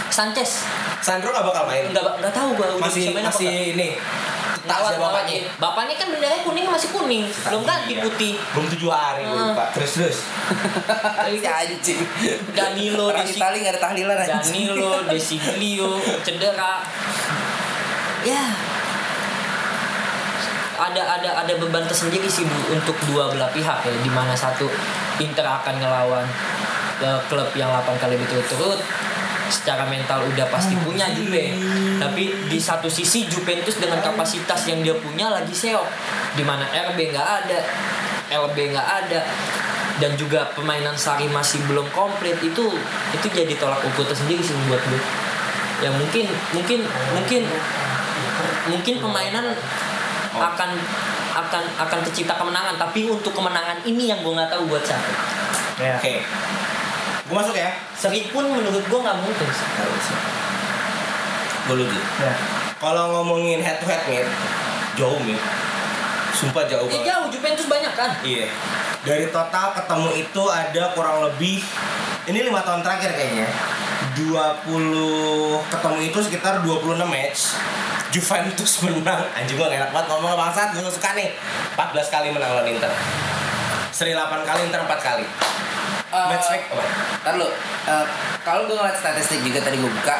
[0.09, 0.65] Sanchez
[0.99, 1.85] Sandro gak bakal main.
[1.87, 3.89] nggak nggak tahu gue udah Masih bisa main apa masih ini.
[4.61, 5.13] Lawat, Siapa lawat.
[5.17, 5.39] bapaknya?
[5.57, 8.01] bapaknya kan benderanya kuning masih kuning belum ganti Iya.
[8.03, 9.51] putih Belum tujuh hari Hmm.
[9.51, 9.65] lupa.
[9.71, 10.17] Terus terus.
[11.33, 11.99] si anjing.
[12.51, 14.37] Danilo Orang Desi- Itali nggak ada tahlilan anjing.
[14.69, 16.85] Danilo, Desiglio, cedera.
[18.21, 18.43] Ya.
[20.73, 24.65] Ada ada ada beban tersendiri sih Bu, untuk dua belah pihak ya, di mana satu
[25.17, 26.25] Inter akan ngelawan
[26.99, 28.77] eh, klub yang 8 kali berturut-turut
[29.51, 31.51] secara mental udah pasti punya Juve.
[31.99, 35.85] Tapi di satu sisi Juventus dengan kapasitas yang dia punya lagi seok,
[36.39, 37.59] di mana RB nggak ada,
[38.31, 39.19] LB nggak ada,
[39.99, 42.71] dan juga permainan Sari masih belum komplit itu
[43.11, 45.01] itu jadi tolak ukur tersendiri sih buat gue.
[45.83, 46.25] Ya mungkin
[46.55, 46.79] mungkin
[47.13, 47.41] mungkin
[48.71, 49.51] mungkin permainan
[50.31, 50.71] akan
[51.31, 55.11] akan akan tercipta kemenangan tapi untuk kemenangan ini yang gue nggak tahu buat siapa
[55.81, 55.97] Ya.
[55.97, 56.21] Oke.
[57.31, 57.71] Gue masuk ya.
[57.95, 59.67] seri pun menurut gue nggak mungkin sih.
[61.63, 61.99] Gue dulu.
[62.19, 62.35] Ya.
[62.75, 64.27] Kalau ngomongin head to head nih,
[64.99, 65.39] jauh nih.
[66.35, 67.07] Sumpah jauh ya banget.
[67.07, 68.51] jauh Juventus banyak kan Iya.
[69.07, 71.63] Dari total ketemu itu ada kurang lebih
[72.27, 73.47] ini lima tahun terakhir kayaknya.
[74.19, 74.67] 20
[75.71, 77.55] ketemu itu sekitar 26 match.
[78.11, 79.23] Juventus menang.
[79.31, 81.31] Anjing gue enak banget ngomong bangsat, gue suka nih.
[81.79, 82.91] 14 kali menang lawan Inter.
[83.95, 85.23] Seri 8 kali, Inter 4 kali.
[86.11, 86.83] Eh, Match fake apa?
[87.23, 87.47] Ntar lu,
[87.87, 88.05] eh,
[88.43, 90.17] kalau gue ngeliat statistik juga tadi gue buka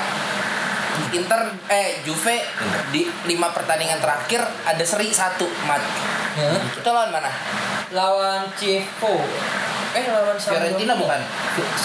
[1.12, 2.40] Inter eh Juve
[2.96, 5.84] di lima pertandingan terakhir ada seri satu mat.
[6.40, 6.56] Ya.
[6.56, 7.32] Itu lawan mana?
[7.92, 9.20] lawan Cevo
[9.92, 10.72] eh lawan Sampdoria.
[10.72, 11.20] Fiorentina bukan?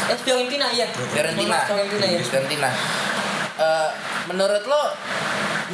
[0.06, 1.66] eh Fiorentina iya Fiorentina.
[1.66, 2.70] Fiorentina ya Fiorentina.
[3.58, 3.88] Eh,
[4.30, 4.94] menurut lo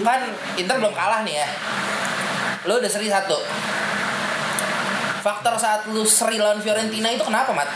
[0.01, 0.25] kan
[0.57, 1.49] Inter belum kalah nih ya.
[2.65, 3.37] Lo udah seri satu.
[5.21, 7.69] Faktor saat lu seri lawan Fiorentina itu kenapa, Mat?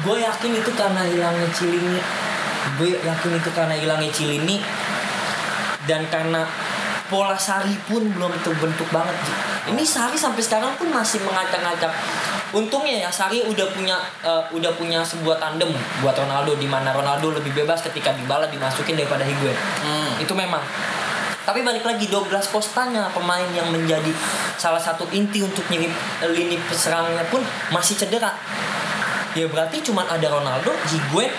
[0.00, 2.00] Gue yakin itu karena hilangnya Cilini.
[2.80, 4.56] Gue yakin itu karena hilangnya Cilini.
[5.84, 6.46] Dan karena
[7.10, 9.16] pola Sari pun belum terbentuk banget
[9.68, 11.92] ini Sari sampai sekarang pun masih mengacak-ngacak.
[12.50, 15.68] Untungnya ya Sari udah punya eh, udah punya sebuah tandem
[16.00, 19.54] buat Ronaldo di mana Ronaldo lebih bebas ketika Dybala dimasukin daripada Higuain.
[19.84, 20.12] Hmm.
[20.16, 20.62] itu memang
[21.50, 24.14] tapi balik lagi Douglas Costanya pemain yang menjadi
[24.54, 25.90] salah satu inti untuk nyirip
[26.30, 27.42] lini serangnya pun
[27.74, 28.30] masih cedera.
[29.34, 31.34] Ya berarti cuma ada Ronaldo, Higuain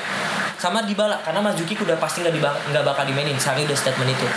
[0.59, 1.23] sama Dybala.
[1.23, 3.39] Karena Mazuki udah pasti nggak nggak bakal dimainin.
[3.39, 4.27] Sari udah statement itu.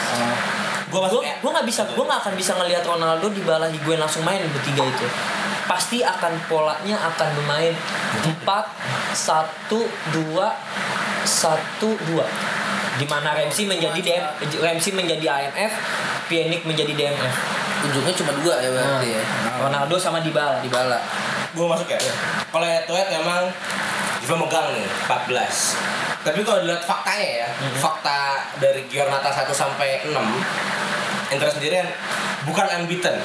[0.94, 1.42] Gue gue ya.
[1.42, 5.06] gue nggak bisa gue nggak akan bisa ngelihat Ronaldo Dybala Higuain langsung main bertiga itu.
[5.66, 7.74] Pasti akan polanya akan bermain
[8.22, 10.38] 4 1 2 1
[11.82, 12.63] 2
[12.94, 14.24] di mana Ramsey menjadi DM,
[14.62, 15.72] Ramsey menjadi AMF,
[16.30, 17.34] Pjanic menjadi DMF.
[17.84, 19.22] Ujungnya cuma dua ya berarti ya.
[19.60, 20.62] Ronaldo sama Dybala.
[20.64, 20.98] Dybala.
[21.52, 22.00] Gue masuk ya.
[22.48, 23.52] Kalau head to head memang
[24.24, 26.24] Juve megang nih 14.
[26.24, 30.16] Tapi kalau dilihat faktanya ya, fakta dari Giornata 1 sampai 6
[31.28, 31.84] Inter sendirian
[32.48, 33.20] bukan unbeaten.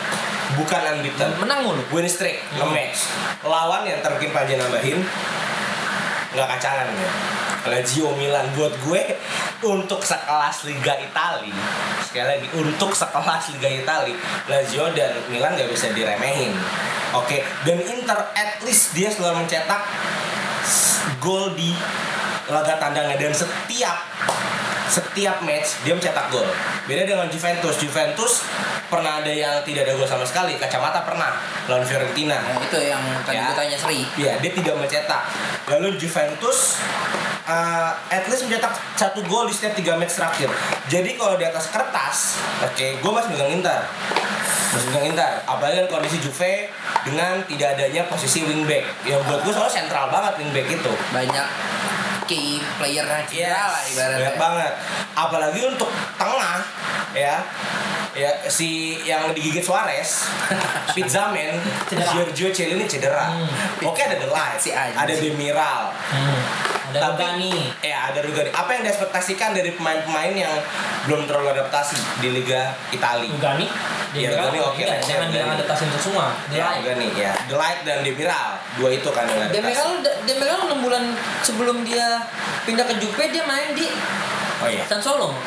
[0.60, 1.30] Bukan unbeaten.
[1.40, 1.80] Menang mulu.
[1.96, 3.08] Win streak 6 match.
[3.48, 5.00] Lawan yang terbikin Panji nambahin
[6.34, 7.12] nggak kacangan ya.
[7.68, 9.04] Lazio Milan buat gue
[9.68, 11.60] untuk sekelas Liga Italia
[12.08, 14.16] sekali lagi untuk sekelas Liga Italia
[14.48, 16.56] Lazio dan Milan gak bisa diremehin
[17.12, 17.38] oke
[17.68, 19.84] dan Inter at least dia selalu mencetak
[21.20, 21.76] gol di
[22.50, 23.98] laga tandangnya dan setiap
[24.90, 26.50] setiap match dia mencetak gol
[26.90, 28.42] beda dengan Juventus Juventus
[28.90, 31.38] pernah ada yang tidak ada gol sama sekali kacamata pernah
[31.70, 33.54] lawan Fiorentina Nah, itu yang tadi Ya.
[33.54, 34.02] tanya Sri.
[34.18, 35.22] Iya, dia tidak mencetak.
[35.70, 36.82] Lalu Juventus
[37.46, 40.50] uh, at least mencetak satu gol di setiap tiga match terakhir.
[40.90, 43.82] Jadi kalau di atas kertas, oke, gue masih megang Inter.
[44.74, 45.32] Masih megang Inter.
[45.46, 46.74] Apalagi dengan kondisi Juve
[47.06, 49.06] dengan tidak adanya posisi wingback.
[49.06, 50.92] Yang buat gue soalnya sentral banget wingback itu.
[51.14, 51.48] Banyak
[52.30, 54.22] key player cedera lah ibaratnya.
[54.22, 54.74] banyak banget.
[55.18, 55.90] Apalagi untuk
[56.22, 56.62] tengah,
[57.18, 57.42] ya,
[58.20, 58.70] ya si
[59.02, 60.28] yang digigit Suarez,
[60.96, 61.56] Pizzaman,
[61.88, 63.32] Giorgio Chiellini cedera.
[63.80, 66.68] Oke ada The Light, Si ada Demiral, Hmm.
[66.90, 67.54] Ada Tapi- Rugani.
[67.86, 68.50] ya ada Rugani.
[68.50, 70.50] Apa yang diekspektasikan dari pemain-pemain yang
[71.06, 73.30] belum terlalu adaptasi di Liga Italia?
[73.30, 73.70] Rugani.
[74.10, 74.50] Demiral.
[74.50, 76.34] Rugani oke lah, Jangan bilang adaptasi untuk semua.
[76.50, 77.30] Ya, Rugani ya.
[77.46, 79.62] The Light dan Demiral, dua itu kan yang adaptasi.
[79.62, 79.90] Demiral
[80.26, 81.04] Demiral 6 bulan
[81.46, 82.26] sebelum dia
[82.66, 83.86] pindah ke Juve dia main di
[84.60, 84.82] Oh iya.
[84.84, 85.38] San Solo.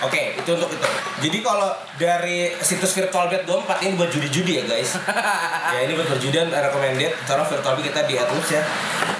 [0.00, 0.86] Oke, itu untuk itu.
[1.20, 3.44] Jadi kalau dari situs virtualbet24
[3.82, 4.96] ini buat judi-judi ya guys.
[5.74, 7.12] ya ini buat berjudian recommended.
[7.22, 8.62] Cara virtualbet kita di Atlus ya.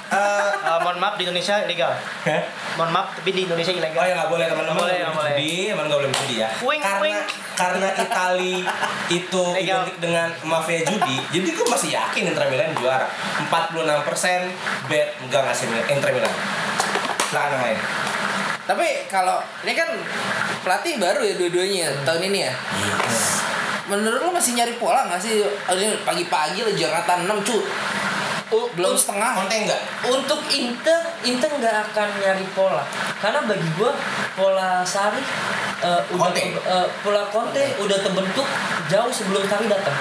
[0.09, 1.91] Eh, Eh, mohon maaf di Indonesia ilegal.
[2.23, 2.41] hah?
[2.75, 4.01] Mohon maaf tapi di Indonesia Oh ilegal.
[4.01, 6.49] ya nggak boleh teman-teman Nggak boleh, nggak nggak boleh judi, emang nggak boleh judi ya.
[6.61, 7.19] Wink, karena wink.
[7.53, 8.55] karena Itali
[9.19, 9.63] itu Legal.
[9.83, 13.07] identik dengan mafia judi, jadi gue masih yakin Inter Milan juara.
[13.47, 16.33] 46% bet enggak ngasih Inter Milan.
[17.31, 17.77] Yang lain.
[18.61, 19.89] Tapi kalau ini kan
[20.61, 22.53] pelatih baru ya dua-duanya tahun ini ya.
[23.89, 25.41] Menurut lo masih nyari pola nggak sih?
[25.41, 27.57] Oh, Ini pagi-pagi lah Jakarta 6 cu.
[28.51, 29.31] Oh, Belum setengah.
[29.33, 29.81] Konte enggak?
[30.05, 32.83] Untuk Inter, Inter nggak akan nyari pola.
[33.17, 33.91] Karena bagi gua
[34.35, 35.19] pola Sari
[35.81, 36.43] eh, udah Conte.
[36.55, 38.47] eh, pola Conte udah terbentuk
[38.87, 39.97] jauh sebelum Sari datang.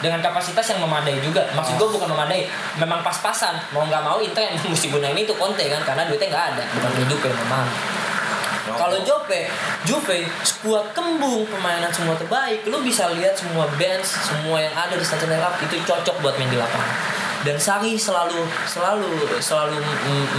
[0.00, 1.44] Dengan kapasitas yang memadai juga.
[1.52, 2.48] Maksud gua bukan memadai,
[2.80, 3.56] memang pas-pasan.
[3.76, 6.90] Mau nggak mau Inter yang mesti gunain itu Conte kan karena duitnya nggak ada, bukan
[6.96, 7.68] kayak Juve memang.
[8.70, 9.50] Kalau Juve,
[9.82, 12.62] Juve skuad kembung, permainan semua terbaik.
[12.68, 16.50] Lu bisa lihat semua bench, semua yang ada di starting lineup itu cocok buat main
[16.52, 17.20] di lapangan.
[17.40, 19.80] Dan Sari selalu selalu selalu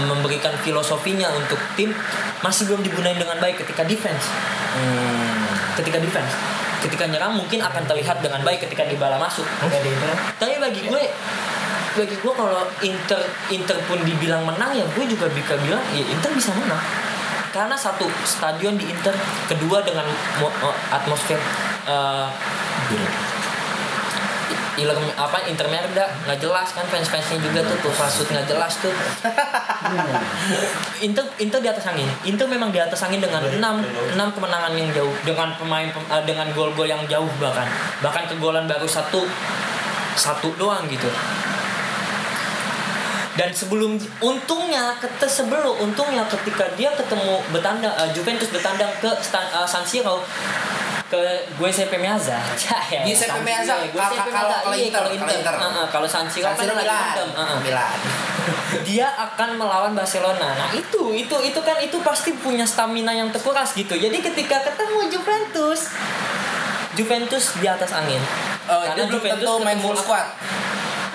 [0.05, 1.89] memberikan filosofinya untuk tim
[2.45, 4.29] masih belum digunain dengan baik ketika defense.
[5.73, 6.29] Ketika defense,
[6.81, 9.45] ketika nyerang mungkin akan terlihat dengan baik ketika Dybala masuk.
[10.35, 11.03] Tapi bagi gue
[11.91, 16.31] bagi gue kalau Inter Inter pun dibilang menang ya gue juga bisa bilang ya Inter
[16.33, 16.81] bisa menang.
[17.51, 19.11] Karena satu stadion di Inter
[19.45, 20.07] kedua dengan
[20.39, 21.39] mo- mo- atmosfer
[21.85, 22.27] eh
[24.77, 26.38] i- ilem apa intermerda nggak?
[26.39, 28.93] Jelas kan fans fansnya juga tuh tuh fasut nggak jelas tuh.
[31.02, 32.07] Inter Inter di atas angin.
[32.23, 33.60] Inter memang di atas angin dengan 6
[34.15, 37.68] enam kemenangan yang jauh dengan pemain pem- eh, dengan gol-gol yang jauh bahkan.
[37.99, 39.26] Bahkan kegolan baru satu
[40.14, 41.07] satu doang gitu.
[43.31, 49.48] Dan sebelum untungnya kete sebelum untungnya ketika dia ketemu bertandang eh, Juventus bertandang ke Stan,
[49.48, 50.19] eh, San Siro
[51.11, 51.19] ke
[51.51, 52.39] gue SMP Meazza.
[52.91, 55.38] Ya, San Meazza, Siro, gue kalau- SMP kalau- kalau Iya, Inter, kalau kalau Inter.
[55.43, 55.55] Inter.
[55.59, 57.27] Heeh, kalau San Siro kan Milan.
[57.59, 57.97] Milan.
[58.88, 60.55] Dia akan melawan Barcelona.
[60.55, 63.93] Nah, itu itu itu kan itu pasti punya stamina yang terkuras gitu.
[63.93, 65.91] Jadi ketika ketemu Juventus
[66.91, 68.19] Juventus di atas angin.
[68.65, 70.27] Oh, dia belum tentu main full squad.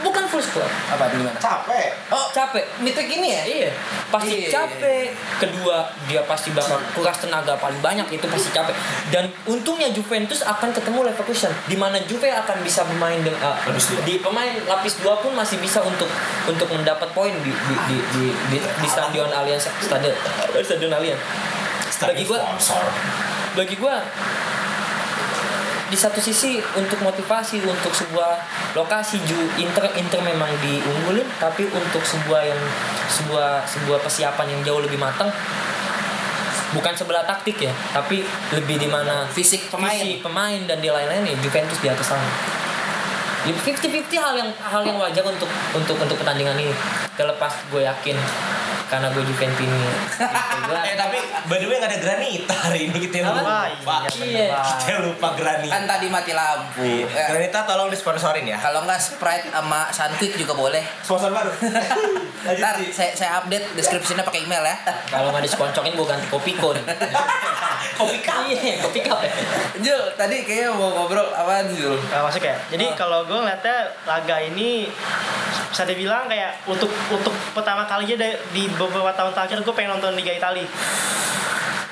[0.07, 0.71] Bukan full squad.
[0.87, 1.35] Apa gimana?
[1.35, 1.91] Capek.
[2.15, 2.63] Oh, Capek.
[2.79, 3.43] midweek ini ya?
[3.43, 3.71] Iya,
[4.07, 4.55] pasti Iya.
[4.55, 5.11] capek.
[5.43, 8.71] Kedua, dia pasti bakal kuras tenaga paling banyak itu pasti capek.
[9.11, 14.01] Dan untungnya Juventus akan ketemu Leverkusen, di mana Juve akan bisa bermain dengan Lapis dua.
[14.07, 16.07] di pemain lapis dua pun masih bisa untuk
[16.47, 20.15] untuk mendapat poin di di di di, di, di stadion Allianz stadion
[20.63, 21.19] stadion Allianz.
[21.99, 22.85] Bagi gua Sponsor.
[23.55, 23.99] bagi gua
[25.87, 28.43] di satu sisi untuk motivasi untuk sebuah
[28.75, 32.63] lokasi ju Inter Inter memang diunggulin tapi untuk sebuah yang
[33.07, 35.31] sebuah sebuah persiapan yang jauh lebih matang
[36.75, 39.95] bukan sebelah taktik ya tapi lebih di mana Fisik pemain.
[39.95, 42.29] visi pemain dan di lain-lain ya Juventus di atas sana.
[43.47, 46.75] Ya 50-50 hal yang hal yang wajar untuk untuk untuk pertandingan ini.
[47.15, 48.19] Terlepas gue yakin
[48.87, 49.81] karena gue Juventus ini.
[50.67, 51.19] Gue Eh tapi
[51.51, 53.43] by the way nggak ada granita hari ini kita Apa?
[53.75, 53.97] lupa.
[54.15, 54.59] Iya.
[54.83, 55.75] Kita lupa granita.
[55.75, 56.83] Kan tadi mati lampu.
[56.83, 57.07] Iya.
[57.11, 58.59] Ya, Granita tolong disponsorin ya.
[58.59, 60.83] Kalau nggak Sprite sama Sunquick juga boleh.
[61.03, 61.51] Sponsor baru.
[62.47, 64.77] Ntar saya, saya update deskripsinya pakai email ya.
[65.11, 66.79] kalau nggak disponsorin gue ganti kopi kon.
[67.99, 68.47] kopi cup.
[68.47, 69.33] Iya, kopi cup ya.
[69.83, 71.99] Jul, tadi kayaknya mau ngobrol apaan Jul?
[72.13, 72.55] Nah, masuk ya.
[72.71, 74.87] Jadi kalau gue ngeliatnya laga ini
[75.71, 80.33] bisa dibilang kayak untuk untuk pertama kalinya di beberapa tahun terakhir gue pengen nonton Liga
[80.33, 80.69] Italia.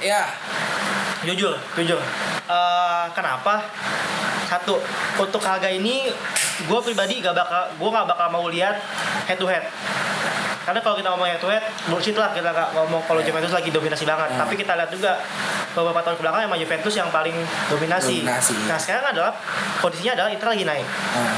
[0.05, 0.29] Ya,
[1.25, 2.01] Jujur, jujur.
[2.45, 3.65] Eh, kenapa?
[4.45, 4.77] Satu,
[5.17, 6.13] untuk harga ini
[6.69, 8.77] gue pribadi gak bakal gue gak bakal mau lihat
[9.25, 9.65] head to head.
[10.65, 13.73] Karena kalau kita ngomong head to head, bullshit lah kita gak ngomong kalau Juventus lagi
[13.73, 14.37] dominasi banget.
[14.37, 14.41] Hmm.
[14.45, 15.17] Tapi kita lihat juga
[15.73, 17.37] beberapa tahun ke belakang emang Juventus yang paling
[17.73, 18.21] dominasi.
[18.21, 18.55] Dominasi.
[18.69, 19.33] Nah sekarang adalah
[19.81, 20.87] kondisinya adalah Inter lagi naik.
[20.87, 21.37] Nah,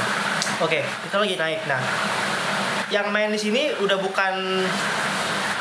[0.57, 1.59] Oke, Inter lagi naik.
[1.69, 1.81] Nah,
[2.89, 4.65] yang main di sini udah bukan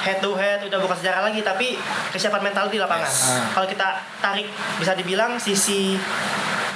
[0.06, 1.74] head to head, udah bukan sejarah lagi, tapi
[2.14, 3.10] kesiapan mental di lapangan.
[3.10, 3.26] Yes.
[3.26, 3.50] Ah.
[3.50, 3.88] Kalau kita
[4.22, 4.46] tarik,
[4.78, 5.98] bisa dibilang sisi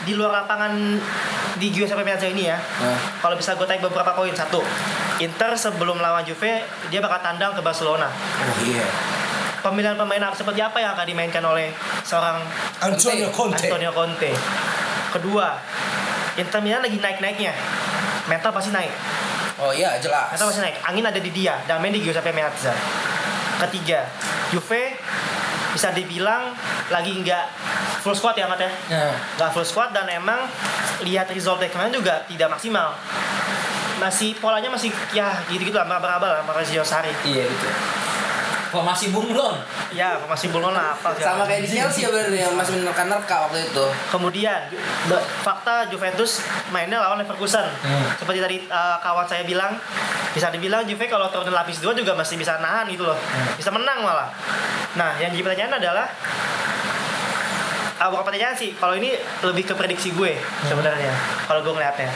[0.02, 0.98] di luar lapangan
[1.54, 2.56] di Giuseppe Meazza ini ya.
[2.56, 4.32] nah, Kalau bisa gue tarik beberapa poin.
[4.34, 4.58] Satu,
[5.20, 8.08] Inter sebelum lawan Juve dia bakal tandang ke Barcelona.
[8.10, 8.88] Oh iya.
[9.60, 11.68] Pemilihan pemain apa- seperti apa yang akan dimainkan oleh
[12.00, 12.40] seorang
[12.80, 13.68] Antonio Conte.
[13.68, 14.32] Antonio Conte.
[15.12, 15.52] Kedua,
[16.40, 17.52] Inter Milan lagi naik-naiknya.
[18.24, 18.88] Mental pasti naik.
[19.60, 20.32] Oh iya jelas.
[20.32, 20.76] Mental pasti naik.
[20.84, 22.72] Angin ada di dia dan main di Giuseppe Meazza.
[23.60, 24.08] Ketiga,
[24.50, 24.96] Juve
[25.70, 26.50] bisa dibilang
[26.90, 27.44] lagi nggak
[28.02, 28.70] full squad ya Mat ya.
[28.90, 30.48] Nah, Nggak full squad dan emang
[31.04, 32.96] lihat result dari kemarin juga tidak maksimal.
[34.00, 37.12] Masih polanya masih ya gitu-gitu lah, meraba-raba lah, Maurizio Sarri.
[37.28, 37.68] iya gitu.
[38.70, 39.58] Kok masih bunglon?
[39.90, 43.66] Ya, masih belum lah apa Sama kayak di Chelsea ya berarti yang masih menerka-nerka waktu
[43.66, 43.84] itu.
[44.14, 44.70] Kemudian
[45.42, 47.66] fakta Juventus mainnya lawan Leverkusen.
[47.82, 48.06] Hmm.
[48.14, 49.74] Seperti tadi uh, kawan saya bilang,
[50.30, 53.18] bisa dibilang Juve kalau turun lapis dua juga masih bisa nahan gitu loh.
[53.58, 54.30] Bisa menang malah.
[54.94, 56.06] Nah, yang jadi pertanyaan adalah
[58.00, 58.72] Ah, bukan pertanyaan sih.
[58.80, 59.12] Kalau ini
[59.44, 60.32] lebih ke prediksi gue
[60.64, 61.12] sebenarnya.
[61.44, 62.08] Kalau gue ngeliatnya,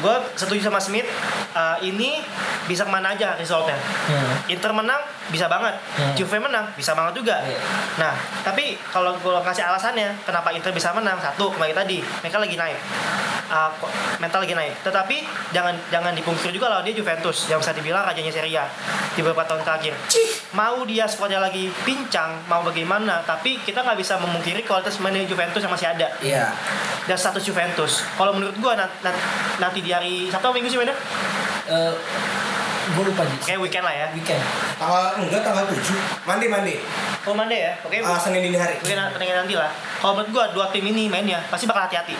[0.00, 1.04] gue setuju sama Smith.
[1.52, 2.24] uh, ini
[2.66, 3.78] bisa ke mana aja resultnya.
[4.06, 4.50] Hmm.
[4.50, 6.14] Inter menang bisa banget, Hmm.
[6.14, 7.38] Juve menang bisa banget juga.
[7.42, 7.58] Iya.
[7.98, 12.54] Nah, tapi kalau gue kasih alasannya kenapa Inter bisa menang, satu kembali tadi mereka lagi
[12.54, 12.78] naik,
[13.46, 13.70] Uh,
[14.18, 14.74] mental lagi naik.
[14.82, 15.22] Tetapi
[15.54, 18.66] jangan jangan dipungkiri juga lawan dia Juventus yang bisa dibilang rajanya Serie A
[19.14, 19.94] di beberapa tahun terakhir.
[20.50, 25.62] Mau dia skuadnya lagi pincang, mau bagaimana, tapi kita nggak bisa memungkiri kualitas pemain Juventus
[25.62, 26.50] yang masih ada Iya.
[27.06, 28.02] dan status Juventus.
[28.18, 28.72] Kalau menurut gue
[29.56, 30.98] nanti di hari Sabtu Minggu sih mainnya?
[31.70, 31.94] Eh,
[32.86, 33.36] gue lupa Ji.
[33.42, 34.06] Kayak weekend lah ya.
[34.14, 34.42] Weekend.
[34.78, 36.28] Tanggal enggak tanggal 7.
[36.28, 36.74] Mandi mandi.
[37.26, 37.98] Oh Monday ya, oke.
[38.06, 38.78] Ah, Senin dini hari.
[38.78, 39.66] Mungkin pertandingan nanti lah.
[39.98, 42.14] Kalau menurut gua dua tim ini mainnya pasti bakal hati-hati.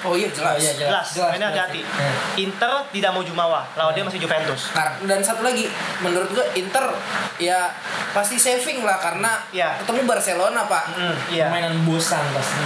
[0.00, 0.56] Oh iya jelas.
[0.56, 1.84] Oh, iya, Jelas, mainnya hati-hati.
[1.84, 2.16] Hmm.
[2.40, 4.72] Inter tidak mau jumawa, lawan dia masih Juventus.
[5.04, 5.68] Dan satu lagi,
[6.00, 6.88] menurut gua Inter
[7.36, 7.68] ya
[8.16, 9.76] pasti saving lah karena Iya.
[9.84, 10.96] ketemu Barcelona pak.
[10.96, 11.52] Hmm, iya.
[11.52, 12.64] Permainan bosan pasti.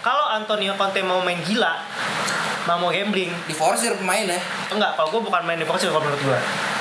[0.00, 1.76] Kalau Antonio Conte mau main gila,
[2.66, 4.40] mau gambling, Di forsir pemain ya.
[4.68, 4.94] enggak.
[4.94, 6.38] Kalau gua bukan main di Portugal kalau menurut gua.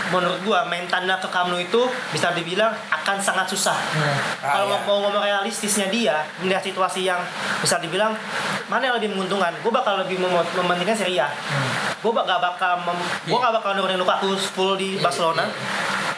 [0.09, 3.77] Menurut gua main tanda ke Camp Nou itu bisa dibilang akan sangat susah.
[3.93, 4.01] Hmm.
[4.41, 4.81] Ah, Kalau iya.
[4.81, 7.19] mau ngomong realistisnya dia melihat situasi yang
[7.59, 8.15] bisa dibilang
[8.65, 11.29] mana yang lebih menguntungkan, gue bakal lebih mem mementingkan Serie A.
[11.95, 15.45] Gue gak bakal mem gue gak bakal nurunin Lukaku full di Barcelona.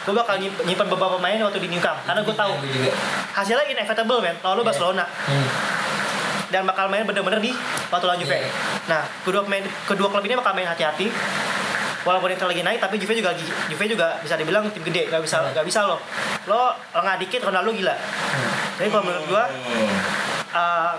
[0.02, 2.90] Gue bakal nyimp- nyimpan beberapa pemain waktu di New Camp karena gue tahu Gue juga.
[3.34, 5.46] hasilnya inevitable men lalu Barcelona Hmm.
[6.52, 7.50] Dan bakal main bener-bener di
[7.88, 8.36] waktu lawan Juve.
[8.36, 8.50] Iya.
[8.86, 11.08] Nah, kedua main kedua klub ini bakal main hati-hati.
[12.02, 13.30] Walaupun Inter lagi naik, tapi Juve juga
[13.70, 15.54] Juve juga bisa dibilang tim gede, gak bisa Iya.
[15.56, 16.02] gak bisa loh.
[16.50, 17.94] Lo lengah dikit Ronaldo gila.
[18.76, 19.44] Jadi kalau menurut gua
[20.52, 20.92] uh,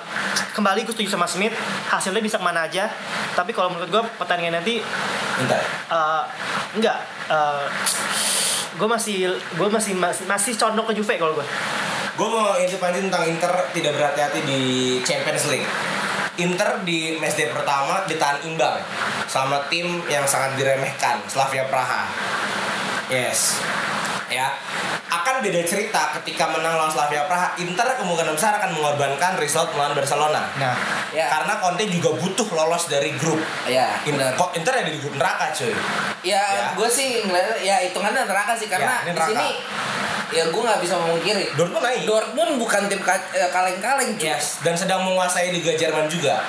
[0.55, 1.51] kembali gue setuju sama Smith,
[1.91, 2.87] hasilnya bisa ke mana aja.
[3.35, 4.79] Tapi kalau menurut gua pertandingan nanti
[5.91, 6.23] uh,
[6.73, 6.97] enggak.
[7.27, 7.67] Uh,
[8.73, 11.47] gue masih gue masih masih, masih condong ke Juve kalau gue.
[12.13, 14.61] Gue mau intervensi tentang Inter tidak berhati-hati di
[15.01, 15.69] Champions League.
[16.41, 18.81] Inter di matchday pertama ditahan imbang
[19.29, 22.09] sama tim yang sangat diremehkan, Slavia Praha.
[23.09, 23.61] Yes.
[24.27, 24.53] Ya.
[25.07, 29.93] Akan beda cerita ketika menang lawan Slavia Praha, Inter kemungkinan besar akan mengorbankan result melawan
[29.93, 30.41] Barcelona.
[30.55, 30.75] Nah,
[31.13, 31.29] Ya.
[31.29, 33.37] Karena Conte juga butuh lolos dari grup.
[33.63, 34.01] Ya.
[34.33, 35.69] Kok Inter ada di grup neraka, cuy.
[36.25, 36.65] Ya, Ya.
[36.73, 39.29] gue sih ngeliat ya hitungannya neraka sih Ya, karena ini di neraka.
[39.29, 39.49] sini
[40.33, 41.45] ya gue nggak bisa memungkiri.
[41.53, 42.01] Dortmund naik.
[42.09, 44.17] Dortmund bukan tim eh, kaleng-kaleng.
[44.17, 46.41] Yes, dan sedang menguasai Liga Jerman juga.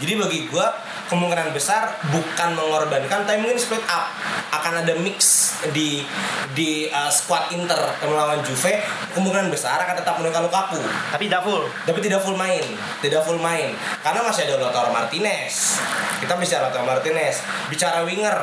[0.00, 0.72] Jadi bagi gua
[1.12, 4.08] kemungkinan besar bukan mengorbankan, tapi mungkin split up.
[4.50, 5.18] Akan ada mix
[5.70, 6.02] di
[6.50, 8.82] di uh, squad Inter yang melawan Juve.
[9.10, 10.78] Kemungkinan besar akan tetap menurunkan Lukaku,
[11.10, 11.62] tapi tidak full.
[11.82, 12.62] tapi tidak full main,
[12.98, 13.70] tidak full main.
[14.00, 15.78] Karena masih ada Lautaro Martinez.
[16.18, 17.42] Kita bicara Lautaro Martinez.
[17.66, 18.34] Bicara winger,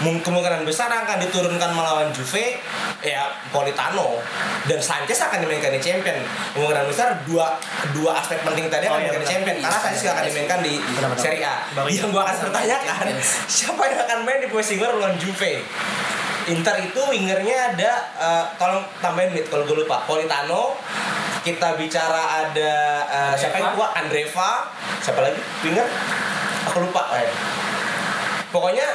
[0.00, 2.60] mung- kemungkinan besar akan diturunkan melawan Juve
[3.00, 4.16] ya Politano
[4.64, 6.20] dan Sanchez akan dimainkan di Champion.
[6.52, 7.56] Kemungkinan besar dua
[7.92, 9.32] dua aspek penting tadi Oh, akan iya, dimainkan di benar.
[9.32, 10.74] Champion karena Sanchez nggak akan dimainkan di.
[11.14, 11.56] Serie A.
[11.86, 13.06] Yang gua akan pertanyakan
[13.46, 15.53] siapa yang akan main di posisi winger lawan Juve?
[16.44, 20.04] Inter itu wingernya ada eh, tolong tambahin mid kalau gue lupa.
[20.04, 20.76] Politano
[21.40, 22.72] kita bicara ada
[23.04, 24.68] eh, siapa yang tua Andreva.
[25.00, 25.40] Siapa lagi?
[25.62, 25.88] Winger?
[26.64, 27.28] Aku lupa eh.
[28.48, 28.86] pokoknya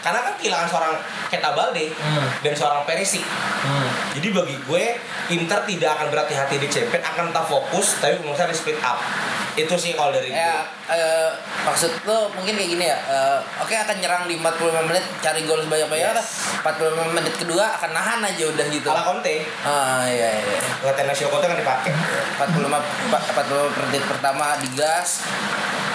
[0.00, 0.94] karena kan kehilangan seorang
[1.28, 2.24] Keta Balde Hmm.
[2.40, 3.20] dan seorang Perisic.
[3.20, 3.84] Hmm.
[4.16, 4.84] jadi bagi gue
[5.28, 8.96] Inter tidak akan berhati-hati di Champions akan tetap fokus tapi menurut saya di split up
[9.58, 11.30] itu sih kalau dari Ya, gue eh,
[11.62, 12.98] maksud lo mungkin kayak gini ya.
[13.00, 14.54] eh, Oke akan nyerang di 45
[14.84, 16.22] menit, cari gol sebanyak-banyaknya.
[16.60, 16.70] 45
[17.12, 18.86] menit kedua akan nahan aja udah gitu.
[18.86, 20.58] ala Conte Ah iya iya.
[20.80, 21.90] latihan Nasio Conte kan dipakai
[22.36, 22.78] 45
[23.08, 23.54] pa- 45
[23.84, 25.26] menit pertama digas.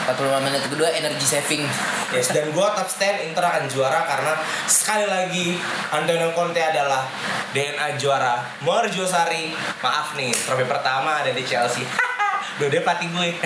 [0.03, 1.64] 45 menit kedua energy saving.
[2.11, 4.35] Yes, dan gue tetap stand Inter akan juara karena
[4.65, 5.56] sekali lagi
[5.90, 7.07] Antonio Conte adalah
[7.49, 8.44] DNA juara.
[8.60, 9.49] Morjo Sari,
[9.80, 11.88] maaf nih, trofi pertama ada di Chelsea.
[12.61, 13.29] Dode pelatih gue.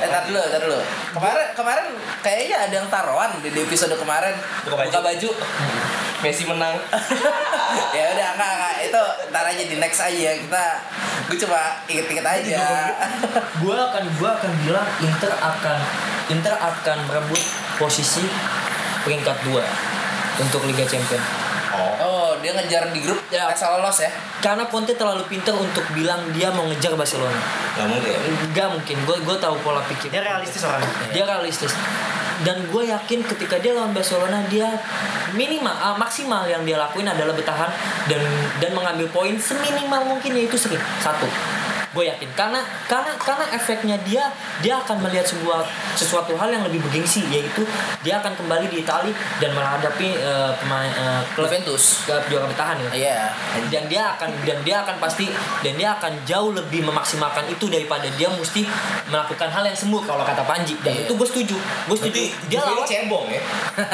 [0.00, 0.80] Eh, tar dulu, tar dulu.
[1.12, 1.86] Kemarin kemarin
[2.24, 4.32] kayaknya ada yang taruhan di, di episode kemarin.
[4.64, 5.12] Buka baju.
[5.12, 5.30] baju.
[6.24, 6.76] Messi menang.
[7.96, 10.64] ya udah enggak, enggak itu ntar aja di next aja kita
[11.30, 12.90] gue coba inget-inget aja
[13.62, 15.78] gue akan gua akan bilang Inter akan
[16.30, 17.42] Inter akan merebut
[17.78, 18.26] posisi
[19.02, 19.58] peringkat 2
[20.40, 21.49] untuk Liga Champions.
[21.70, 21.94] Oh.
[22.02, 23.46] oh dia ngejar di grup Ya.
[23.46, 24.10] asal lolos ya
[24.42, 27.36] Karena Conte terlalu pintar untuk bilang dia mau ngejar Barcelona.
[27.78, 28.16] Gak mungkin.
[28.56, 28.96] Gak mungkin.
[29.06, 30.08] Gue gue tahu pola pikir.
[30.10, 30.90] Dia realistis orangnya.
[31.12, 31.72] Dia realistis.
[32.40, 34.66] Dan gue yakin ketika dia lawan Barcelona dia
[35.36, 37.68] minimal ah, maksimal yang dia lakuin adalah bertahan
[38.08, 38.22] dan
[38.58, 41.28] dan mengambil poin seminimal mungkin yaitu seri satu.
[41.90, 42.30] Gue yakin.
[42.32, 44.30] Karena karena karena efeknya dia
[44.60, 47.66] dia akan melihat sebuah sesuatu hal yang lebih bergengsi yaitu
[48.00, 52.06] dia akan kembali di Itali dan menghadapi eh, pemain eh, klub Juventus.
[52.06, 52.90] klub juara bertahan ya.
[52.94, 53.18] Iya.
[53.68, 55.26] Dan dia akan dan dia akan pasti
[55.60, 58.62] dan dia akan jauh lebih memaksimalkan itu daripada dia mesti
[59.06, 60.78] melakukan hal yang semu kalau kata Panji.
[60.78, 61.10] Dan Iya.
[61.10, 61.56] itu gue setuju.
[61.90, 62.22] Gue setuju.
[62.22, 63.42] Berarti dia lawan cebong ya.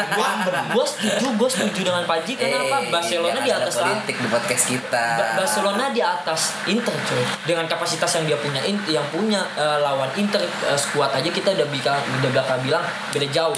[0.77, 2.36] gue setuju gue setuju dengan Panji.
[2.36, 2.77] Karena apa?
[2.78, 5.05] Eh, Barcelona di atas politik di podcast kita.
[5.16, 7.24] Ba- Barcelona di atas Inter coy.
[7.47, 11.55] Dengan kapasitas yang dia punya in- yang punya eh, lawan Inter eh, skuad aja kita
[11.55, 13.57] udah bilang udah bakal bilang beda jauh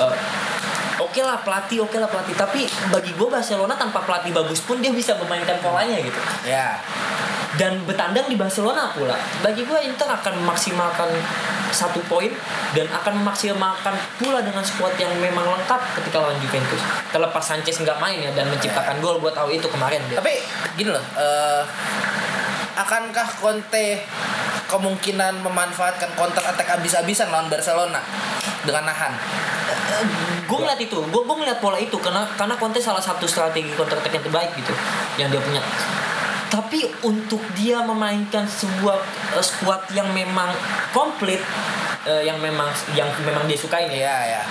[0.00, 0.16] Eh,
[1.00, 2.36] Oke lah pelatih, oke lah pelatih.
[2.36, 6.20] Tapi bagi gue Barcelona tanpa pelatih bagus pun dia bisa memainkan polanya gitu.
[6.44, 6.76] ya
[7.56, 9.16] Dan bertandang di Barcelona pula.
[9.40, 11.08] Bagi gue Inter akan memaksimalkan
[11.72, 12.28] satu poin
[12.76, 16.82] dan akan memaksimalkan pula dengan skuad yang memang lengkap ketika lawan Juventus.
[17.08, 20.04] Terlepas Sanchez nggak main ya dan menciptakan gol, gue tahu itu kemarin.
[20.04, 20.20] dia.
[20.20, 20.36] tapi
[20.76, 21.62] gini loh eh,
[22.80, 24.00] akankah Conte
[24.70, 28.00] kemungkinan memanfaatkan counter attack abis-abisan lawan Barcelona?
[28.64, 29.12] Dengan nahan.
[30.44, 30.98] Gue ngeliat itu.
[31.08, 34.50] Gue gue ngeliat pola itu karena karena Conte salah satu strategi counter attack yang terbaik
[34.56, 34.72] gitu
[35.20, 35.62] yang dia punya.
[36.50, 38.98] Tapi untuk dia memainkan sebuah
[39.38, 40.50] eh, squad yang memang
[40.90, 41.38] komplit
[42.06, 44.42] eh, yang memang yang memang dia sukain ya iya ya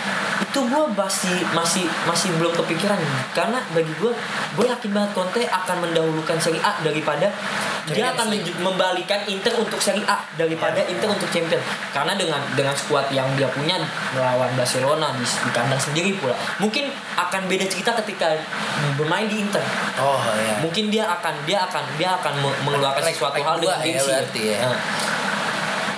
[0.49, 2.97] itu gue masih masih masih belum kepikiran.
[3.37, 4.09] Karena bagi gue
[4.57, 7.29] gue yakin banget Conte akan mendahulukan Serie A daripada
[7.85, 11.61] dia akan membalikan Inter untuk Serie A daripada Inter untuk Champions.
[11.93, 13.77] Karena dengan dengan skuad yang dia punya
[14.17, 18.33] melawan Barcelona di, di kandang sendiri pula mungkin akan beda cerita ketika
[18.97, 19.61] bermain di Inter.
[20.01, 24.01] Oh ya mungkin dia akan dia akan dia akan me- mengeluarkan sesuatu hal dengan ya
[24.01, 24.57] berarti ya.
[24.65, 24.79] Nah,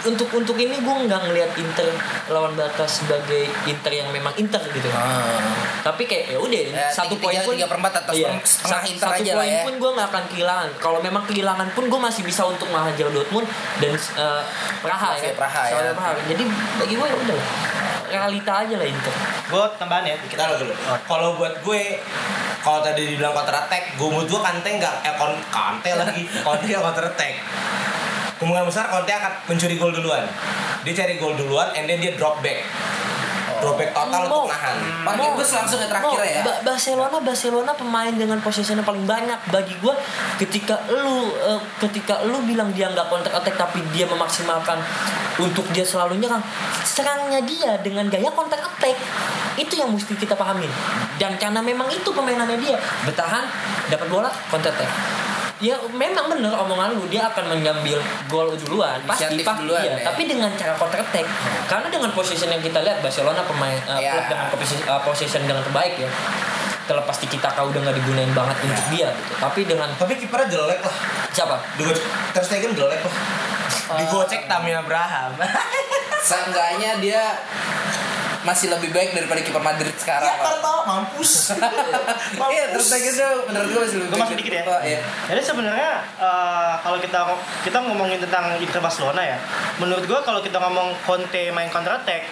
[0.06, 1.88] untuk untuk ini gue nggak ngelihat Inter
[2.34, 4.90] lawan Barca sebagai Inter yang memang Inter gitu.
[4.94, 5.38] Ah.
[5.86, 9.08] Tapi kayak ya udah Ya, satu poin pun tiga per empat atas iya, setengah Inter
[9.10, 9.64] satu aja lah poin ya.
[9.66, 10.70] pun gue nggak akan kehilangan.
[10.78, 13.48] Kalau memang kehilangan pun gue masih bisa untuk menghajar Dortmund
[13.82, 14.42] dan eh,
[14.82, 15.34] Praha ya.
[15.38, 15.92] Praha, ya.
[15.94, 16.10] Praha.
[16.30, 16.44] Jadi
[16.78, 17.50] bagi gue ya udah lah.
[18.12, 19.14] realita aja lah Inter.
[19.50, 20.16] Gue tambahan ya.
[20.26, 20.74] Kita lo dulu.
[21.08, 21.82] Kalau buat gue
[22.62, 26.82] kalau tadi dibilang counter attack, gue menurut gue Kante nggak eh kon Kante lagi, nggak
[26.86, 27.34] counter attack.
[28.42, 30.26] Kemungkinan besar Conte akan mencuri gol duluan.
[30.82, 32.66] Dia cari gol duluan, and then dia drop back.
[33.62, 34.42] Drop back total Mau.
[34.42, 34.74] untuk nahan.
[35.06, 36.42] Parkir bus langsung yang terakhir Mau, ya.
[36.42, 39.94] Ba- Barcelona Barcelona pemain dengan possession yang paling banyak bagi gue
[40.40, 44.82] ketika lu eh, ketika lu bilang dia nggak counter attack tapi dia memaksimalkan
[45.38, 46.42] untuk dia selalu nyerang
[46.82, 48.98] serangnya dia dengan gaya counter attack
[49.54, 50.70] itu yang mesti kita pahamin
[51.22, 53.46] dan karena memang itu permainannya dia bertahan
[53.90, 54.90] dapat bola counter attack
[55.62, 59.94] ya memang bener omongan lu dia akan mengambil gol duluan pasti pasti duluan, iya.
[59.94, 60.10] ya.
[60.10, 61.30] tapi dengan cara counter attack
[61.70, 64.18] karena dengan position yang kita lihat Barcelona pemain eh, Ya.
[64.18, 66.10] klub dengan posisi- uh, possession dengan terbaik ya
[66.82, 70.50] terlepas di kita kau udah nggak digunain banget untuk dia gitu tapi dengan Tapi kipernya
[70.50, 70.96] jelek lah.
[71.30, 71.86] siapa Di
[72.34, 73.16] Ter Stegen jelek lah.
[73.92, 75.36] Digocek Tammy Abraham.
[76.28, 77.24] Seenggaknya dia
[78.42, 80.26] masih lebih baik daripada kiper Madrid sekarang.
[80.26, 80.46] ya Pak.
[80.50, 81.32] karena mampus.
[82.52, 84.64] Iya, terus lagi tuh menurut gue masih lebih Gue masuk dikit ya.
[84.66, 85.00] Oh, iya.
[85.30, 87.20] Jadi sebenarnya eh, kalau kita
[87.62, 89.38] kita ngomongin tentang Inter Barcelona ya,
[89.78, 92.26] menurut gue kalau kita ngomong Conte main counter attack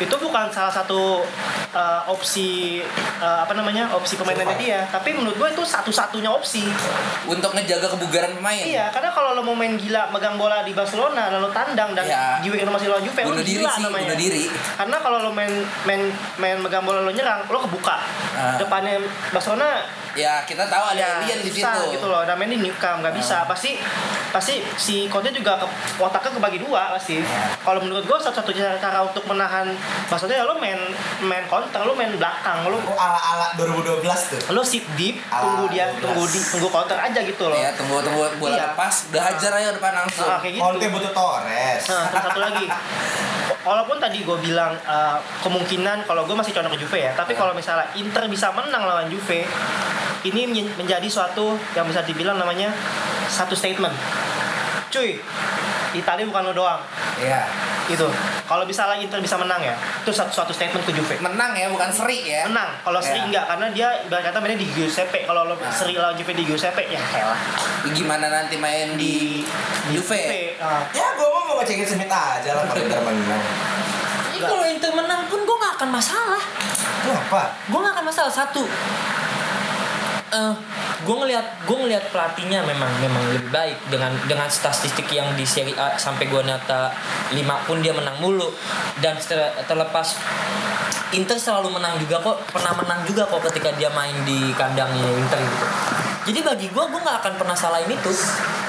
[0.00, 1.20] itu bukan salah satu
[1.70, 2.80] eh, opsi
[3.20, 6.64] eh, apa namanya opsi permainannya dia, tapi menurut gue itu satu-satunya opsi.
[7.26, 8.64] Untuk ngejaga kebugaran pemain.
[8.64, 12.06] Iya, karena kalau lo mau main gila megang bola di Barcelona lalu tandang dan.
[12.40, 14.04] Juve itu masih lawan Juve, lo Bunuh diri gila sih, namanya.
[14.08, 14.44] bunuh diri.
[14.50, 15.52] Karena kalau lo main
[15.84, 16.02] main
[16.36, 17.96] main megang bola lo nyerang, lo kebuka.
[18.32, 18.56] Ah.
[18.56, 19.00] Depannya
[19.32, 19.80] Barcelona
[20.10, 21.94] Ya kita tahu ada ya alien di situ.
[21.94, 22.26] gitu loh.
[22.26, 23.46] Dan main di Newcam nggak bisa.
[23.46, 23.78] Pasti
[24.28, 27.22] pasti si Conte juga ke, otaknya kebagi dua pasti.
[27.56, 29.70] Kalau menurut gua satu-satunya cara untuk menahan
[30.10, 30.74] Barcelona ya lo main
[31.22, 34.02] main counter, lo main belakang, lo Oh, ala-ala 2012
[34.34, 34.40] tuh.
[34.50, 36.02] lo sit deep, Ah, tunggu dia, 12.
[36.02, 37.54] tunggu di, tunggu counter aja gitu loh.
[37.54, 38.64] Iya, tunggu tunggu bola Iya.
[38.68, 40.26] lepas, udah hajar aja depan langsung.
[40.26, 40.64] Nah, kayak gitu.
[40.64, 41.82] Conte butuh Torres.
[41.86, 42.66] Nah, terus satu lagi.
[43.60, 47.52] Walaupun tadi gue bilang uh, kemungkinan kalau gue masih condong ke Juve ya, tapi kalau
[47.52, 49.44] misalnya Inter bisa menang lawan Juve,
[50.24, 52.72] ini men- menjadi suatu yang bisa dibilang namanya
[53.28, 53.92] satu statement.
[54.90, 55.22] Cuy,
[55.94, 56.82] Italia bukan lo doang.
[57.16, 57.46] Iya.
[57.86, 58.06] Itu.
[58.42, 61.14] Kalau misalnya Inter bisa menang ya, itu satu suatu statement ke Juve.
[61.22, 62.42] Menang ya, bukan seri ya.
[62.50, 62.74] Menang.
[62.82, 63.26] Kalau seri Iya.
[63.30, 65.22] enggak karena dia ibarat kata mainnya di Giuseppe.
[65.22, 65.70] Kalau lo Nah.
[65.70, 67.38] seri lawan Juve di Giuseppe ya kalah.
[67.86, 69.46] Gimana nanti main di
[69.94, 70.58] Juve?
[70.58, 70.82] Ah.
[70.90, 73.42] Ya, gue mau mau ngecekin Smith aja lah kalau Inter menang.
[74.30, 76.42] Ini kalau Inter menang pun gue gak akan masalah.
[77.06, 77.42] Kenapa?
[77.66, 78.66] Gue gak akan masalah satu.
[80.30, 80.54] Eh,
[81.02, 85.74] gue ngelihat gue ngelihat pelatihnya memang memang lebih baik dengan dengan statistik yang di Serie
[85.74, 86.94] A sampai gue nyata
[87.34, 88.46] 5 pun dia menang mulu.
[89.02, 89.18] Dan
[89.66, 90.14] terlepas
[91.10, 95.42] Inter selalu menang juga kok pernah menang juga kok ketika dia main di kandangnya Inter
[95.42, 95.66] gitu.
[96.30, 98.12] Jadi bagi gue gue nggak akan pernah salahin itu.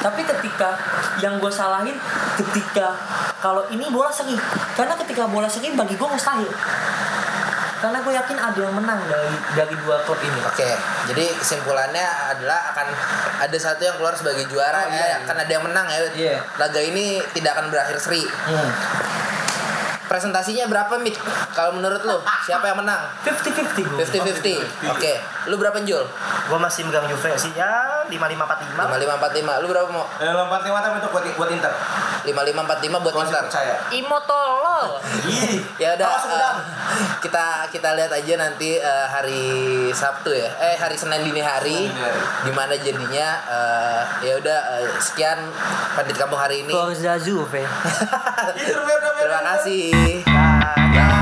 [0.02, 0.82] Tapi ketika
[1.22, 1.94] yang gue salahin
[2.42, 2.98] ketika
[3.38, 4.34] kalau ini bola seri
[4.74, 6.50] karena ketika bola seri bagi gue mustahil
[7.82, 10.70] karena gue yakin ada yang menang dari dari dua klub ini Oke,
[11.10, 12.88] jadi kesimpulannya adalah akan
[13.42, 15.16] ada satu yang keluar sebagai juara Oh, ya, iya.
[15.26, 16.00] akan ada yang menang ya.
[16.14, 16.38] Iya.
[16.58, 18.22] Laga ini tidak akan berakhir seri.
[18.22, 18.70] hmm.
[20.12, 21.16] Presentasinya berapa, Mik?
[21.56, 23.00] Kalau menurut lu, siapa yang menang?
[23.24, 24.04] 50-50 gue
[24.60, 24.92] 50-50.
[24.92, 25.14] Oke,
[25.48, 26.04] lu berapa Jul?
[26.52, 28.76] Gue masih megang Juve sih ya 5545.
[28.76, 29.64] 5545.
[29.64, 30.04] Lu berapa mau?
[30.20, 31.72] Eh, lompat lima tapi untuk buat, buat Inter.
[32.28, 33.44] 5545 buat Gua Inter.
[33.48, 33.76] percaya.
[33.96, 35.00] Imo tolol
[35.80, 36.54] Ya udah eh,
[37.24, 39.44] kita kita lihat aja nanti eh, hari
[39.96, 40.52] Sabtu ya.
[40.60, 42.46] Eh hari Senin dini hari Senin dini hari.
[42.52, 45.40] gimana jadinya eh, ya udah eh, sekian
[45.96, 46.76] pandit kampung hari ini.
[46.76, 47.64] Forza Juve
[49.22, 50.01] Terima kasih.
[50.02, 51.21] yeah, yeah.